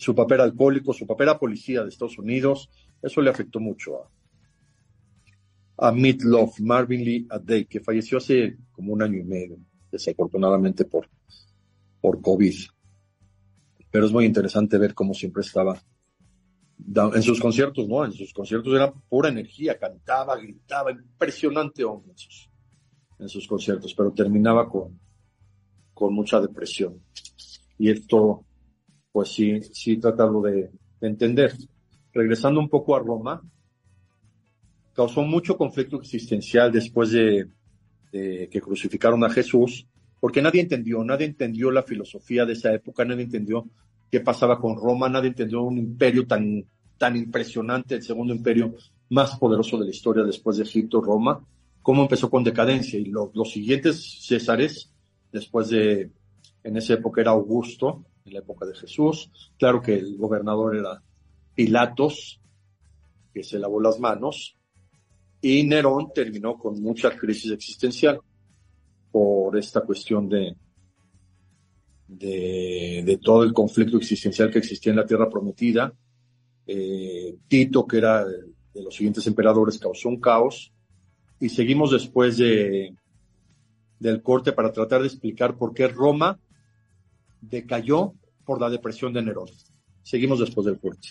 Su 0.02 0.16
papel 0.16 0.40
alcohólico, 0.40 0.92
su 0.92 1.06
papel 1.06 1.28
a 1.28 1.38
policía 1.38 1.84
de 1.84 1.90
Estados 1.90 2.18
Unidos, 2.18 2.68
eso 3.00 3.20
le 3.20 3.30
afectó 3.30 3.60
mucho 3.60 4.02
a, 5.76 5.88
a 5.88 5.92
Love, 5.92 6.58
Marvin 6.58 7.04
Lee 7.04 7.28
Day, 7.44 7.66
que 7.66 7.78
falleció 7.78 8.18
hace 8.18 8.56
como 8.72 8.94
un 8.94 9.00
año 9.00 9.20
y 9.20 9.22
medio, 9.22 9.58
desafortunadamente 9.92 10.86
por, 10.86 11.08
por 12.00 12.20
COVID. 12.20 12.52
Pero 13.92 14.06
es 14.06 14.10
muy 14.10 14.24
interesante 14.24 14.76
ver 14.76 14.92
cómo 14.92 15.14
siempre 15.14 15.42
estaba 15.42 15.80
en 17.14 17.22
sus 17.22 17.38
conciertos, 17.38 17.86
¿no? 17.86 18.04
En 18.04 18.10
sus 18.10 18.32
conciertos 18.32 18.74
era 18.74 18.92
pura 18.92 19.28
energía, 19.28 19.78
cantaba, 19.78 20.36
gritaba, 20.36 20.90
impresionante 20.90 21.84
hombre 21.84 22.10
en 23.20 23.28
sus, 23.28 23.46
conciertos, 23.46 23.94
pero 23.94 24.12
terminaba 24.12 24.68
con, 24.68 24.98
con 25.94 26.12
mucha 26.12 26.40
depresión. 26.40 27.00
Y 27.78 27.88
esto, 27.88 28.44
pues 29.12 29.28
sí, 29.28 29.60
sí 29.72 29.98
tratarlo 29.98 30.40
de 30.40 30.70
entender. 31.00 31.52
Regresando 32.12 32.60
un 32.60 32.68
poco 32.68 32.96
a 32.96 33.00
Roma, 33.00 33.42
causó 34.94 35.22
mucho 35.22 35.56
conflicto 35.56 35.96
existencial 36.00 36.70
después 36.70 37.10
de, 37.10 37.48
que 38.10 38.60
crucificaron 38.60 39.24
a 39.24 39.30
Jesús, 39.30 39.86
porque 40.20 40.42
nadie 40.42 40.60
entendió, 40.60 41.02
nadie 41.02 41.26
entendió 41.26 41.70
la 41.70 41.82
filosofía 41.82 42.44
de 42.44 42.52
esa 42.52 42.72
época, 42.72 43.04
nadie 43.04 43.24
entendió 43.24 43.66
qué 44.10 44.20
pasaba 44.20 44.60
con 44.60 44.76
Roma, 44.76 45.08
nadie 45.08 45.28
entendió 45.28 45.62
un 45.62 45.78
imperio 45.78 46.26
tan, 46.26 46.64
tan 46.98 47.16
impresionante, 47.16 47.94
el 47.94 48.02
segundo 48.02 48.34
imperio 48.34 48.74
más 49.08 49.36
poderoso 49.38 49.78
de 49.78 49.86
la 49.86 49.90
historia 49.90 50.24
después 50.24 50.58
de 50.58 50.64
Egipto, 50.64 51.00
Roma, 51.00 51.42
cómo 51.80 52.02
empezó 52.02 52.28
con 52.30 52.44
decadencia. 52.44 52.98
Y 52.98 53.06
los 53.06 53.50
siguientes 53.50 54.20
Césares, 54.26 54.92
después 55.32 55.70
de, 55.70 56.10
en 56.62 56.76
esa 56.76 56.94
época 56.94 57.22
era 57.22 57.30
Augusto, 57.30 58.04
en 58.24 58.32
la 58.32 58.38
época 58.40 58.66
de 58.66 58.74
Jesús, 58.74 59.30
claro 59.58 59.80
que 59.80 59.94
el 59.94 60.16
gobernador 60.16 60.76
era 60.76 61.02
Pilatos, 61.54 62.40
que 63.32 63.42
se 63.42 63.58
lavó 63.58 63.80
las 63.80 63.98
manos, 63.98 64.56
y 65.40 65.64
Nerón 65.64 66.12
terminó 66.14 66.56
con 66.56 66.80
mucha 66.80 67.16
crisis 67.16 67.50
existencial 67.50 68.20
por 69.10 69.56
esta 69.56 69.80
cuestión 69.80 70.28
de, 70.28 70.54
de, 72.06 73.18
todo 73.22 73.42
el 73.42 73.52
conflicto 73.52 73.96
existencial 73.96 74.50
que 74.50 74.58
existía 74.58 74.90
en 74.90 74.98
la 74.98 75.06
Tierra 75.06 75.28
Prometida. 75.28 75.92
Eh, 76.66 77.36
Tito, 77.48 77.86
que 77.86 77.98
era 77.98 78.24
de 78.24 78.82
los 78.82 78.94
siguientes 78.94 79.26
emperadores, 79.26 79.78
causó 79.78 80.08
un 80.08 80.20
caos. 80.20 80.72
Y 81.40 81.48
seguimos 81.48 81.90
después 81.90 82.36
de, 82.36 82.94
del 83.98 84.22
corte 84.22 84.52
para 84.52 84.72
tratar 84.72 85.00
de 85.00 85.08
explicar 85.08 85.56
por 85.56 85.74
qué 85.74 85.88
Roma 85.88 86.38
decayó 87.42 88.14
por 88.44 88.60
la 88.60 88.70
depresión 88.70 89.12
de 89.12 89.22
Nerón. 89.22 89.48
Seguimos 90.02 90.40
después 90.40 90.64
del 90.64 90.78
corte. 90.78 91.08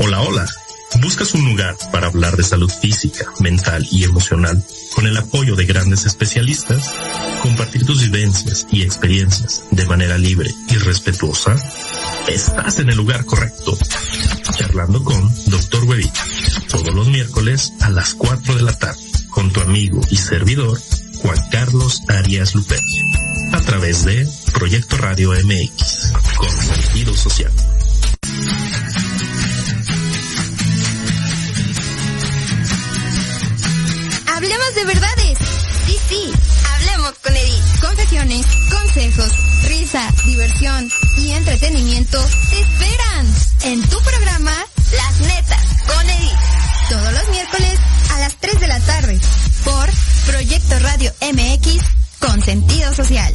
Hola, 0.00 0.22
hola. 0.22 0.46
¿Buscas 1.02 1.34
un 1.34 1.44
lugar 1.44 1.74
para 1.90 2.06
hablar 2.06 2.36
de 2.36 2.44
salud 2.44 2.70
física, 2.70 3.26
mental 3.40 3.84
y 3.90 4.04
emocional 4.04 4.62
con 4.94 5.06
el 5.06 5.16
apoyo 5.16 5.56
de 5.56 5.66
grandes 5.66 6.06
especialistas? 6.06 6.94
¿Compartir 7.42 7.84
tus 7.84 8.00
vivencias 8.00 8.66
y 8.70 8.82
experiencias 8.82 9.64
de 9.72 9.86
manera 9.86 10.16
libre 10.18 10.50
y 10.70 10.76
respetuosa? 10.76 11.56
Estás 12.28 12.78
en 12.78 12.90
el 12.90 12.96
lugar 12.96 13.24
correcto. 13.24 13.76
Charlando 14.56 15.02
con 15.02 15.28
Dr. 15.46 15.84
Webita. 15.84 16.24
Todos 16.70 16.94
los 16.94 17.08
miércoles 17.08 17.72
a 17.80 17.90
las 17.90 18.14
4 18.14 18.54
de 18.54 18.62
la 18.62 18.78
tarde. 18.78 19.02
Con 19.30 19.52
tu 19.52 19.60
amigo 19.60 20.00
y 20.10 20.16
servidor, 20.16 20.78
Juan 21.24 21.38
Carlos 21.50 22.02
Arias 22.08 22.54
Lupercio. 22.54 23.02
A 23.54 23.60
través 23.62 24.04
de 24.04 24.28
Proyecto 24.52 24.98
Radio 24.98 25.32
MX. 25.32 26.12
Con 26.36 26.50
sentido 26.50 27.16
social. 27.16 27.50
Hablemos 34.36 34.74
de 34.74 34.84
verdades. 34.84 35.38
Sí, 35.86 35.98
sí. 36.10 36.32
Hablemos 36.74 37.14
con 37.22 37.34
Edith. 37.34 37.80
Confesiones, 37.80 38.46
consejos, 38.70 39.32
risa, 39.66 40.06
diversión 40.26 40.90
y 41.16 41.30
entretenimiento 41.30 42.22
te 42.50 42.60
esperan 42.60 43.34
en 43.62 43.80
tu 43.88 43.98
programa 44.02 44.52
Las 44.94 45.20
Netas 45.20 45.64
con 45.86 46.10
Edith. 46.10 46.38
Todos 46.90 47.12
los 47.14 47.28
miércoles 47.30 47.78
a 48.10 48.18
las 48.18 48.36
3 48.36 48.60
de 48.60 48.68
la 48.68 48.80
tarde 48.80 49.18
por 49.64 49.88
Proyecto 50.26 50.78
Radio 50.80 51.12
MX 51.32 51.84
con 52.20 52.42
sentido 52.42 52.92
social. 52.94 53.34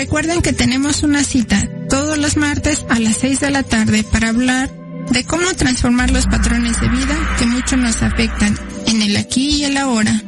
Recuerden 0.00 0.40
que 0.40 0.54
tenemos 0.54 1.02
una 1.02 1.22
cita 1.22 1.68
todos 1.90 2.16
los 2.16 2.38
martes 2.38 2.86
a 2.88 2.98
las 2.98 3.18
6 3.18 3.38
de 3.38 3.50
la 3.50 3.62
tarde 3.62 4.02
para 4.02 4.30
hablar 4.30 4.70
de 5.10 5.24
cómo 5.24 5.44
transformar 5.52 6.10
los 6.10 6.24
patrones 6.24 6.80
de 6.80 6.88
vida 6.88 7.14
que 7.38 7.44
mucho 7.44 7.76
nos 7.76 8.02
afectan 8.02 8.58
en 8.86 9.02
el 9.02 9.14
aquí 9.18 9.56
y 9.56 9.64
el 9.64 9.76
ahora. 9.76 10.22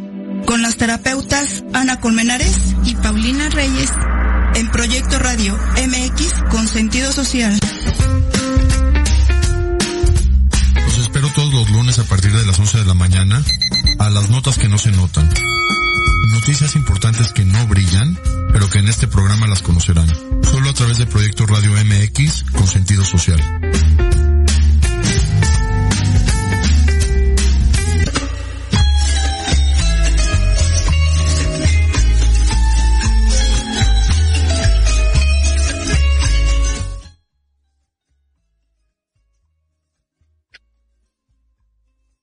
Con 0.44 0.60
las 0.60 0.76
terapeutas 0.76 1.64
Ana 1.72 2.00
Colmenares 2.00 2.54
y 2.84 2.94
Paulina 2.96 3.48
Reyes 3.48 3.90
en 4.56 4.70
Proyecto 4.70 5.18
Radio 5.18 5.58
MX 5.78 6.34
con 6.50 6.68
sentido 6.68 7.10
social. 7.10 7.58
Los 10.84 10.98
espero 10.98 11.30
todos 11.34 11.54
los 11.54 11.70
lunes 11.70 11.98
a 11.98 12.04
partir 12.04 12.30
de 12.30 12.44
las 12.44 12.58
11 12.58 12.76
de 12.76 12.84
la 12.84 12.94
mañana 12.94 13.42
a 13.98 14.10
las 14.10 14.28
notas 14.28 14.58
que 14.58 14.68
no 14.68 14.76
se 14.76 14.90
notan. 14.90 15.30
Noticias 16.32 16.76
importantes 16.76 17.32
que 17.32 17.44
no 17.44 17.66
brillan, 17.66 18.18
pero 18.52 18.68
que 18.68 18.78
en 18.78 18.88
este 18.88 19.06
programa 19.06 19.46
las 19.46 19.62
conocerán. 19.62 20.08
Solo 20.42 20.70
a 20.70 20.72
través 20.72 20.98
de 20.98 21.06
Proyecto 21.06 21.44
Radio 21.46 21.70
MX 21.72 22.44
con 22.52 22.66
sentido 22.66 23.04
social. 23.04 23.38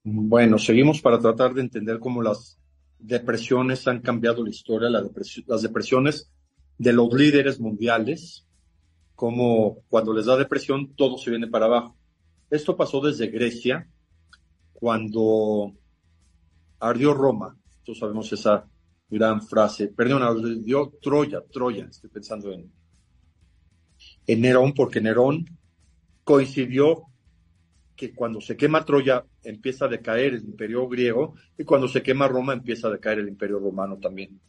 Bueno, 0.03 0.57
seguimos 0.57 0.99
para 1.01 1.19
tratar 1.19 1.53
de 1.53 1.61
entender 1.61 1.99
cómo 1.99 2.21
las 2.21 2.59
depresiones 2.99 3.87
han 3.87 4.01
cambiado 4.01 4.43
la 4.43 4.49
historia, 4.49 4.89
la 4.89 5.03
las 5.47 5.61
depresiones 5.61 6.29
de 6.77 6.93
los 6.93 7.13
líderes 7.13 7.59
mundiales, 7.59 8.45
como 9.15 9.79
cuando 9.89 10.13
les 10.13 10.25
da 10.25 10.37
depresión 10.37 10.93
todo 10.95 11.17
se 11.17 11.29
viene 11.29 11.47
para 11.47 11.65
abajo. 11.65 11.95
Esto 12.49 12.75
pasó 12.75 13.01
desde 13.01 13.27
Grecia, 13.27 13.89
cuando 14.73 15.73
ardió 16.79 17.13
Roma, 17.13 17.57
todos 17.83 17.99
sabemos 17.99 18.31
esa 18.31 18.65
gran 19.09 19.41
frase, 19.41 19.87
perdón, 19.87 20.23
ardió 20.23 20.93
Troya, 21.01 21.41
Troya, 21.51 21.85
estoy 21.85 22.09
pensando 22.09 22.51
en, 22.51 22.71
en 24.27 24.41
Nerón, 24.41 24.73
porque 24.73 25.01
Nerón 25.01 25.45
coincidió 26.23 27.03
que 27.95 28.13
cuando 28.13 28.39
se 28.39 28.55
quema 28.55 28.85
Troya 28.85 29.25
empieza 29.43 29.85
a 29.85 29.87
decaer 29.87 30.33
el 30.33 30.43
imperio 30.43 30.87
griego 30.87 31.35
y 31.57 31.63
cuando 31.63 31.87
se 31.87 32.01
quema 32.01 32.27
Roma 32.27 32.53
empieza 32.53 32.87
a 32.87 32.91
decaer 32.91 33.19
el 33.19 33.27
imperio 33.27 33.59
romano 33.59 33.97
también. 33.97 34.39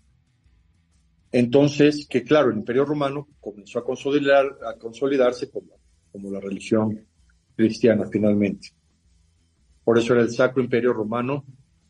Entonces, 1.32 2.06
que 2.08 2.24
claro, 2.24 2.50
el 2.50 2.58
imperio 2.58 2.84
romano 2.84 3.28
comenzó 3.40 3.78
a, 3.78 3.84
consolidar, 3.84 4.46
a 4.66 4.76
consolidarse 4.78 5.50
como, 5.50 5.78
como 6.10 6.30
la 6.30 6.40
religión 6.40 7.06
cristiana 7.54 8.06
finalmente. 8.10 8.70
Por 9.84 9.98
eso 9.98 10.12
era 10.12 10.22
el 10.22 10.30
Sacro 10.30 10.62
Imperio 10.62 10.92
Romano, 10.92 11.44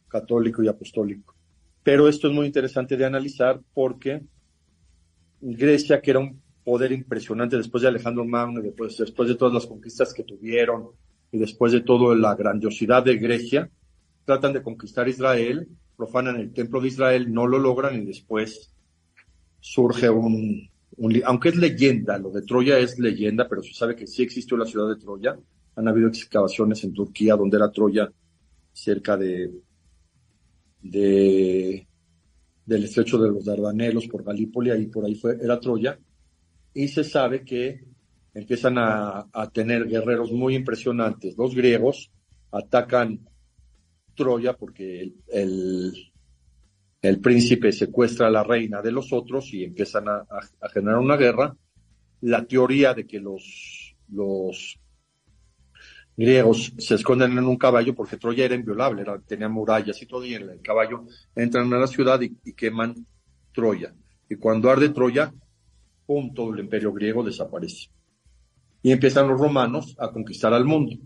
católico 0.09 0.63
y 0.63 0.69
apostólico. 0.69 1.35
Pero 1.83 2.09
esto 2.09 2.29
es 2.29 2.35
muy 2.35 2.47
interesante 2.47 2.97
de 2.97 3.05
analizar 3.07 3.61
porque 3.73 4.23
Grecia, 5.41 6.01
que 6.01 6.11
era 6.11 6.21
un 6.21 6.41
poder 6.63 6.93
impresionante 6.93 7.57
después 7.57 7.83
de 7.83 7.89
Alejandro 7.89 8.25
Magno, 8.25 8.61
después, 8.61 8.97
después 8.99 9.29
de 9.29 9.35
todas 9.35 9.55
las 9.55 9.67
conquistas 9.67 10.13
que 10.13 10.23
tuvieron, 10.23 10.91
y 11.33 11.39
después 11.39 11.73
de 11.73 11.81
todo 11.81 12.15
la 12.15 12.35
grandiosidad 12.35 13.05
de 13.05 13.17
Grecia, 13.17 13.71
tratan 14.25 14.53
de 14.53 14.63
conquistar 14.63 15.09
Israel, 15.09 15.69
profanan 15.97 16.37
el 16.37 16.53
templo 16.53 16.81
de 16.81 16.89
Israel, 16.89 17.33
no 17.33 17.47
lo 17.47 17.59
logran 17.59 18.03
y 18.03 18.07
después 18.07 18.73
surge 19.61 20.09
un, 20.09 20.71
aunque 21.25 21.51
es 21.51 21.57
leyenda, 21.57 22.19
lo 22.19 22.31
de 22.31 22.43
Troya 22.43 22.79
es 22.79 22.99
leyenda, 22.99 23.49
pero 23.49 23.63
se 23.63 23.73
sabe 23.73 23.97
que 23.97 24.07
sí 24.07 24.23
existió 24.23 24.57
la 24.57 24.67
ciudad 24.67 24.89
de 24.89 25.01
Troya. 25.01 25.39
Han 25.77 25.89
habido 25.89 26.09
excavaciones 26.09 26.83
en 26.85 26.93
Turquía 26.93 27.37
donde 27.37 27.57
era 27.57 27.71
Troya, 27.71 28.11
cerca 28.73 29.17
de, 29.17 29.51
de 30.83 31.87
del 32.67 32.85
estrecho 32.85 33.19
de 33.19 33.31
los 33.31 33.45
Dardanelos 33.45 34.07
por 34.07 34.23
Galípoli, 34.23 34.71
ahí 34.71 34.87
por 34.87 35.05
ahí 35.05 35.15
fue, 35.15 35.37
era 35.43 35.59
Troya. 35.59 35.99
Y 36.73 36.87
se 36.89 37.03
sabe 37.03 37.45
que 37.45 37.81
empiezan 38.35 38.79
a, 38.79 39.27
tener 39.53 39.87
guerreros 39.87 40.33
muy 40.33 40.55
impresionantes. 40.55 41.37
Los 41.37 41.55
griegos 41.55 42.11
atacan 42.53 43.21
Troya 44.15 44.55
porque 44.55 45.13
el, 45.29 46.13
el, 47.03 47.21
príncipe 47.21 47.73
secuestra 47.73 48.27
a 48.27 48.31
la 48.31 48.43
reina 48.43 48.83
de 48.83 48.93
los 48.93 49.13
otros 49.13 49.53
y 49.53 49.65
empiezan 49.65 50.09
a, 50.09 50.27
generar 50.73 50.99
una 50.99 51.17
guerra. 51.17 51.57
La 52.23 52.45
teoría 52.45 52.93
de 52.95 53.07
que 53.07 53.19
los, 53.19 53.97
los 54.13 54.79
griegos 56.17 56.73
se 56.79 56.97
esconden 56.97 57.33
en 57.39 57.45
un 57.45 57.57
caballo 57.57 57.95
porque 57.95 58.19
Troya 58.19 58.45
era 58.45 58.55
inviolable, 58.55 59.05
tenía 59.27 59.49
murallas 59.49 60.01
y 60.03 60.07
todo, 60.07 60.25
y 60.25 60.35
en 60.35 60.51
el 60.51 60.61
caballo 60.61 61.07
entran 61.35 61.73
a 61.73 61.79
la 61.79 61.87
ciudad 61.87 62.21
y, 62.21 62.37
y 62.45 62.53
queman 62.53 62.95
Troya. 63.53 63.95
Y 64.29 64.37
cuando 64.37 64.71
arde 64.71 64.91
Troya, 64.91 65.33
¡pum! 66.07 66.33
todo 66.35 66.53
el 66.53 66.61
imperio 66.61 66.93
griego 66.93 67.25
desaparece 67.25 67.89
y 68.83 68.93
empiezan 68.93 69.29
los 69.29 69.41
romanos 69.41 69.95
a 69.99 70.11
conquistar 70.11 70.53
al 70.55 70.65
mundo. 70.65 70.97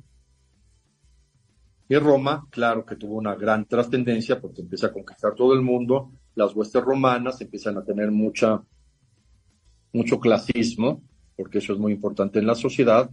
Y 1.88 1.96
Roma, 1.96 2.46
claro 2.50 2.84
que 2.84 2.96
tuvo 2.96 3.16
una 3.16 3.34
gran 3.34 3.66
trascendencia 3.66 4.40
porque 4.40 4.62
empieza 4.62 4.86
a 4.86 4.92
conquistar 4.92 5.34
todo 5.34 5.52
el 5.52 5.60
mundo, 5.60 6.12
las 6.34 6.54
huestes 6.54 6.82
romanas 6.82 7.40
empiezan 7.40 7.76
a 7.76 7.84
tener 7.84 8.10
mucha, 8.10 8.62
mucho 9.92 10.18
clasismo, 10.18 11.02
porque 11.36 11.58
eso 11.58 11.72
es 11.74 11.78
muy 11.78 11.92
importante 11.92 12.38
en 12.38 12.46
la 12.46 12.54
sociedad. 12.54 13.10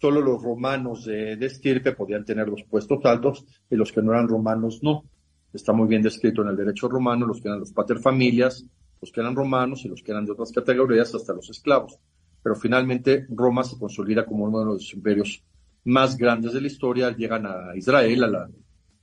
Solo 0.00 0.20
los 0.20 0.42
romanos 0.42 1.04
de, 1.04 1.32
estirpe 1.44 1.92
podían 1.92 2.24
tener 2.24 2.48
los 2.48 2.62
puestos 2.64 3.04
altos 3.04 3.44
y 3.70 3.76
los 3.76 3.90
que 3.90 4.02
no 4.02 4.12
eran 4.12 4.28
romanos 4.28 4.80
no. 4.82 5.04
Está 5.52 5.72
muy 5.72 5.88
bien 5.88 6.02
descrito 6.02 6.42
en 6.42 6.48
el 6.48 6.56
derecho 6.56 6.88
romano, 6.88 7.26
los 7.26 7.40
que 7.40 7.48
eran 7.48 7.60
los 7.60 7.72
paterfamilias, 7.72 8.64
los 9.00 9.10
que 9.10 9.20
eran 9.20 9.34
romanos 9.34 9.84
y 9.84 9.88
los 9.88 10.02
que 10.02 10.12
eran 10.12 10.24
de 10.26 10.32
otras 10.32 10.52
categorías, 10.52 11.14
hasta 11.14 11.32
los 11.32 11.48
esclavos 11.50 11.98
pero 12.42 12.54
finalmente 12.56 13.26
Roma 13.28 13.64
se 13.64 13.78
consolida 13.78 14.24
como 14.24 14.44
uno 14.44 14.60
de 14.60 14.66
los 14.66 14.92
imperios 14.94 15.42
más 15.84 16.16
grandes 16.16 16.52
de 16.52 16.60
la 16.60 16.66
historia, 16.66 17.14
llegan 17.16 17.46
a 17.46 17.76
Israel, 17.76 18.24
a 18.24 18.28
la 18.28 18.50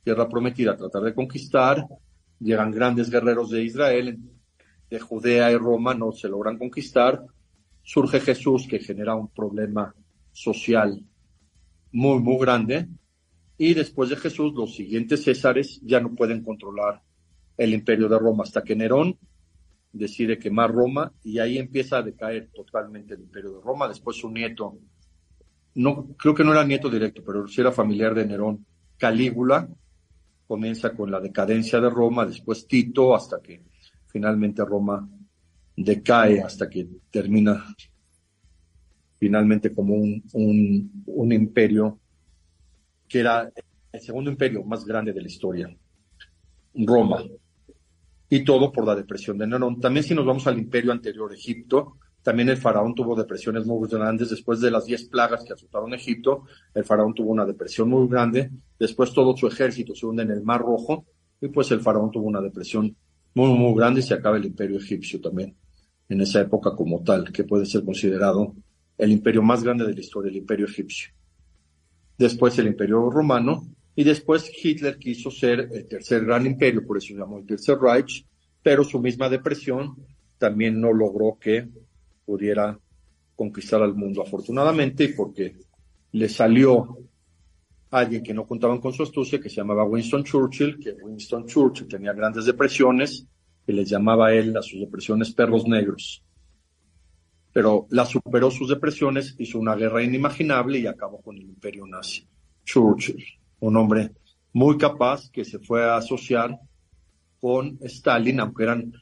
tierra 0.04 0.28
prometida, 0.28 0.72
a 0.72 0.78
tratar 0.78 1.04
de 1.04 1.14
conquistar, 1.14 1.86
llegan 2.40 2.72
grandes 2.72 3.10
guerreros 3.10 3.50
de 3.50 3.64
Israel, 3.64 4.18
de 4.90 5.00
Judea 5.00 5.52
y 5.52 5.58
Roma, 5.58 5.94
no 5.94 6.12
se 6.12 6.30
logran 6.30 6.58
conquistar, 6.58 7.24
surge 7.84 8.20
Jesús 8.20 8.68
que 8.68 8.80
genera 8.80 9.16
un 9.16 9.30
problema 9.30 9.94
social 10.32 11.04
muy, 11.92 12.20
muy 12.20 12.38
grande, 12.40 12.88
y 13.58 13.74
después 13.74 14.10
de 14.10 14.18
Jesús 14.18 14.54
los 14.54 14.76
siguientes 14.76 15.24
Césares 15.24 15.82
ya 15.84 16.00
no 16.00 16.14
pueden 16.14 16.44
controlar 16.44 17.02
el 17.58 17.74
imperio 17.74 18.08
de 18.08 18.20
Roma 18.20 18.44
hasta 18.44 18.62
que 18.62 18.76
Nerón 18.76 19.18
decide 19.98 20.38
quemar 20.38 20.72
Roma 20.72 21.12
y 21.24 21.40
ahí 21.40 21.58
empieza 21.58 21.98
a 21.98 22.04
decaer 22.04 22.50
totalmente 22.54 23.16
el 23.16 23.22
imperio 23.22 23.54
de 23.54 23.62
Roma. 23.62 23.88
Después 23.88 24.18
su 24.18 24.30
nieto, 24.30 24.78
no 25.76 26.08
creo 26.18 26.34
que 26.34 26.44
no 26.44 26.52
era 26.52 26.64
nieto 26.64 26.90
directo, 26.90 27.24
pero 27.26 27.48
sí 27.48 27.62
era 27.62 27.72
familiar 27.72 28.16
de 28.16 28.26
Nerón, 28.26 28.66
Calígula, 28.98 29.68
comienza 30.48 30.94
con 30.94 31.12
la 31.12 31.20
decadencia 31.20 31.80
de 31.80 31.90
Roma, 31.90 32.26
después 32.26 32.68
Tito, 32.68 33.16
hasta 33.16 33.42
que 33.42 33.62
finalmente 34.08 34.64
Roma 34.64 35.08
decae, 35.76 36.42
hasta 36.42 36.70
que 36.70 36.88
termina 37.12 37.64
finalmente 39.20 39.74
como 39.74 39.96
un, 39.96 40.24
un, 40.34 41.04
un 41.08 41.32
imperio 41.32 42.00
que 43.08 43.20
era 43.20 43.52
el 43.92 44.00
segundo 44.00 44.30
imperio 44.30 44.64
más 44.64 44.86
grande 44.86 45.12
de 45.12 45.22
la 45.22 45.28
historia, 45.28 45.76
Roma 46.76 47.24
y 48.30 48.44
todo 48.44 48.72
por 48.72 48.86
la 48.86 48.96
depresión 48.96 49.38
de 49.38 49.48
Nerón. 49.48 49.80
También 49.80 50.04
si 50.04 50.14
nos 50.14 50.26
vamos 50.26 50.48
al 50.48 50.58
imperio 50.58 50.92
anterior, 50.92 51.34
Egipto, 51.34 51.98
también 52.22 52.50
el 52.50 52.58
faraón 52.58 52.94
tuvo 52.94 53.16
depresiones 53.16 53.66
muy 53.66 53.88
grandes. 53.88 54.30
Después 54.30 54.60
de 54.60 54.70
las 54.70 54.86
diez 54.86 55.06
plagas 55.06 55.46
que 55.46 55.54
azotaron 55.54 55.94
Egipto, 55.94 56.44
el 56.74 56.84
faraón 56.84 57.14
tuvo 57.14 57.32
una 57.32 57.46
depresión 57.46 57.90
muy 57.90 58.08
grande. 58.10 58.52
Después 58.78 59.14
todo 59.14 59.36
su 59.38 59.48
ejército 59.48 59.96
se 59.96 60.06
hunde 60.06 60.24
en 60.24 60.32
el 60.32 60.44
Mar 60.44 60.62
Rojo 60.62 61.06
y 61.40 61.48
pues 61.48 61.72
el 61.72 61.80
faraón 61.80 62.12
tuvo 62.12 62.28
una 62.28 62.42
depresión 62.42 62.96
muy, 63.34 63.58
muy 63.58 63.74
grande 63.76 64.02
y 64.02 64.04
se 64.04 64.14
acaba 64.14 64.38
el 64.38 64.46
imperio 64.46 64.78
egipcio 64.78 65.22
también 65.22 65.56
en 66.10 66.22
esa 66.22 66.42
época 66.42 66.76
como 66.76 67.04
tal, 67.04 67.32
que 67.32 67.44
puede 67.44 67.66
ser 67.66 67.84
considerado 67.84 68.56
el 68.98 69.12
imperio 69.12 69.42
más 69.42 69.64
grande 69.64 69.86
de 69.86 69.94
la 69.94 70.00
historia, 70.00 70.30
el 70.30 70.38
imperio 70.38 70.66
egipcio. 70.66 71.12
Después 72.18 72.58
el 72.60 72.68
imperio 72.68 73.10
romano 73.10 73.68
y 73.98 74.04
después 74.04 74.52
Hitler 74.64 75.00
quiso 75.00 75.32
ser 75.32 75.72
el 75.74 75.88
tercer 75.88 76.24
gran 76.24 76.46
imperio, 76.46 76.86
por 76.86 76.98
eso 76.98 77.08
se 77.08 77.16
llamó 77.16 77.40
el 77.40 77.48
Tercer 77.48 77.80
Reich, 77.80 78.24
pero 78.62 78.84
su 78.84 79.00
misma 79.00 79.28
depresión 79.28 79.96
también 80.38 80.80
no 80.80 80.94
logró 80.94 81.36
que 81.42 81.68
pudiera 82.24 82.80
conquistar 83.36 83.82
al 83.82 83.96
mundo, 83.96 84.22
afortunadamente, 84.22 85.16
porque 85.18 85.56
le 86.12 86.30
salió 86.30 87.00
alguien 87.90 88.22
que 88.22 88.36
no 88.36 88.46
contaban 88.46 88.80
con 88.80 88.94
su 88.94 89.02
astucia, 89.02 89.40
que 89.40 89.50
se 89.50 89.56
llamaba 89.56 89.84
Winston 89.84 90.24
Churchill, 90.24 90.78
que 90.78 90.92
Winston 90.92 91.48
Churchill 91.48 91.88
tenía 91.88 92.14
grandes 92.14 92.46
depresiones, 92.46 93.26
que 93.66 93.74
les 93.74 93.90
llamaba 93.90 94.32
él 94.32 94.56
a 94.56 94.62
sus 94.62 94.80
depresiones 94.80 95.34
perros 95.34 95.68
negros. 95.68 96.24
Pero 97.52 97.88
la 97.90 98.06
superó 98.06 98.52
sus 98.52 98.70
depresiones, 98.70 99.36
hizo 99.40 99.58
una 99.58 99.76
guerra 99.76 100.04
inimaginable 100.04 100.78
y 100.78 100.86
acabó 100.86 101.20
con 101.20 101.36
el 101.36 101.46
imperio 101.46 101.88
nazi. 101.88 102.28
Churchill 102.64 103.26
un 103.60 103.78
hombre 103.78 104.12
muy 104.54 104.78
capaz 104.78 105.30
que 105.30 105.46
se 105.46 105.60
fue 105.60 105.84
a 105.84 105.98
asociar 105.98 106.60
con 107.40 107.78
Stalin, 107.82 108.40
aunque 108.40 108.64
eran 108.64 108.94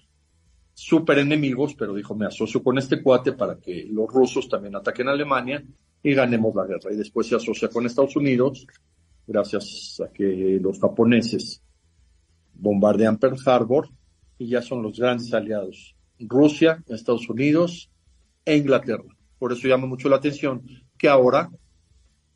súper 0.74 1.20
enemigos, 1.20 1.74
pero 1.76 1.94
dijo, 1.94 2.16
me 2.16 2.26
asocio 2.26 2.62
con 2.62 2.78
este 2.78 3.02
cuate 3.02 3.32
para 3.32 3.58
que 3.58 3.88
los 3.90 4.12
rusos 4.12 4.50
también 4.50 4.76
ataquen 4.76 5.08
a 5.08 5.12
Alemania 5.12 5.64
y 6.04 6.14
ganemos 6.14 6.54
la 6.54 6.66
guerra. 6.66 6.92
Y 6.92 6.98
después 6.98 7.28
se 7.28 7.36
asocia 7.36 7.70
con 7.70 7.86
Estados 7.86 8.16
Unidos, 8.16 8.68
gracias 9.26 10.02
a 10.06 10.12
que 10.12 10.60
los 10.62 10.80
japoneses 10.80 11.62
bombardean 12.54 13.18
Pearl 13.18 13.38
Harbor 13.46 13.90
y 14.38 14.48
ya 14.48 14.62
son 14.62 14.84
los 14.84 15.00
grandes 15.00 15.34
aliados. 15.34 15.96
Rusia, 16.20 16.84
Estados 16.88 17.30
Unidos 17.30 17.90
e 18.44 18.58
Inglaterra. 18.58 19.04
Por 19.40 19.54
eso 19.54 19.68
llama 19.68 19.88
mucho 19.88 20.10
la 20.10 20.18
atención 20.18 20.64
que 20.98 21.10
ahora 21.10 21.50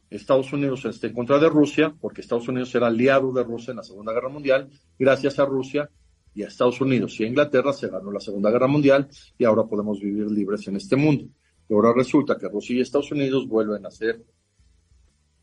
Estados 0.09 0.51
Unidos 0.51 0.85
está 0.85 1.07
en 1.07 1.13
contra 1.13 1.37
de 1.37 1.49
Rusia, 1.49 1.93
porque 1.99 2.21
Estados 2.21 2.47
Unidos 2.47 2.73
era 2.73 2.87
aliado 2.87 3.31
de 3.31 3.43
Rusia 3.43 3.71
en 3.71 3.77
la 3.77 3.83
Segunda 3.83 4.11
Guerra 4.11 4.29
Mundial. 4.29 4.69
Gracias 4.97 5.37
a 5.37 5.45
Rusia 5.45 5.89
y 6.33 6.43
a 6.43 6.47
Estados 6.47 6.81
Unidos 6.81 7.19
y 7.19 7.25
a 7.25 7.27
Inglaterra 7.27 7.73
se 7.73 7.89
ganó 7.89 8.11
la 8.11 8.19
Segunda 8.19 8.49
Guerra 8.49 8.67
Mundial 8.67 9.07
y 9.37 9.45
ahora 9.45 9.65
podemos 9.65 9.99
vivir 9.99 10.29
libres 10.31 10.67
en 10.67 10.77
este 10.77 10.95
mundo. 10.95 11.25
Y 11.67 11.73
ahora 11.73 11.93
resulta 11.95 12.37
que 12.37 12.47
Rusia 12.47 12.77
y 12.77 12.81
Estados 12.81 13.11
Unidos 13.11 13.47
vuelven 13.47 13.85
a 13.85 13.91
ser 13.91 14.23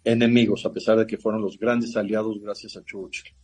enemigos, 0.02 0.66
a 0.66 0.72
pesar 0.72 0.98
de 0.98 1.06
que 1.06 1.18
fueron 1.18 1.42
los 1.42 1.58
grandes 1.58 1.96
aliados 1.96 2.40
gracias 2.40 2.76
a 2.76 2.84
Churchill. 2.84 3.34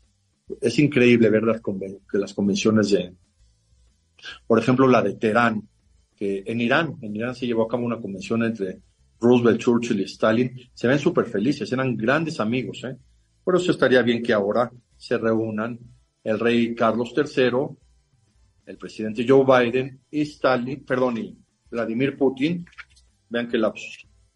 Es 0.60 0.78
increíble 0.78 1.30
ver 1.30 1.44
las, 1.44 1.60
que 1.60 2.18
las 2.18 2.34
convenciones 2.34 2.90
de, 2.90 3.14
por 4.46 4.58
ejemplo, 4.58 4.88
la 4.88 5.02
de 5.02 5.14
Teherán, 5.14 5.68
que 6.16 6.42
en 6.46 6.60
Irán, 6.60 6.96
en 7.00 7.14
Irán 7.16 7.34
se 7.34 7.46
llevó 7.46 7.62
a 7.62 7.68
cabo 7.68 7.84
una 7.84 8.00
convención 8.00 8.42
entre 8.44 8.80
Roosevelt, 9.22 9.60
Churchill 9.60 10.00
y 10.00 10.04
Stalin, 10.04 10.52
se 10.74 10.88
ven 10.88 10.98
súper 10.98 11.26
felices, 11.26 11.70
eran 11.72 11.96
grandes 11.96 12.40
amigos. 12.40 12.82
¿eh? 12.84 12.96
Por 13.44 13.56
eso 13.56 13.70
estaría 13.70 14.02
bien 14.02 14.22
que 14.22 14.32
ahora 14.32 14.70
se 14.96 15.16
reúnan 15.16 15.78
el 16.24 16.38
rey 16.38 16.74
Carlos 16.74 17.14
III, 17.16 17.76
el 18.66 18.76
presidente 18.76 19.24
Joe 19.26 19.44
Biden 19.44 20.00
y 20.10 20.22
Stalin, 20.22 20.84
perdón, 20.84 21.18
y 21.18 21.36
Vladimir 21.70 22.16
Putin, 22.16 22.66
vean 23.28 23.48
que 23.48 23.58
la, 23.58 23.72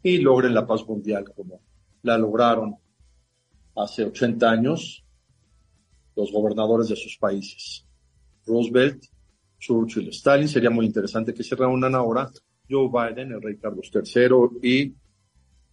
y 0.03 0.18
logren 0.18 0.55
la 0.55 0.66
paz 0.66 0.87
mundial 0.87 1.24
como 1.34 1.61
la 2.03 2.16
lograron 2.16 2.76
hace 3.76 4.05
80 4.05 4.49
años 4.51 5.05
los 6.14 6.32
gobernadores 6.32 6.89
de 6.89 6.97
sus 6.97 7.18
países. 7.18 7.84
Roosevelt, 8.47 9.05
Churchill, 9.59 10.09
Stalin, 10.09 10.49
sería 10.49 10.70
muy 10.70 10.87
interesante 10.87 11.34
que 11.34 11.43
se 11.43 11.57
reúnan 11.57 11.95
ahora 11.95 12.30
Joe 12.68 12.88
Biden, 12.88 13.32
el 13.32 13.42
rey 13.42 13.56
Carlos 13.56 13.90
III 13.92 14.58
y 14.62 14.94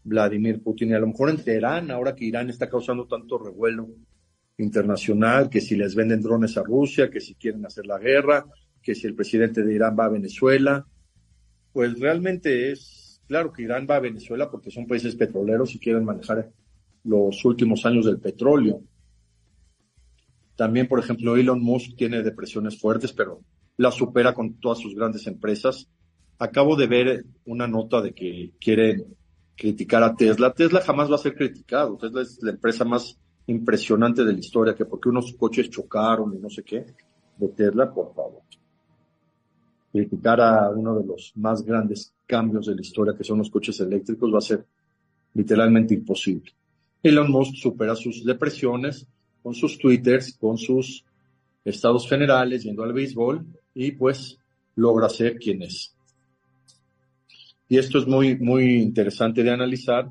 Vladimir 0.04 0.62
Putin. 0.62 0.90
Y 0.90 0.94
a 0.94 1.00
lo 1.00 1.08
mejor 1.08 1.30
en 1.30 1.44
Teherán, 1.44 1.92
ahora 1.92 2.16
que 2.16 2.26
Irán 2.26 2.50
está 2.50 2.70
causando 2.70 3.08
tanto 3.08 3.38
revuelo 3.38 3.90
internacional, 4.58 5.50
que 5.50 5.62
si 5.62 5.76
les 5.76 5.96
venden 5.96 6.22
drones 6.22 6.58
a 6.58 6.64
Rusia, 6.64 7.10
que 7.10 7.20
si 7.20 7.36
quieren 7.36 7.66
hacer 7.66 7.86
la 7.86 7.98
guerra, 7.98 8.46
que 8.82 8.94
si 8.96 9.08
el 9.08 9.16
presidente 9.16 9.64
de 9.64 9.74
Irán 9.74 9.96
va 10.00 10.06
a 10.06 10.10
Venezuela, 10.10 10.86
pues 11.72 12.00
realmente 12.00 12.72
es 12.72 13.22
claro 13.28 13.52
que 13.52 13.64
Irán 13.64 13.88
va 13.90 13.96
a 13.96 14.02
Venezuela 14.02 14.52
porque 14.52 14.70
son 14.70 14.86
países 14.86 15.16
petroleros 15.16 15.74
y 15.74 15.80
quieren 15.80 16.06
manejar 16.06 16.52
los 17.04 17.44
últimos 17.46 17.86
años 17.86 18.06
del 18.06 18.20
petróleo. 18.20 18.82
También, 20.56 20.88
por 20.88 21.00
ejemplo, 21.00 21.36
Elon 21.36 21.62
Musk 21.62 21.96
tiene 21.98 22.22
depresiones 22.22 22.80
fuertes, 22.80 23.12
pero 23.12 23.42
la 23.78 23.92
supera 23.92 24.34
con 24.34 24.60
todas 24.60 24.78
sus 24.80 24.94
grandes 24.94 25.26
empresas 25.26 25.90
acabo 26.44 26.76
de 26.76 26.88
ver 26.88 27.26
una 27.46 27.68
nota 27.68 28.02
de 28.02 28.14
que 28.14 28.52
quieren 28.60 29.16
criticar 29.56 30.04
a 30.04 30.14
Tesla. 30.14 30.54
Tesla 30.54 30.82
jamás 30.82 31.10
va 31.10 31.16
a 31.16 31.20
ser 31.20 31.36
criticado. 31.36 31.98
Tesla 31.98 32.22
es 32.22 32.38
la 32.42 32.52
empresa 32.52 32.84
más 32.84 33.18
impresionante 33.48 34.26
de 34.26 34.34
la 34.34 34.40
historia, 34.40 34.76
que 34.76 34.86
porque 34.86 35.10
unos 35.10 35.34
coches 35.34 35.70
chocaron 35.70 36.36
y 36.36 36.40
no 36.40 36.50
sé 36.50 36.64
qué, 36.64 36.86
de 37.38 37.48
Tesla, 37.48 37.94
por 37.94 38.14
favor. 38.14 38.42
Criticar 39.92 40.42
a 40.42 40.70
uno 40.70 41.00
de 41.00 41.06
los 41.06 41.32
más 41.36 41.64
grandes 41.64 42.14
cambios 42.26 42.66
de 42.66 42.76
la 42.76 42.82
historia, 42.82 43.16
que 43.18 43.24
son 43.24 43.38
los 43.38 43.50
coches 43.50 43.80
eléctricos, 43.80 44.34
va 44.34 44.40
a 44.40 44.42
ser 44.42 44.66
literalmente 45.36 45.94
imposible. 45.94 46.52
Elon 47.02 47.32
Musk 47.32 47.56
supera 47.56 47.96
sus 47.96 48.26
depresiones 48.26 49.08
con 49.42 49.54
sus 49.54 49.78
twitters, 49.78 50.36
con 50.38 50.58
sus 50.58 51.06
estados 51.64 52.08
generales, 52.10 52.64
yendo 52.64 52.84
al 52.84 52.94
béisbol, 52.94 53.46
y 53.76 53.92
pues 53.92 54.40
logra 54.76 55.08
ser 55.08 55.38
quien 55.38 55.62
es. 55.62 55.94
Y 57.68 57.78
esto 57.78 58.00
es 58.00 58.08
muy, 58.08 58.38
muy 58.38 58.82
interesante 58.82 59.44
de 59.44 59.52
analizar, 59.52 60.10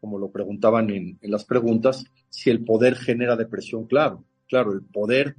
como 0.00 0.18
lo 0.18 0.30
preguntaban 0.30 0.90
en, 0.90 1.18
las 1.22 1.44
preguntas, 1.44 2.04
si 2.28 2.50
el 2.50 2.64
poder 2.64 2.96
genera 2.96 3.36
depresión. 3.36 3.86
Claro, 3.86 4.24
claro, 4.48 4.72
el 4.72 4.82
poder 4.82 5.36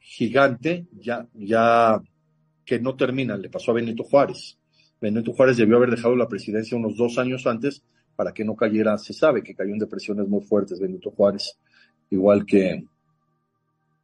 gigante 0.00 0.86
ya, 0.92 1.26
ya 1.34 2.00
que 2.64 2.78
no 2.78 2.96
termina, 2.96 3.36
le 3.36 3.48
pasó 3.48 3.70
a 3.70 3.74
Benito 3.74 4.04
Juárez. 4.04 4.58
Benito 5.00 5.32
Juárez 5.32 5.56
debió 5.56 5.76
haber 5.76 5.90
dejado 5.90 6.16
la 6.16 6.28
presidencia 6.28 6.76
unos 6.76 6.96
dos 6.96 7.18
años 7.18 7.46
antes 7.46 7.82
para 8.16 8.32
que 8.32 8.44
no 8.44 8.54
cayera, 8.54 8.96
se 8.98 9.12
sabe 9.12 9.42
que 9.42 9.54
cayó 9.54 9.72
en 9.72 9.78
depresiones 9.78 10.28
muy 10.28 10.42
fuertes 10.42 10.78
Benito 10.80 11.10
Juárez, 11.10 11.58
igual 12.10 12.46
que, 12.46 12.84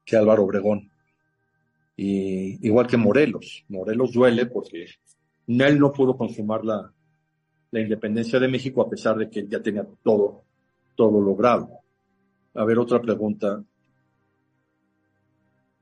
que 0.05 0.17
Álvaro 0.17 0.45
Obregón. 0.45 0.91
Y 1.97 2.67
igual 2.67 2.87
que 2.87 2.97
Morelos. 2.97 3.65
Morelos 3.69 4.13
duele 4.13 4.47
porque 4.47 4.87
él 5.59 5.79
no 5.79 5.93
pudo 5.93 6.17
consumar 6.17 6.65
la, 6.65 6.93
la 7.71 7.81
independencia 7.81 8.39
de 8.39 8.49
México 8.49 8.83
a 8.83 8.89
pesar 8.89 9.17
de 9.17 9.31
que 9.31 9.47
ya 9.47 9.63
tenía 9.63 9.87
todo, 10.03 10.43
todo 10.95 11.21
logrado. 11.21 11.69
A 12.55 12.65
ver, 12.65 12.79
otra 12.79 13.01
pregunta. 13.01 13.63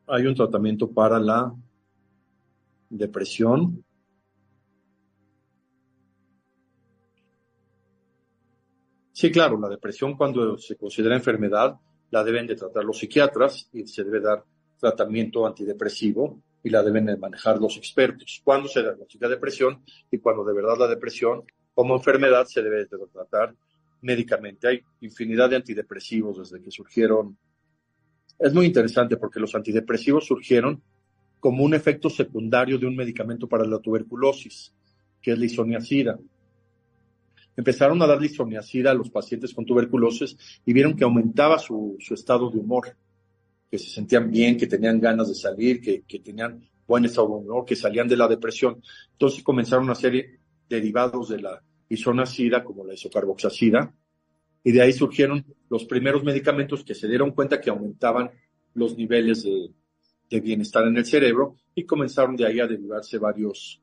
¿Hay 0.07 0.27
un 0.27 0.35
tratamiento 0.35 0.91
para 0.91 1.19
la 1.19 1.55
depresión? 2.89 3.85
Sí, 9.13 9.31
claro, 9.31 9.59
la 9.59 9.69
depresión 9.69 10.17
cuando 10.17 10.57
se 10.59 10.77
considera 10.77 11.17
enfermedad 11.17 11.79
la 12.11 12.25
deben 12.25 12.47
de 12.47 12.55
tratar 12.55 12.85
los 12.85 12.99
psiquiatras 12.99 13.69
y 13.73 13.87
se 13.87 14.05
debe 14.05 14.21
dar 14.21 14.45
tratamiento 14.79 15.47
antidepresivo 15.47 16.41
y 16.63 16.71
la 16.71 16.83
deben 16.83 17.07
de 17.07 17.17
manejar 17.17 17.59
los 17.59 17.77
expertos. 17.77 18.41
Cuando 18.45 18.69
se 18.69 18.83
diagnostica 18.83 19.29
depresión 19.29 19.83
y 20.11 20.19
cuando 20.19 20.45
de 20.45 20.55
verdad 20.55 20.77
la 20.79 20.89
depresión 20.89 21.45
como 21.75 21.95
enfermedad 21.95 22.47
se 22.47 22.63
debe 22.63 22.87
de 22.87 22.99
tratar 23.13 23.55
médicamente. 24.01 24.69
Hay 24.69 24.81
infinidad 25.01 25.51
de 25.51 25.57
antidepresivos 25.57 26.39
desde 26.39 26.63
que 26.63 26.71
surgieron. 26.71 27.37
Es 28.39 28.55
muy 28.55 28.67
interesante 28.67 29.17
porque 29.17 29.41
los 29.41 29.55
antidepresivos 29.55 30.27
surgieron 30.27 30.83
como 31.41 31.65
un 31.65 31.75
efecto 31.75 32.11
secundario 32.11 32.79
de 32.79 32.87
un 32.87 32.97
medicamento 32.97 33.49
para 33.49 33.65
la 33.65 33.79
tuberculosis, 33.79 34.75
que 35.21 35.33
es 35.33 35.39
la 35.39 35.45
isoniazida. 35.45 36.19
Empezaron 37.57 38.01
a 38.03 38.07
dar 38.07 38.23
isoniazida 38.23 38.93
a 38.93 38.95
los 38.95 39.11
pacientes 39.11 39.53
con 39.53 39.65
tuberculosis 39.65 40.37
y 40.65 40.73
vieron 40.73 40.97
que 40.97 41.05
aumentaba 41.05 41.59
su, 41.59 41.97
estado 42.11 42.51
de 42.51 42.59
humor, 42.59 42.97
que 43.71 43.79
se 43.79 43.91
sentían 43.91 44.31
bien, 44.31 44.57
que 44.57 44.67
tenían 44.67 45.01
ganas 45.01 45.29
de 45.29 45.35
salir, 45.35 45.81
que, 45.81 46.03
que 46.03 46.21
tenían 46.21 46.61
buen 46.87 47.05
estado 47.05 47.29
de 47.29 47.35
humor, 47.35 47.65
que 47.65 47.77
salían 47.77 48.09
de 48.09 48.17
la 48.17 48.27
depresión. 48.27 48.83
Entonces 49.13 49.43
comenzaron 49.43 49.89
a 49.89 49.93
hacer 49.93 50.41
derivados 50.69 51.29
de 51.29 51.41
la 51.41 51.63
isoniazida, 51.89 52.65
como 52.65 52.85
la 52.85 52.95
isocarboxacida, 52.95 53.95
y 54.65 54.73
de 54.73 54.83
ahí 54.83 54.93
surgieron 54.93 55.45
los 55.71 55.85
primeros 55.85 56.25
medicamentos 56.25 56.85
que 56.85 56.95
se 56.95 57.09
dieron 57.09 57.33
cuenta 57.33 57.61
que 57.61 57.71
aumentaban 57.71 58.31
los 58.75 58.97
niveles 58.97 59.43
de, 59.45 59.71
de 60.31 60.41
bienestar 60.41 60.87
en 60.87 60.97
el 60.97 61.07
cerebro 61.07 61.57
y 61.75 61.85
comenzaron 61.85 62.37
de 62.37 62.47
ahí 62.47 62.61
a 62.61 62.67
derivarse 62.67 63.19
varios 63.19 63.81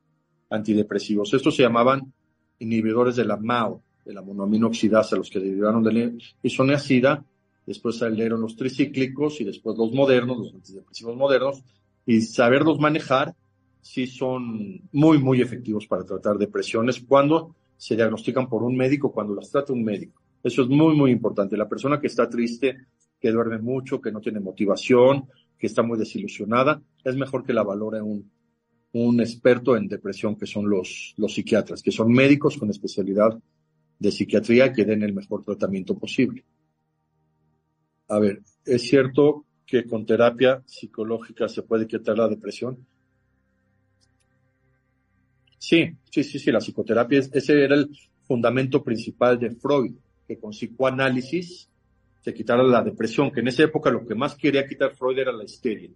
antidepresivos. 0.50 1.32
Estos 1.34 1.56
se 1.56 1.62
llamaban 1.62 2.12
inhibidores 2.58 3.16
de 3.16 3.24
la 3.24 3.36
MAO, 3.36 3.82
de 4.04 4.14
la 4.14 4.22
monoaminoxidasa, 4.22 5.16
los 5.16 5.30
que 5.30 5.40
derivaron 5.40 5.82
de 5.82 5.92
la 5.92 6.12
isoniazida, 6.42 7.24
después 7.66 7.96
salieron 7.96 8.40
los 8.40 8.56
tricíclicos 8.56 9.40
y 9.40 9.44
después 9.44 9.76
los 9.76 9.92
modernos, 9.92 10.38
los 10.38 10.54
antidepresivos 10.54 11.16
modernos, 11.16 11.62
y 12.06 12.20
saberlos 12.20 12.78
manejar 12.78 13.34
sí 13.80 14.06
son 14.06 14.80
muy, 14.92 15.18
muy 15.18 15.40
efectivos 15.40 15.86
para 15.86 16.04
tratar 16.04 16.38
depresiones 16.38 17.00
cuando 17.00 17.54
se 17.76 17.96
diagnostican 17.96 18.48
por 18.48 18.62
un 18.62 18.76
médico, 18.76 19.12
cuando 19.12 19.34
las 19.34 19.50
trata 19.50 19.72
un 19.72 19.84
médico. 19.84 20.22
Eso 20.42 20.62
es 20.62 20.68
muy, 20.68 20.94
muy 20.94 21.10
importante. 21.10 21.56
La 21.56 21.68
persona 21.68 22.00
que 22.00 22.06
está 22.06 22.28
triste, 22.28 22.86
que 23.20 23.30
duerme 23.30 23.58
mucho, 23.58 24.00
que 24.00 24.12
no 24.12 24.20
tiene 24.20 24.40
motivación, 24.40 25.26
que 25.58 25.66
está 25.66 25.82
muy 25.82 25.98
desilusionada, 25.98 26.80
es 27.04 27.16
mejor 27.16 27.44
que 27.44 27.52
la 27.52 27.62
valore 27.62 28.00
un, 28.00 28.30
un 28.92 29.20
experto 29.20 29.76
en 29.76 29.88
depresión, 29.88 30.36
que 30.36 30.46
son 30.46 30.68
los, 30.68 31.14
los 31.16 31.34
psiquiatras, 31.34 31.82
que 31.82 31.92
son 31.92 32.12
médicos 32.12 32.56
con 32.56 32.70
especialidad 32.70 33.38
de 33.98 34.10
psiquiatría 34.10 34.72
que 34.72 34.84
den 34.84 35.02
el 35.02 35.14
mejor 35.14 35.44
tratamiento 35.44 35.98
posible. 35.98 36.44
A 38.08 38.18
ver, 38.18 38.42
¿es 38.64 38.82
cierto 38.82 39.44
que 39.66 39.84
con 39.84 40.06
terapia 40.06 40.62
psicológica 40.66 41.48
se 41.48 41.62
puede 41.62 41.86
quitar 41.86 42.16
la 42.16 42.28
depresión? 42.28 42.86
Sí, 45.58 45.90
sí, 46.10 46.22
sí, 46.22 46.38
sí, 46.38 46.52
la 46.52 46.60
psicoterapia, 46.60 47.18
ese 47.32 47.64
era 47.64 47.74
el 47.74 47.90
fundamento 48.24 48.84
principal 48.84 49.38
de 49.38 49.50
Freud, 49.50 49.94
que 50.26 50.38
con 50.38 50.50
psicoanálisis 50.50 51.68
se 52.20 52.34
quitara 52.34 52.62
la 52.62 52.82
depresión, 52.82 53.30
que 53.32 53.40
en 53.40 53.48
esa 53.48 53.64
época 53.64 53.90
lo 53.90 54.06
que 54.06 54.14
más 54.14 54.36
quería 54.36 54.66
quitar 54.66 54.94
Freud 54.94 55.18
era 55.18 55.32
la 55.32 55.44
histeria. 55.44 55.90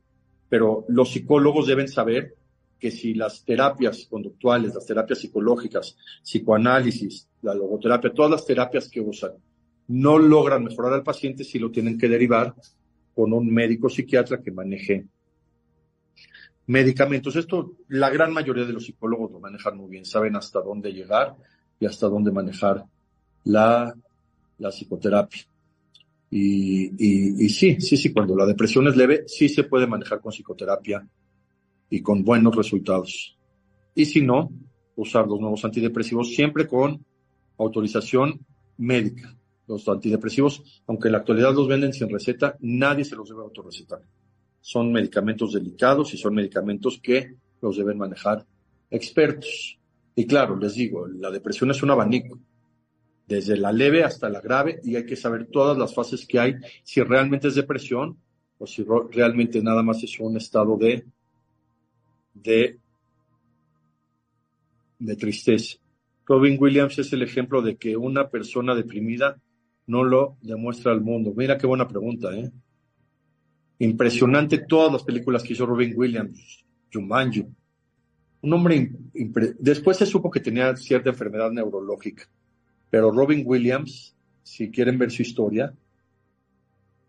Pero 0.49 0.85
los 0.89 1.11
psicólogos 1.11 1.67
deben 1.67 1.89
saber 1.89 2.35
que 2.79 2.91
si 2.91 3.15
las 3.15 3.45
terapias 3.45 4.07
conductuales, 4.09 4.75
las 4.75 4.87
terapias 4.87 5.21
psicológicas, 5.21 5.97
psicoanálisis, 6.23 7.29
la 7.43 7.55
logoterapia, 7.55 8.13
todas 8.13 8.31
las 8.31 8.47
terapias 8.47 8.89
que 8.89 9.01
usan, 9.01 9.33
no 9.91 10.19
logran 10.19 10.63
mejorar 10.63 10.93
al 10.93 11.03
paciente, 11.03 11.43
si 11.43 11.59
lo 11.59 11.73
tienen 11.73 11.99
que 11.99 12.09
derivar 12.09 12.55
con 13.13 13.33
un 13.33 13.53
médico 13.53 13.89
psiquiatra 13.89 14.41
que 14.41 14.53
maneje 14.53 15.07
medicamentos. 16.67 17.35
Esto, 17.35 17.73
la 17.89 18.09
gran 18.09 18.33
mayoría 18.33 18.65
de 18.65 18.73
los 18.73 18.85
psicólogos 18.85 19.33
lo 19.33 19.41
manejan 19.41 19.77
muy 19.77 19.91
bien, 19.91 20.05
saben 20.05 20.37
hasta 20.37 20.61
dónde 20.61 20.93
llegar 20.93 21.35
y 21.81 21.87
hasta 21.87 22.07
dónde 22.07 22.31
manejar 22.31 22.85
la, 23.43 23.93
la 24.59 24.71
psicoterapia. 24.71 25.43
Y, 26.31 27.45
y, 27.45 27.49
sí, 27.49 27.81
sí, 27.81 27.97
sí, 27.97 28.13
cuando 28.13 28.37
la 28.37 28.47
depresión 28.47 28.87
es 28.87 28.97
leve, 28.97 29.25
sí 29.27 29.49
se 29.49 29.65
puede 29.65 29.89
manejar 29.89 30.21
con 30.21 30.31
psicoterapia 30.31 31.05
y 31.89 32.01
con 32.01 32.23
buenos 32.23 32.55
resultados. 32.55 33.37
Y 33.97 34.05
si 34.05 34.23
no, 34.23 34.53
usar 34.95 35.27
los 35.27 35.41
nuevos 35.41 35.65
antidepresivos 35.65 36.33
siempre 36.33 36.69
con 36.69 37.05
autorización 37.59 38.39
médica. 38.79 39.35
Los 39.71 39.89
antidepresivos, 39.89 40.83
aunque 40.89 41.07
en 41.07 41.13
la 41.13 41.19
actualidad 41.19 41.55
los 41.55 41.69
venden 41.69 41.93
sin 41.93 42.09
receta, 42.11 42.57
nadie 42.59 43.05
se 43.05 43.15
los 43.15 43.29
debe 43.29 43.43
autorrecetar. 43.43 44.01
Son 44.61 44.91
medicamentos 44.91 45.53
delicados 45.53 46.13
y 46.13 46.19
son 46.19 46.35
medicamentos 46.35 46.99
que 47.01 47.37
los 47.63 47.77
deben 47.77 47.97
manejar 47.97 48.45
expertos. 48.91 49.79
Y 50.17 50.27
claro, 50.27 50.57
les 50.57 50.75
digo, 50.75 51.07
la 51.07 51.31
depresión 51.31 51.71
es 51.71 51.81
un 51.85 51.93
abanico 51.93 52.37
desde 53.29 53.57
la 53.57 53.71
leve 53.71 54.03
hasta 54.03 54.29
la 54.29 54.41
grave, 54.41 54.81
y 54.83 54.97
hay 54.97 55.07
que 55.07 55.15
saber 55.15 55.47
todas 55.47 55.79
las 55.79 55.95
fases 55.95 56.27
que 56.27 56.41
hay, 56.41 56.57
si 56.83 57.01
realmente 57.01 57.47
es 57.47 57.55
depresión 57.55 58.19
o 58.59 58.67
si 58.67 58.85
realmente 59.13 59.63
nada 59.63 59.85
más 59.85 60.03
es 60.03 60.19
un 60.19 60.37
estado 60.37 60.77
de, 60.77 61.07
de, 62.35 62.77
de 64.99 65.15
tristeza. 65.15 65.77
Robin 66.27 66.57
Williams 66.61 66.99
es 66.99 67.13
el 67.13 67.23
ejemplo 67.23 67.63
de 67.63 67.77
que 67.77 67.97
una 67.97 68.29
persona 68.29 68.75
deprimida 68.75 69.41
no 69.91 70.05
lo 70.05 70.37
demuestra 70.41 70.93
al 70.93 71.01
mundo. 71.01 71.33
Mira 71.37 71.59
qué 71.59 71.67
buena 71.67 71.89
pregunta, 71.89 72.35
¿eh? 72.35 72.51
Impresionante 73.81 74.59
todas 74.59 74.93
las 74.93 75.03
películas 75.03 75.43
que 75.43 75.55
hizo 75.55 75.67
Robin 75.67 75.93
Williams, 75.97 76.65
Jumanji. 76.93 77.47
Un 78.43 78.53
hombre, 78.53 78.91
después 79.59 79.97
se 79.97 80.07
supo 80.07 80.31
que 80.31 80.41
tenía 80.41 80.77
cierta 80.77 81.11
enfermedad 81.11 81.51
neurológica 81.51 82.29
pero 82.91 83.13
Robin 83.13 83.45
Williams, 83.47 84.15
si 84.43 84.71
quieren 84.71 84.99
ver 84.99 85.13
su 85.13 85.23
historia, 85.23 85.73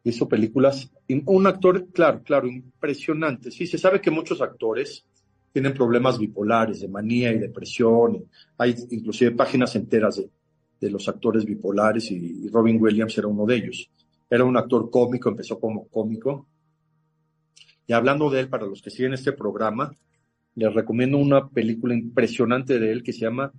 hizo 0.04 0.30
películas, 0.30 0.90
un 1.26 1.48
actor, 1.48 1.88
claro, 1.92 2.22
claro, 2.24 2.48
impresionante. 2.48 3.52
Sí, 3.52 3.66
se 3.66 3.80
sabe 3.80 4.00
que 4.00 4.12
muchos 4.12 4.42
actores 4.42 5.04
tienen 5.52 5.74
problemas 5.74 6.18
bipolares, 6.18 6.80
de 6.82 6.88
manía 6.88 7.34
y 7.34 7.40
depresión. 7.40 8.24
hay 8.58 8.76
inclusive 8.92 9.32
páginas 9.32 9.76
enteras 9.76 10.18
de, 10.18 10.30
los 10.90 11.08
actores 11.08 11.46
bipolares 11.46 12.12
y, 12.12 12.50
Robin 12.50 12.82
Williams 12.82 13.18
era 13.18 13.28
uno 13.28 13.46
de 13.46 13.56
ellos. 13.56 13.90
Era 14.30 14.44
un 14.44 14.58
actor 14.58 14.90
cómico, 14.90 15.30
empezó 15.30 15.60
como 15.60 15.88
cómico. 15.88 16.48
Y 17.86 17.94
hablando 17.94 18.30
de 18.30 18.42
él, 18.42 18.50
para 18.50 18.66
los 18.66 18.82
que 18.82 18.90
siguen 18.90 19.14
este 19.14 19.34
programa, 19.34 19.94
les 20.56 20.74
recomiendo 20.74 21.18
una 21.18 21.50
película 21.50 21.94
impresionante 21.94 22.80
de 22.80 22.92
él 22.92 23.04
que 23.04 23.14
se 23.14 23.22
llama 23.22 23.52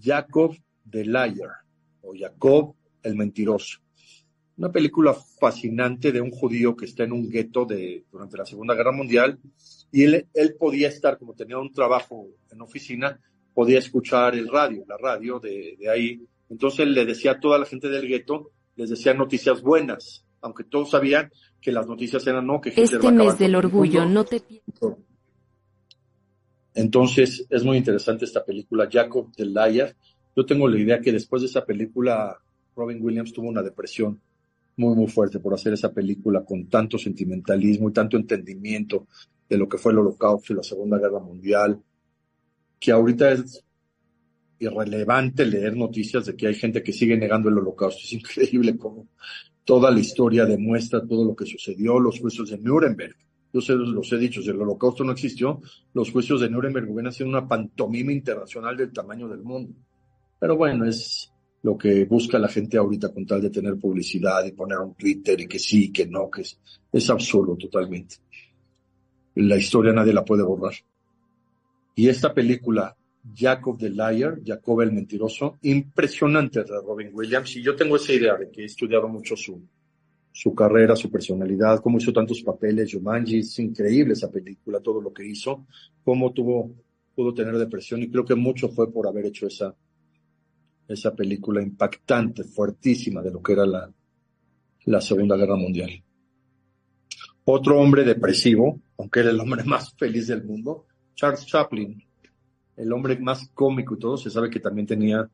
Jacob 0.00 0.56
The 0.88 1.04
Liar 1.04 1.50
o 2.02 2.14
Jacob 2.16 2.74
el 3.02 3.16
Mentiroso. 3.16 3.80
Una 4.56 4.70
película 4.70 5.14
fascinante 5.14 6.12
de 6.12 6.20
un 6.20 6.30
judío 6.30 6.76
que 6.76 6.84
está 6.84 7.04
en 7.04 7.12
un 7.12 7.28
gueto 7.28 7.64
de, 7.64 8.04
durante 8.10 8.36
la 8.36 8.46
Segunda 8.46 8.74
Guerra 8.74 8.92
Mundial 8.92 9.38
y 9.90 10.04
él, 10.04 10.26
él 10.32 10.54
podía 10.58 10.88
estar, 10.88 11.18
como 11.18 11.34
tenía 11.34 11.58
un 11.58 11.72
trabajo 11.72 12.28
en 12.50 12.60
oficina, 12.60 13.18
podía 13.52 13.78
escuchar 13.78 14.34
el 14.34 14.48
radio, 14.48 14.84
la 14.86 14.96
radio 14.96 15.40
de, 15.40 15.76
de 15.78 15.90
ahí. 15.90 16.20
Entonces 16.50 16.86
le 16.86 17.04
decía 17.04 17.32
a 17.32 17.40
toda 17.40 17.58
la 17.58 17.66
gente 17.66 17.88
del 17.88 18.06
gueto, 18.06 18.50
les 18.76 18.90
decía 18.90 19.14
noticias 19.14 19.62
buenas, 19.62 20.24
aunque 20.40 20.64
todos 20.64 20.90
sabían 20.90 21.30
que 21.60 21.72
las 21.72 21.86
noticias 21.86 22.26
eran 22.26 22.46
no, 22.46 22.60
que 22.60 22.70
Este 22.76 23.10
mes 23.10 23.38
del 23.38 23.54
orgullo, 23.54 24.04
no 24.04 24.24
te 24.24 24.42
Entonces 26.74 27.46
es 27.48 27.64
muy 27.64 27.78
interesante 27.78 28.24
esta 28.24 28.44
película, 28.44 28.88
Jacob 28.90 29.32
the 29.34 29.46
Liar, 29.46 29.96
yo 30.36 30.44
tengo 30.44 30.68
la 30.68 30.78
idea 30.78 31.00
que 31.00 31.12
después 31.12 31.42
de 31.42 31.48
esa 31.48 31.64
película, 31.64 32.36
Robin 32.76 32.98
Williams 33.00 33.32
tuvo 33.32 33.48
una 33.48 33.62
depresión 33.62 34.20
muy, 34.76 34.96
muy 34.96 35.06
fuerte 35.06 35.38
por 35.38 35.54
hacer 35.54 35.72
esa 35.72 35.92
película 35.92 36.44
con 36.44 36.66
tanto 36.66 36.98
sentimentalismo 36.98 37.88
y 37.88 37.92
tanto 37.92 38.16
entendimiento 38.16 39.06
de 39.48 39.56
lo 39.56 39.68
que 39.68 39.78
fue 39.78 39.92
el 39.92 39.98
holocausto 39.98 40.52
y 40.52 40.56
la 40.56 40.62
Segunda 40.62 40.98
Guerra 40.98 41.20
Mundial, 41.20 41.80
que 42.80 42.90
ahorita 42.90 43.32
es 43.32 43.64
irrelevante 44.58 45.44
leer 45.46 45.76
noticias 45.76 46.26
de 46.26 46.36
que 46.36 46.46
hay 46.46 46.54
gente 46.54 46.82
que 46.82 46.92
sigue 46.92 47.16
negando 47.16 47.48
el 47.48 47.58
holocausto. 47.58 48.00
Es 48.02 48.12
increíble 48.12 48.76
cómo 48.76 49.08
toda 49.64 49.90
la 49.90 50.00
historia 50.00 50.44
demuestra 50.44 51.06
todo 51.06 51.24
lo 51.24 51.34
que 51.34 51.46
sucedió, 51.46 51.98
los 51.98 52.20
juicios 52.20 52.50
de 52.50 52.58
Nuremberg. 52.58 53.16
Yo 53.52 53.60
se 53.60 53.74
los 53.74 54.12
he 54.12 54.18
dicho, 54.18 54.42
si 54.42 54.50
el 54.50 54.60
holocausto 54.60 55.04
no 55.04 55.12
existió, 55.12 55.60
los 55.92 56.10
juicios 56.10 56.40
de 56.40 56.50
Nuremberg 56.50 56.90
hubieran 56.90 57.12
sido 57.12 57.28
una 57.28 57.46
pantomima 57.46 58.12
internacional 58.12 58.76
del 58.76 58.92
tamaño 58.92 59.28
del 59.28 59.42
mundo. 59.42 59.74
Pero 60.40 60.56
bueno, 60.56 60.84
es 60.84 61.32
lo 61.62 61.78
que 61.78 62.04
busca 62.04 62.38
la 62.38 62.48
gente 62.48 62.76
ahorita 62.76 63.12
con 63.12 63.24
tal 63.24 63.40
de 63.40 63.50
tener 63.50 63.76
publicidad 63.76 64.44
y 64.44 64.52
poner 64.52 64.78
un 64.78 64.94
Twitter 64.94 65.40
y 65.40 65.46
que 65.46 65.58
sí, 65.58 65.92
que 65.92 66.06
no, 66.06 66.28
que 66.30 66.42
es, 66.42 66.60
es 66.92 67.08
absurdo 67.08 67.56
totalmente. 67.56 68.16
La 69.36 69.56
historia 69.56 69.92
nadie 69.92 70.12
la 70.12 70.24
puede 70.24 70.42
borrar. 70.42 70.74
Y 71.94 72.08
esta 72.08 72.34
película, 72.34 72.96
Jacob 73.32 73.78
the 73.78 73.90
Liar, 73.90 74.40
Jacob 74.44 74.82
el 74.82 74.92
Mentiroso, 74.92 75.58
impresionante 75.62 76.62
de 76.62 76.80
Robin 76.84 77.10
Williams. 77.12 77.56
Y 77.56 77.62
yo 77.62 77.74
tengo 77.74 77.96
esa 77.96 78.12
idea 78.12 78.36
de 78.36 78.50
que 78.50 78.62
he 78.62 78.64
estudiado 78.66 79.08
mucho 79.08 79.36
su, 79.36 79.62
su 80.30 80.54
carrera, 80.54 80.96
su 80.96 81.10
personalidad, 81.10 81.80
cómo 81.80 81.98
hizo 81.98 82.12
tantos 82.12 82.42
papeles, 82.42 82.92
Jumanji, 82.92 83.38
es 83.38 83.58
increíble 83.60 84.14
esa 84.14 84.30
película, 84.30 84.80
todo 84.80 85.00
lo 85.00 85.12
que 85.12 85.26
hizo, 85.26 85.66
cómo 86.02 86.32
tuvo, 86.32 86.74
pudo 87.14 87.32
tener 87.32 87.56
depresión 87.56 88.02
y 88.02 88.10
creo 88.10 88.24
que 88.24 88.34
mucho 88.34 88.68
fue 88.68 88.92
por 88.92 89.06
haber 89.06 89.26
hecho 89.26 89.46
esa, 89.46 89.74
esa 90.88 91.14
película 91.14 91.62
impactante, 91.62 92.44
fuertísima 92.44 93.22
de 93.22 93.30
lo 93.30 93.42
que 93.42 93.52
era 93.52 93.64
la, 93.64 93.90
la 94.86 95.00
Segunda 95.00 95.36
Guerra 95.36 95.56
Mundial. 95.56 95.90
Otro 97.44 97.78
hombre 97.78 98.04
depresivo, 98.04 98.80
aunque 98.98 99.20
era 99.20 99.30
el 99.30 99.40
hombre 99.40 99.62
más 99.64 99.94
feliz 99.94 100.26
del 100.26 100.44
mundo, 100.44 100.86
Charles 101.14 101.46
Chaplin, 101.46 102.02
el 102.76 102.92
hombre 102.92 103.18
más 103.18 103.48
cómico 103.54 103.94
y 103.94 103.98
todo, 103.98 104.16
se 104.16 104.30
sabe 104.30 104.50
que 104.50 104.60
también 104.60 104.86
tenía 104.86 105.28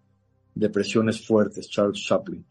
depresiones 0.55 1.27
fuertes, 1.27 1.69
Charles 1.69 2.05
Chaplin. 2.05 2.45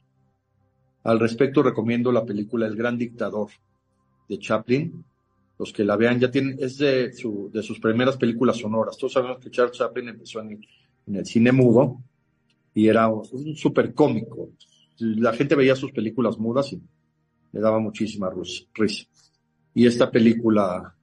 Al 1.04 1.20
respecto 1.20 1.64
recomiendo 1.64 2.12
la 2.12 2.26
película 2.26 2.68
El 2.68 2.76
Gran 2.76 2.98
Dictador 2.98 3.50
de 4.28 4.38
Chaplin. 4.40 5.04
Los 5.58 5.74
que 5.74 5.84
la 5.84 5.98
vean 5.98 6.20
ya 6.20 6.32
tienen, 6.32 6.58
es 6.60 6.78
de, 6.78 7.12
su, 7.14 7.50
de 7.52 7.62
sus 7.62 7.80
primeras 7.80 8.18
películas 8.18 8.58
sonoras. 8.58 8.98
Todos 8.98 9.14
sabemos 9.14 9.40
que 9.40 9.52
Charles 9.52 9.78
Chaplin 9.78 10.10
empezó 10.10 10.40
en 10.42 10.62
el, 11.16 11.26
cine 11.26 11.52
mudo 11.52 12.00
y 12.74 12.88
era 12.88 13.08
un 13.08 13.56
súper 13.56 13.94
cómico. 13.94 14.52
La 15.00 15.34
gente 15.34 15.56
veía 15.56 15.76
sus 15.76 15.92
películas 15.92 16.38
mudas 16.38 16.72
y 16.74 16.82
le 17.52 17.60
daba 17.60 17.80
muchísima 17.80 18.30
risa. 18.74 19.06
Y 19.74 19.86
esta 19.86 20.12
película, 20.12 20.96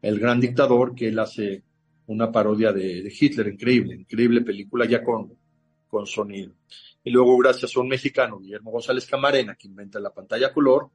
El 0.00 0.18
Gran 0.18 0.40
Dictador, 0.40 0.94
que 0.94 1.08
él 1.08 1.18
hace 1.18 1.62
una 2.06 2.30
parodia 2.30 2.72
de, 2.72 3.12
Hitler, 3.18 3.48
increíble, 3.48 3.94
increíble 3.94 4.42
película 4.42 4.86
ya 4.86 5.02
con, 5.02 5.32
con 5.88 6.06
sonido. 6.06 6.52
Y 7.02 7.10
luego, 7.10 7.36
gracias 7.38 7.76
a 7.76 7.80
un 7.80 7.88
mexicano, 7.88 8.38
Guillermo 8.38 8.70
González 8.70 9.06
Camarena, 9.06 9.54
que 9.54 9.68
inventa 9.68 10.00
la 10.00 10.10
pantalla 10.10 10.52
color, 10.52 10.90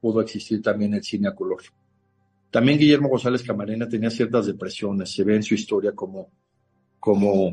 pudo 0.00 0.20
existir 0.20 0.60
también 0.60 0.94
el 0.94 1.02
cine 1.02 1.28
a 1.28 1.34
color. 1.34 1.62
También 2.50 2.78
Guillermo 2.78 3.08
González 3.08 3.42
Camarena 3.42 3.88
tenía 3.88 4.10
ciertas 4.10 4.46
depresiones, 4.46 5.12
se 5.12 5.24
ve 5.24 5.36
en 5.36 5.42
su 5.42 5.54
historia 5.54 5.92
como, 5.92 6.30
como, 7.00 7.52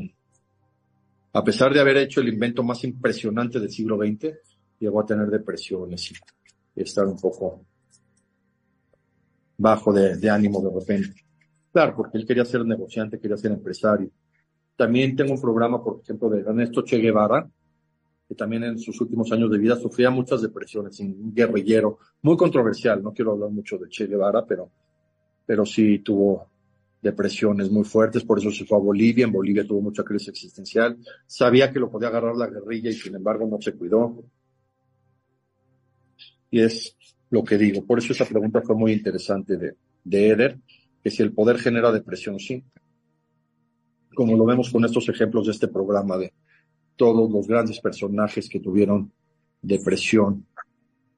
a 1.32 1.42
pesar 1.42 1.74
de 1.74 1.80
haber 1.80 1.96
hecho 1.96 2.20
el 2.20 2.28
invento 2.28 2.62
más 2.62 2.84
impresionante 2.84 3.58
del 3.58 3.70
siglo 3.70 3.96
XX, 3.96 4.32
llegó 4.78 5.00
a 5.00 5.06
tener 5.06 5.28
depresiones 5.28 6.12
y 6.74 6.82
estar 6.82 7.06
un 7.06 7.18
poco 7.18 7.64
bajo 9.58 9.92
de, 9.92 10.30
ánimo 10.30 10.60
de 10.60 10.70
repente. 10.72 11.24
Claro, 11.72 11.96
porque 11.96 12.18
él 12.18 12.26
quería 12.26 12.44
ser 12.44 12.64
negociante, 12.66 13.18
quería 13.18 13.36
ser 13.36 13.52
empresario. 13.52 14.10
También 14.76 15.16
tengo 15.16 15.32
un 15.32 15.40
programa, 15.40 15.82
por 15.82 16.00
ejemplo, 16.02 16.28
de 16.28 16.40
Ernesto 16.40 16.82
Che 16.82 16.98
Guevara, 16.98 17.48
que 18.28 18.34
también 18.34 18.64
en 18.64 18.78
sus 18.78 19.00
últimos 19.00 19.30
años 19.32 19.50
de 19.50 19.58
vida 19.58 19.76
sufría 19.76 20.10
muchas 20.10 20.42
depresiones, 20.42 21.00
un 21.00 21.34
guerrillero, 21.34 21.98
muy 22.22 22.36
controversial, 22.36 23.02
no 23.02 23.12
quiero 23.12 23.32
hablar 23.32 23.50
mucho 23.50 23.78
de 23.78 23.88
Che 23.88 24.06
Guevara, 24.06 24.44
pero, 24.46 24.70
pero 25.46 25.64
sí 25.64 26.00
tuvo 26.00 26.46
depresiones 27.00 27.70
muy 27.70 27.84
fuertes, 27.84 28.22
por 28.22 28.38
eso 28.38 28.50
se 28.50 28.64
fue 28.64 28.78
a 28.78 28.80
Bolivia, 28.80 29.24
en 29.24 29.32
Bolivia 29.32 29.66
tuvo 29.66 29.80
mucha 29.80 30.04
crisis 30.04 30.28
existencial, 30.28 30.96
sabía 31.26 31.72
que 31.72 31.80
lo 31.80 31.90
podía 31.90 32.08
agarrar 32.08 32.36
la 32.36 32.46
guerrilla 32.46 32.90
y 32.90 32.94
sin 32.94 33.14
embargo 33.16 33.46
no 33.46 33.60
se 33.60 33.74
cuidó. 33.74 34.22
Y 36.50 36.60
es 36.60 36.96
lo 37.30 37.42
que 37.42 37.56
digo. 37.56 37.84
Por 37.84 37.98
eso 37.98 38.12
esa 38.12 38.26
pregunta 38.26 38.60
fue 38.60 38.76
muy 38.76 38.92
interesante 38.92 39.56
de, 39.56 39.74
de 40.04 40.28
Eder, 40.28 40.58
que 41.02 41.10
si 41.10 41.22
el 41.22 41.32
poder 41.32 41.58
genera 41.58 41.90
depresión, 41.92 42.38
sí. 42.38 42.64
Como 44.14 44.36
lo 44.36 44.44
vemos 44.44 44.70
con 44.70 44.84
estos 44.84 45.08
ejemplos 45.08 45.46
de 45.46 45.52
este 45.52 45.68
programa 45.68 46.18
de 46.18 46.32
todos 46.96 47.30
los 47.30 47.46
grandes 47.46 47.80
personajes 47.80 48.48
que 48.48 48.60
tuvieron 48.60 49.12
depresión. 49.60 50.46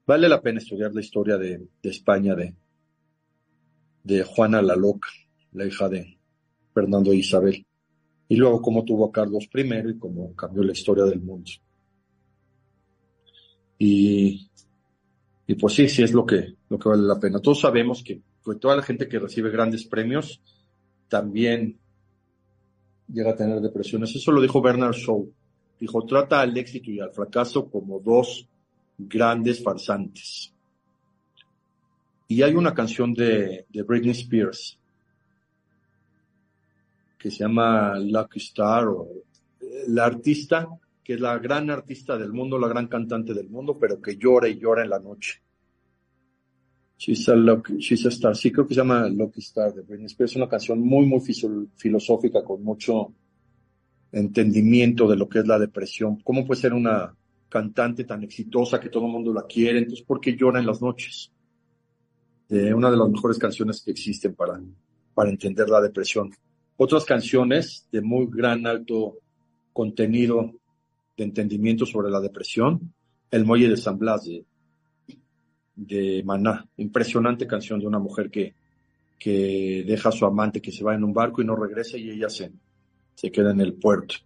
Vale 0.07 0.28
la 0.28 0.41
pena 0.41 0.59
estudiar 0.59 0.95
la 0.95 1.01
historia 1.01 1.37
de, 1.37 1.66
España 1.82 2.35
de, 2.35 2.55
de 4.05 4.22
Juana 4.22 4.62
la 4.62 4.76
Loca, 4.76 5.09
la 5.53 5.66
hija 5.66 5.89
de 5.89 6.18
Fernando 6.72 7.12
e 7.12 7.16
Isabel. 7.16 7.66
Y 8.28 8.37
luego 8.37 8.62
cómo 8.62 8.85
tuvo 8.85 9.07
a 9.07 9.12
Carlos 9.12 9.49
I 9.53 9.91
y 9.91 9.99
cómo 9.99 10.35
cambió 10.35 10.62
la 10.62 10.72
historia 10.72 11.05
del 11.05 11.20
mundo. 11.20 11.51
Y 13.78 14.49
y 15.47 15.55
pues 15.55 15.74
sí, 15.74 15.89
sí 15.89 16.03
es 16.03 16.12
lo 16.12 16.24
que, 16.24 16.55
lo 16.68 16.78
que 16.78 16.89
vale 16.89 17.03
la 17.03 17.18
pena. 17.18 17.41
Todos 17.41 17.61
sabemos 17.61 18.03
que 18.03 18.20
toda 18.61 18.76
la 18.76 18.82
gente 18.82 19.09
que 19.09 19.18
recibe 19.18 19.51
grandes 19.51 19.84
premios 19.84 20.42
también 21.09 21.78
llega 23.09 23.30
a 23.30 23.36
tener 23.36 23.61
depresiones. 23.61 24.14
Eso 24.14 24.32
lo 24.32 24.40
dijo 24.40 24.61
Bernard 24.61 24.95
Shaw. 24.95 25.30
Dijo, 25.80 26.07
trata 26.07 26.40
al 26.40 26.57
éxito 26.57 26.90
y 26.90 27.01
al 27.01 27.12
fracaso 27.12 27.68
como 27.70 28.01
dos 28.01 28.49
grandes 28.99 29.62
farsantes. 29.62 30.53
Y 32.28 32.42
hay 32.42 32.55
una 32.55 32.74
canción 32.74 33.12
de, 33.12 33.66
de 33.68 33.82
Britney 33.82 34.12
Spears 34.12 34.78
que 37.18 37.30
se 37.30 37.38
llama 37.38 37.99
Lucky 37.99 38.38
Star 38.38 38.86
o 38.88 39.09
la 39.88 40.05
artista 40.05 40.68
que 41.05 41.14
es 41.14 41.20
la 41.20 41.38
gran 41.38 41.70
artista 41.70 42.16
del 42.16 42.32
mundo, 42.32 42.59
la 42.59 42.66
gran 42.66 42.88
cantante 42.88 43.34
del 43.34 43.51
mundo, 43.51 43.78
pero 43.78 44.01
que 44.01 44.16
llora 44.16 44.49
y 44.49 44.59
llora 44.59 44.82
en 44.82 44.90
la 44.90 44.99
noche. 44.99 45.42
She's 46.97 47.28
a, 47.28 47.34
Lucky, 47.34 47.78
she's 47.78 48.07
a 48.07 48.09
Star, 48.09 48.36
sí 48.36 48.53
creo 48.53 48.66
que 48.66 48.74
se 48.74 48.80
llama 48.80 49.09
Lucky 49.09 49.40
Star 49.40 49.74
de 49.74 49.82
Britney 49.82 50.07
Spears, 50.07 50.32
es 50.32 50.36
una 50.36 50.49
canción 50.49 50.80
muy, 50.80 51.07
muy 51.07 51.20
filosófica, 51.76 52.45
con 52.45 52.62
mucho 52.62 53.12
entendimiento 54.12 55.09
de 55.09 55.16
lo 55.16 55.28
que 55.28 55.40
es 55.40 55.47
la 55.47 55.59
depresión. 55.59 56.20
¿Cómo 56.22 56.47
puede 56.47 56.61
ser 56.61 56.72
una 56.72 57.14
cantante 57.49 58.05
tan 58.05 58.22
exitosa 58.22 58.78
que 58.78 58.88
todo 58.88 59.07
el 59.07 59.12
mundo 59.12 59.32
la 59.32 59.42
quiere? 59.42 59.78
Entonces, 59.78 60.05
¿por 60.05 60.20
qué 60.20 60.36
llora 60.36 60.61
en 60.61 60.66
las 60.66 60.80
noches? 60.80 61.32
Una 62.49 62.90
de 62.90 62.97
las 62.97 63.09
mejores 63.09 63.38
canciones 63.38 63.82
que 63.82 63.90
existen 63.90 64.34
para, 64.34 64.61
para 65.14 65.30
entender 65.30 65.68
la 65.68 65.80
depresión. 65.80 66.30
Otras 66.76 67.05
canciones 67.05 67.88
de 67.90 68.01
muy 68.01 68.26
gran 68.30 68.66
alto 68.66 69.18
contenido 69.72 70.53
de 71.16 71.24
entendimiento 71.24 71.84
sobre 71.84 72.11
la 72.11 72.20
depresión, 72.20 72.95
El 73.30 73.45
Muelle 73.45 73.68
de 73.68 73.76
San 73.76 73.99
Blas 73.99 74.24
de, 74.24 74.45
de 75.75 76.22
Maná. 76.25 76.66
Impresionante 76.77 77.47
canción 77.47 77.81
de 77.81 77.87
una 77.87 77.99
mujer 77.99 78.31
que, 78.31 78.55
que 79.18 79.85
deja 79.87 80.09
a 80.09 80.12
su 80.12 80.27
amante 80.27 80.61
que 80.61 80.72
se 80.72 80.85
va 80.85 80.95
en 80.95 81.05
un 81.05 81.12
barco 81.12 81.43
y 81.43 81.45
no 81.45 81.57
regresa 81.57 81.97
y 81.97 82.11
ella 82.11 82.29
se, 82.29 82.53
se 83.14 83.31
queda 83.31 83.51
en 83.51 83.61
el 83.61 83.75
puerto. 83.75 84.16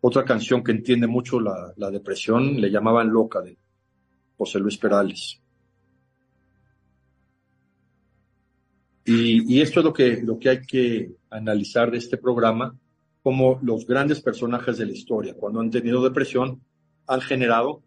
Otra 0.00 0.24
canción 0.24 0.62
que 0.62 0.72
entiende 0.72 1.06
mucho 1.06 1.40
la, 1.40 1.72
la 1.76 1.90
depresión 1.90 2.60
le 2.60 2.70
llamaban 2.70 3.08
Loca 3.08 3.40
de 3.40 3.56
José 4.36 4.60
Luis 4.60 4.78
Perales. 4.78 5.40
Y, 9.04 9.54
y, 9.56 9.60
esto 9.62 9.80
es 9.80 9.84
lo 9.84 9.92
que, 9.92 10.20
lo 10.22 10.38
que 10.38 10.50
hay 10.50 10.60
que 10.60 11.12
analizar 11.30 11.90
de 11.90 11.96
este 11.96 12.18
programa 12.18 12.76
como 13.22 13.58
los 13.62 13.86
grandes 13.86 14.20
personajes 14.20 14.76
de 14.76 14.86
la 14.86 14.92
historia, 14.92 15.34
cuando 15.34 15.60
han 15.60 15.70
tenido 15.70 16.02
depresión, 16.02 16.60
han 17.06 17.20
generado 17.22 17.82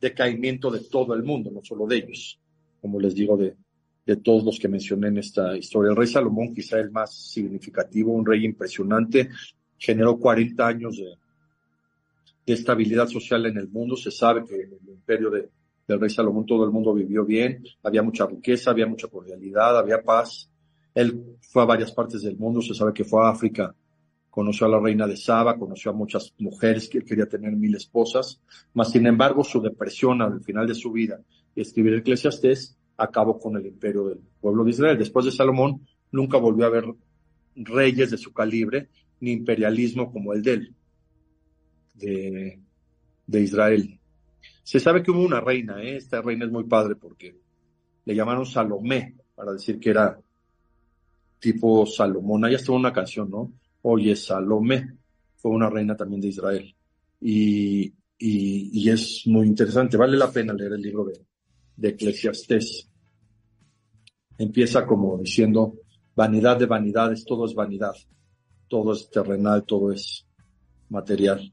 decaimiento 0.00 0.70
de 0.70 0.80
todo 0.80 1.14
el 1.14 1.22
mundo, 1.22 1.50
no 1.50 1.62
solo 1.64 1.86
de 1.86 1.96
ellos, 1.96 2.38
como 2.86 3.00
les 3.00 3.16
digo, 3.16 3.36
de, 3.36 3.56
de 4.06 4.16
todos 4.16 4.44
los 4.44 4.60
que 4.60 4.68
mencioné 4.68 5.08
en 5.08 5.18
esta 5.18 5.56
historia. 5.56 5.90
El 5.90 5.96
rey 5.96 6.06
Salomón, 6.06 6.54
quizá 6.54 6.78
el 6.78 6.92
más 6.92 7.12
significativo, 7.12 8.12
un 8.12 8.24
rey 8.24 8.44
impresionante, 8.44 9.28
generó 9.76 10.16
40 10.16 10.64
años 10.64 10.96
de, 10.96 11.14
estabilidad 12.46 13.08
social 13.08 13.44
en 13.46 13.56
el 13.58 13.68
mundo. 13.68 13.96
Se 13.96 14.12
sabe 14.12 14.44
que 14.44 14.54
en 14.54 14.72
el 14.80 14.88
imperio 14.88 15.30
de, 15.30 15.48
del 15.88 16.00
rey 16.00 16.10
Salomón 16.10 16.46
todo 16.46 16.64
el 16.64 16.70
mundo 16.70 16.94
vivió 16.94 17.24
bien, 17.24 17.64
había 17.82 18.04
mucha 18.04 18.24
riqueza, 18.24 18.70
había 18.70 18.86
mucha 18.86 19.08
cordialidad, 19.08 19.76
había 19.76 20.00
paz. 20.00 20.48
Él 20.94 21.36
fue 21.40 21.62
a 21.62 21.66
varias 21.66 21.90
partes 21.90 22.22
del 22.22 22.36
mundo, 22.36 22.62
se 22.62 22.72
sabe 22.72 22.92
que 22.94 23.04
fue 23.04 23.20
a 23.24 23.30
África 23.30 23.74
conoció 24.30 24.66
a 24.66 24.68
la 24.68 24.78
reina 24.78 25.06
de 25.06 25.16
Saba, 25.16 25.58
conoció 25.58 25.90
a 25.90 25.94
muchas 25.94 26.34
mujeres 26.38 26.90
que 26.90 26.98
él 26.98 27.04
quería 27.06 27.26
tener 27.26 27.56
mil 27.56 27.74
esposas, 27.74 28.38
mas 28.74 28.90
sin 28.90 29.06
embargo 29.06 29.42
su 29.42 29.62
depresión 29.62 30.20
al 30.20 30.42
final 30.42 30.66
de 30.66 30.74
su 30.74 30.92
vida 30.92 31.18
escribir 31.56 31.94
Eclesiastés 31.94 32.76
acabó 32.96 33.38
con 33.38 33.56
el 33.56 33.66
imperio 33.66 34.08
del 34.08 34.20
pueblo 34.40 34.64
de 34.64 34.70
Israel. 34.70 34.98
Después 34.98 35.24
de 35.26 35.32
Salomón 35.32 35.86
nunca 36.12 36.38
volvió 36.38 36.64
a 36.64 36.68
haber 36.68 36.84
reyes 37.54 38.10
de 38.10 38.18
su 38.18 38.32
calibre 38.32 38.88
ni 39.20 39.32
imperialismo 39.32 40.12
como 40.12 40.32
el 40.32 40.42
de 40.42 40.52
él, 40.52 40.74
de, 41.94 43.40
Israel. 43.40 43.98
Se 44.62 44.78
sabe 44.80 45.02
que 45.02 45.10
hubo 45.10 45.22
una 45.22 45.40
reina, 45.40 45.82
¿eh? 45.82 45.96
esta 45.96 46.20
reina 46.20 46.44
es 46.44 46.50
muy 46.50 46.64
padre 46.64 46.96
porque 46.96 47.34
le 48.04 48.14
llamaron 48.14 48.46
Salomé, 48.46 49.16
para 49.34 49.52
decir 49.52 49.78
que 49.78 49.90
era 49.90 50.18
tipo 51.38 51.86
Salomón. 51.86 52.44
Ahí 52.44 52.54
estuvo 52.54 52.76
una 52.76 52.92
canción, 52.92 53.30
¿no? 53.30 53.52
Oye, 53.82 54.16
Salomé 54.16 54.96
fue 55.36 55.50
una 55.50 55.68
reina 55.68 55.96
también 55.96 56.20
de 56.20 56.28
Israel. 56.28 56.74
Y, 57.20 57.92
y, 58.18 58.90
es 58.90 59.22
muy 59.26 59.46
interesante, 59.46 59.96
vale 59.96 60.16
la 60.16 60.30
pena 60.30 60.52
leer 60.52 60.72
el 60.72 60.82
libro 60.82 61.04
de, 61.04 61.20
de 61.76 61.88
Eclesiastés. 61.90 62.88
Empieza 64.38 64.86
como 64.86 65.18
diciendo, 65.18 65.74
vanidad 66.14 66.58
de 66.58 66.66
vanidades, 66.66 67.24
todo 67.24 67.46
es 67.46 67.54
vanidad, 67.54 67.94
todo 68.68 68.92
es 68.92 69.10
terrenal, 69.10 69.64
todo 69.64 69.92
es 69.92 70.26
material. 70.88 71.52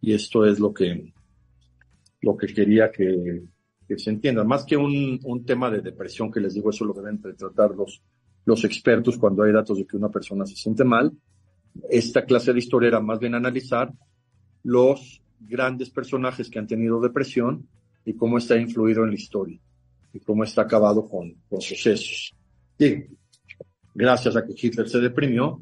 Y 0.00 0.12
esto 0.14 0.44
es 0.44 0.58
lo 0.58 0.72
que, 0.72 1.12
lo 2.20 2.36
que 2.36 2.48
quería 2.48 2.90
que, 2.90 3.44
que 3.86 3.98
se 3.98 4.10
entienda, 4.10 4.44
más 4.44 4.64
que 4.64 4.76
un, 4.76 5.20
un 5.24 5.44
tema 5.44 5.70
de 5.70 5.80
depresión 5.80 6.30
que 6.30 6.40
les 6.40 6.54
digo, 6.54 6.70
eso 6.70 6.84
lo 6.84 6.94
deben 6.94 7.20
tratar 7.20 7.70
los, 7.72 8.02
los 8.44 8.64
expertos 8.64 9.16
cuando 9.16 9.42
hay 9.42 9.52
datos 9.52 9.78
de 9.78 9.86
que 9.86 9.96
una 9.96 10.10
persona 10.10 10.46
se 10.46 10.56
siente 10.56 10.84
mal. 10.84 11.12
Esta 11.88 12.24
clase 12.24 12.52
de 12.52 12.58
historia 12.58 13.00
más 13.00 13.18
bien 13.18 13.34
analizar 13.34 13.92
los 14.64 15.22
grandes 15.40 15.90
personajes 15.90 16.50
que 16.50 16.58
han 16.58 16.66
tenido 16.66 17.00
depresión 17.00 17.68
y 18.04 18.14
cómo 18.14 18.38
está 18.38 18.56
influido 18.56 19.04
en 19.04 19.10
la 19.10 19.16
historia 19.16 19.58
y 20.12 20.20
cómo 20.20 20.44
está 20.44 20.62
acabado 20.62 21.08
con, 21.08 21.34
con 21.48 21.60
sucesos. 21.60 22.34
Y 22.78 23.04
gracias 23.94 24.36
a 24.36 24.44
que 24.44 24.54
Hitler 24.56 24.88
se 24.88 25.00
deprimió, 25.00 25.60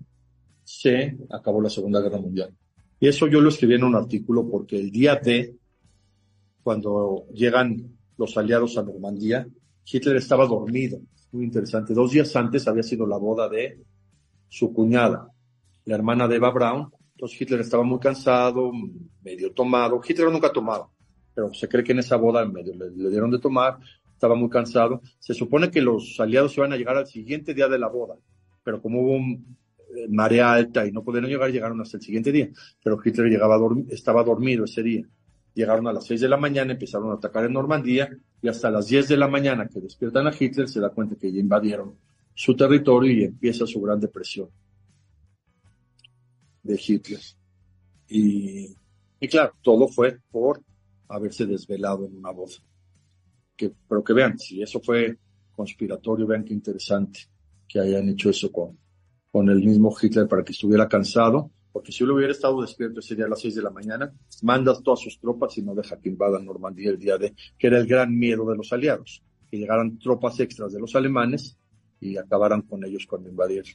se 0.64 1.16
acabó 1.30 1.60
la 1.60 1.70
Segunda 1.70 2.00
Guerra 2.00 2.18
Mundial. 2.18 2.52
Y 2.98 3.08
eso 3.08 3.26
yo 3.26 3.40
lo 3.40 3.48
escribí 3.48 3.74
en 3.74 3.84
un 3.84 3.94
artículo 3.94 4.48
porque 4.48 4.78
el 4.78 4.90
día 4.90 5.16
de, 5.16 5.56
cuando 6.62 7.26
llegan 7.32 7.98
los 8.18 8.36
aliados 8.36 8.76
a 8.76 8.82
Normandía, 8.82 9.46
Hitler 9.84 10.16
estaba 10.16 10.46
dormido. 10.46 11.00
Muy 11.32 11.44
interesante. 11.44 11.94
Dos 11.94 12.12
días 12.12 12.34
antes 12.36 12.68
había 12.68 12.82
sido 12.82 13.06
la 13.06 13.16
boda 13.16 13.48
de 13.48 13.80
su 14.48 14.72
cuñada, 14.72 15.28
la 15.86 15.94
hermana 15.94 16.28
de 16.28 16.36
Eva 16.36 16.50
Braun. 16.50 16.90
Entonces 17.14 17.40
Hitler 17.40 17.60
estaba 17.60 17.82
muy 17.84 17.98
cansado, 17.98 18.70
medio 19.22 19.52
tomado. 19.52 20.00
Hitler 20.06 20.30
nunca 20.30 20.52
tomaba, 20.52 20.88
pero 21.34 21.52
se 21.54 21.68
cree 21.68 21.84
que 21.84 21.92
en 21.92 22.00
esa 22.00 22.16
boda 22.16 22.44
medio 22.44 22.74
le, 22.74 22.90
le 22.90 23.10
dieron 23.10 23.30
de 23.30 23.38
tomar, 23.38 23.78
estaba 24.12 24.34
muy 24.34 24.50
cansado. 24.50 25.00
Se 25.18 25.34
supone 25.34 25.70
que 25.70 25.80
los 25.80 26.18
aliados 26.20 26.56
iban 26.56 26.72
a 26.72 26.76
llegar 26.76 26.96
al 26.96 27.06
siguiente 27.06 27.54
día 27.54 27.68
de 27.68 27.78
la 27.78 27.88
boda, 27.88 28.16
pero 28.62 28.82
como 28.82 29.00
hubo 29.00 29.16
un, 29.16 29.56
eh, 29.96 30.06
marea 30.08 30.52
alta 30.52 30.86
y 30.86 30.92
no 30.92 31.02
pudieron 31.02 31.28
llegar, 31.28 31.50
llegaron 31.50 31.80
hasta 31.80 31.96
el 31.96 32.02
siguiente 32.02 32.30
día. 32.30 32.48
Pero 32.82 33.00
Hitler 33.04 33.28
llegaba 33.28 33.58
estaba 33.88 34.22
dormido 34.22 34.64
ese 34.64 34.82
día. 34.82 35.04
Llegaron 35.54 35.88
a 35.88 35.92
las 35.92 36.06
6 36.06 36.20
de 36.20 36.28
la 36.28 36.36
mañana, 36.36 36.72
empezaron 36.72 37.10
a 37.10 37.14
atacar 37.14 37.44
en 37.44 37.54
Normandía 37.54 38.08
y 38.40 38.48
hasta 38.48 38.70
las 38.70 38.86
10 38.86 39.08
de 39.08 39.16
la 39.16 39.26
mañana 39.26 39.68
que 39.68 39.80
despiertan 39.80 40.28
a 40.28 40.32
Hitler 40.38 40.68
se 40.68 40.80
da 40.80 40.90
cuenta 40.90 41.16
que 41.16 41.32
ya 41.32 41.40
invadieron 41.40 41.96
su 42.34 42.54
territorio 42.54 43.12
y 43.12 43.24
empieza 43.24 43.66
su 43.66 43.80
gran 43.80 43.98
depresión 43.98 44.48
de 46.62 46.80
Hitler. 46.86 47.20
Y, 48.08 48.76
y 49.18 49.28
claro, 49.28 49.54
todo 49.60 49.88
fue 49.88 50.18
por 50.30 50.62
haberse 51.10 51.46
desvelado 51.46 52.06
en 52.06 52.16
una 52.16 52.30
voz. 52.30 52.62
Que, 53.56 53.72
pero 53.88 54.02
que 54.02 54.12
vean, 54.12 54.38
si 54.38 54.62
eso 54.62 54.80
fue 54.80 55.18
conspiratorio, 55.52 56.26
vean 56.26 56.44
qué 56.44 56.54
interesante 56.54 57.20
que 57.68 57.78
hayan 57.78 58.08
hecho 58.08 58.30
eso 58.30 58.50
con, 58.50 58.78
con 59.30 59.48
el 59.48 59.62
mismo 59.62 59.94
Hitler 60.00 60.26
para 60.26 60.42
que 60.42 60.52
estuviera 60.52 60.88
cansado, 60.88 61.50
porque 61.72 61.92
si 61.92 62.02
él 62.02 62.10
hubiera 62.10 62.32
estado 62.32 62.60
despierto 62.62 63.00
ese 63.00 63.14
día 63.14 63.26
a 63.26 63.28
las 63.28 63.40
seis 63.40 63.54
de 63.54 63.62
la 63.62 63.70
mañana, 63.70 64.12
manda 64.42 64.80
todas 64.82 65.00
sus 65.00 65.20
tropas 65.20 65.56
y 65.58 65.62
no 65.62 65.74
deja 65.74 66.00
que 66.00 66.08
invadan 66.08 66.44
Normandía 66.44 66.90
el 66.90 66.98
día 66.98 67.16
de, 67.16 67.34
que 67.56 67.66
era 67.66 67.78
el 67.78 67.86
gran 67.86 68.16
miedo 68.18 68.48
de 68.50 68.56
los 68.56 68.72
aliados, 68.72 69.22
que 69.48 69.58
llegaran 69.58 69.98
tropas 69.98 70.40
extras 70.40 70.72
de 70.72 70.80
los 70.80 70.96
alemanes 70.96 71.56
y 72.00 72.16
acabaran 72.16 72.62
con 72.62 72.84
ellos 72.84 73.06
cuando 73.06 73.28
invadieron. 73.28 73.72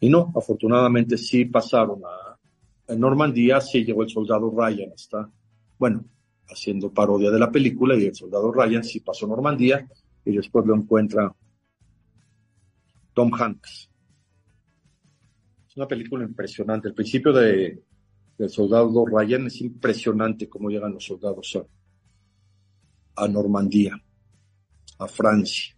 Y 0.00 0.08
no, 0.08 0.32
afortunadamente 0.34 1.16
sí 1.16 1.44
pasaron 1.44 2.00
a, 2.04 2.38
en 2.92 2.98
Normandía, 2.98 3.60
sí 3.60 3.84
llegó 3.84 4.02
el 4.02 4.10
soldado 4.10 4.50
Ryan, 4.50 4.92
está, 4.92 5.30
bueno, 5.80 6.04
haciendo 6.46 6.92
parodia 6.92 7.30
de 7.30 7.38
la 7.38 7.50
película 7.50 7.96
y 7.96 8.04
el 8.04 8.14
soldado 8.14 8.52
Ryan 8.52 8.84
sí 8.84 9.00
pasó 9.00 9.26
Normandía 9.26 9.88
y 10.26 10.36
después 10.36 10.66
lo 10.66 10.74
encuentra 10.74 11.34
Tom 13.14 13.32
Hanks. 13.32 13.88
Es 15.66 15.76
una 15.78 15.88
película 15.88 16.22
impresionante. 16.22 16.88
El 16.88 16.94
principio 16.94 17.32
de, 17.32 17.82
del 18.36 18.50
soldado 18.50 19.06
Ryan 19.06 19.46
es 19.46 19.62
impresionante 19.62 20.50
cómo 20.50 20.68
llegan 20.68 20.92
los 20.92 21.04
soldados 21.06 21.56
a, 23.16 23.24
a 23.24 23.26
Normandía, 23.26 23.98
a 24.98 25.08
Francia. 25.08 25.74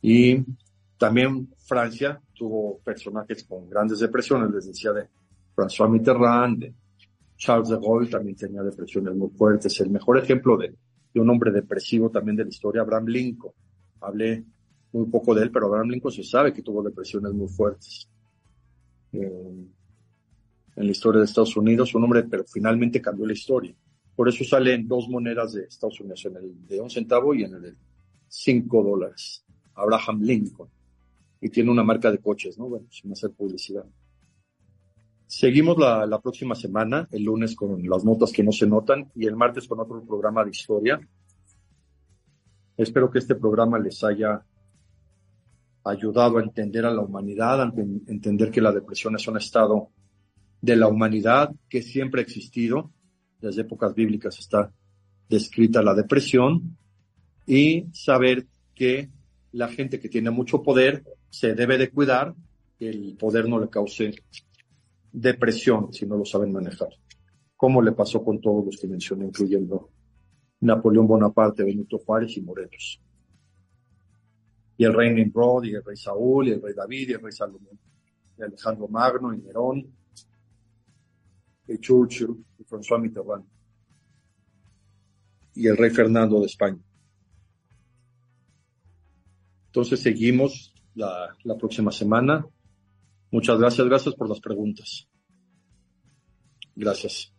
Y 0.00 0.42
también 0.96 1.52
Francia 1.58 2.22
tuvo 2.32 2.78
personajes 2.78 3.44
con 3.44 3.68
grandes 3.68 3.98
depresiones, 3.98 4.50
les 4.50 4.66
decía 4.68 4.92
de 4.92 5.08
François 5.54 5.90
Mitterrand, 5.90 6.58
de 6.58 6.74
Charles 7.38 7.68
de 7.68 7.76
Gaulle 7.76 8.10
también 8.10 8.36
tenía 8.36 8.62
depresiones 8.62 9.14
muy 9.14 9.30
fuertes. 9.30 9.80
El 9.80 9.90
mejor 9.90 10.18
ejemplo 10.18 10.56
de, 10.56 10.74
un 11.14 11.30
hombre 11.30 11.50
depresivo 11.50 12.10
también 12.10 12.36
de 12.36 12.44
la 12.44 12.50
historia, 12.50 12.82
Abraham 12.82 13.06
Lincoln. 13.06 13.52
Hablé 14.00 14.44
muy 14.92 15.06
poco 15.06 15.34
de 15.34 15.42
él, 15.42 15.50
pero 15.50 15.66
Abraham 15.66 15.90
Lincoln 15.90 16.12
se 16.12 16.24
sabe 16.24 16.52
que 16.52 16.62
tuvo 16.62 16.82
depresiones 16.82 17.32
muy 17.32 17.48
fuertes 17.48 18.08
eh, 19.12 19.66
en 20.76 20.84
la 20.84 20.90
historia 20.90 21.20
de 21.20 21.24
Estados 21.24 21.56
Unidos, 21.56 21.94
un 21.94 22.04
hombre, 22.04 22.24
pero 22.24 22.44
finalmente 22.44 23.00
cambió 23.00 23.26
la 23.26 23.32
historia. 23.32 23.74
Por 24.14 24.28
eso 24.28 24.44
salen 24.44 24.86
dos 24.86 25.08
monedas 25.08 25.52
de 25.52 25.64
Estados 25.64 26.00
Unidos, 26.00 26.24
en 26.26 26.36
el 26.36 26.66
de 26.66 26.80
un 26.80 26.90
centavo 26.90 27.34
y 27.34 27.44
en 27.44 27.54
el 27.54 27.62
de 27.62 27.74
cinco 28.28 28.82
dólares. 28.82 29.44
Abraham 29.74 30.22
Lincoln. 30.22 30.68
Y 31.40 31.48
tiene 31.50 31.70
una 31.70 31.84
marca 31.84 32.10
de 32.10 32.18
coches, 32.18 32.58
¿no? 32.58 32.68
Bueno, 32.68 32.86
sin 32.90 33.12
hacer 33.12 33.30
publicidad. 33.30 33.84
Seguimos 35.28 35.76
la, 35.76 36.06
la 36.06 36.18
próxima 36.22 36.54
semana, 36.54 37.06
el 37.12 37.22
lunes 37.22 37.54
con 37.54 37.86
las 37.86 38.02
notas 38.02 38.32
que 38.32 38.42
no 38.42 38.50
se 38.50 38.66
notan 38.66 39.12
y 39.14 39.26
el 39.26 39.36
martes 39.36 39.68
con 39.68 39.78
otro 39.78 40.02
programa 40.02 40.42
de 40.42 40.50
historia. 40.50 40.98
Espero 42.78 43.10
que 43.10 43.18
este 43.18 43.34
programa 43.34 43.78
les 43.78 44.02
haya 44.02 44.42
ayudado 45.84 46.38
a 46.38 46.42
entender 46.42 46.86
a 46.86 46.90
la 46.90 47.02
humanidad, 47.02 47.60
a 47.60 47.72
entender 48.06 48.50
que 48.50 48.62
la 48.62 48.72
depresión 48.72 49.16
es 49.16 49.28
un 49.28 49.36
estado 49.36 49.90
de 50.62 50.76
la 50.76 50.88
humanidad 50.88 51.54
que 51.68 51.82
siempre 51.82 52.22
ha 52.22 52.24
existido. 52.24 52.90
Desde 53.38 53.62
épocas 53.62 53.94
bíblicas 53.94 54.38
está 54.38 54.72
descrita 55.28 55.82
la 55.82 55.94
depresión 55.94 56.78
y 57.46 57.84
saber 57.92 58.46
que 58.74 59.10
la 59.52 59.68
gente 59.68 60.00
que 60.00 60.08
tiene 60.08 60.30
mucho 60.30 60.62
poder 60.62 61.04
se 61.28 61.54
debe 61.54 61.76
de 61.76 61.90
cuidar 61.90 62.34
que 62.78 62.88
el 62.88 63.14
poder 63.18 63.46
no 63.46 63.60
le 63.60 63.68
cause 63.68 64.14
depresión 65.12 65.92
si 65.92 66.06
no 66.06 66.16
lo 66.16 66.24
saben 66.24 66.52
manejar. 66.52 66.88
Como 67.56 67.82
le 67.82 67.92
pasó 67.92 68.24
con 68.24 68.40
todos 68.40 68.64
los 68.64 68.76
que 68.76 68.86
mencioné, 68.86 69.26
incluyendo 69.26 69.90
Napoleón 70.60 71.06
Bonaparte, 71.06 71.64
Benito 71.64 71.98
Juárez 71.98 72.36
y 72.36 72.42
Morelos 72.42 73.00
y 74.78 74.84
el 74.84 74.94
rey 74.94 75.12
Nimrod, 75.12 75.64
y 75.64 75.74
el 75.74 75.84
rey 75.84 75.96
Saúl, 75.96 76.48
y 76.48 76.52
el 76.52 76.62
rey 76.62 76.72
David, 76.72 77.10
y 77.10 77.12
el 77.12 77.20
rey 77.20 77.32
Salomón, 77.32 77.78
y 78.38 78.42
Alejandro 78.42 78.86
Magno, 78.86 79.34
y 79.34 79.38
Nerón, 79.38 79.84
y 81.66 81.78
Churchill, 81.78 82.44
y 82.58 82.64
François 82.64 83.00
Mitterrand, 83.00 83.44
y 85.56 85.66
el 85.66 85.76
rey 85.76 85.90
Fernando 85.90 86.38
de 86.38 86.46
España. 86.46 86.78
Entonces 89.66 90.00
seguimos 90.00 90.72
la, 90.94 91.36
la 91.42 91.56
próxima 91.56 91.90
semana. 91.90 92.46
Muchas 93.30 93.58
gracias, 93.58 93.86
gracias 93.86 94.14
por 94.14 94.28
las 94.28 94.40
preguntas. 94.40 95.06
Gracias. 96.74 97.32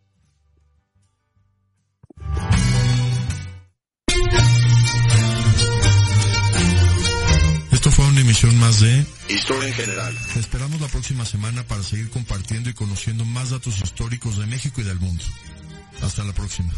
Esto 7.72 7.90
fue 7.90 8.06
una 8.08 8.20
emisión 8.20 8.58
más 8.58 8.80
de 8.80 9.06
Historia 9.30 9.68
en 9.68 9.74
General. 9.74 10.14
Te 10.34 10.40
esperamos 10.40 10.80
la 10.80 10.88
próxima 10.88 11.24
semana 11.24 11.62
para 11.66 11.82
seguir 11.82 12.10
compartiendo 12.10 12.68
y 12.68 12.74
conociendo 12.74 13.24
más 13.24 13.50
datos 13.50 13.80
históricos 13.82 14.38
de 14.38 14.46
México 14.46 14.82
y 14.82 14.84
del 14.84 15.00
mundo. 15.00 15.24
Hasta 16.02 16.22
la 16.24 16.34
próxima. 16.34 16.72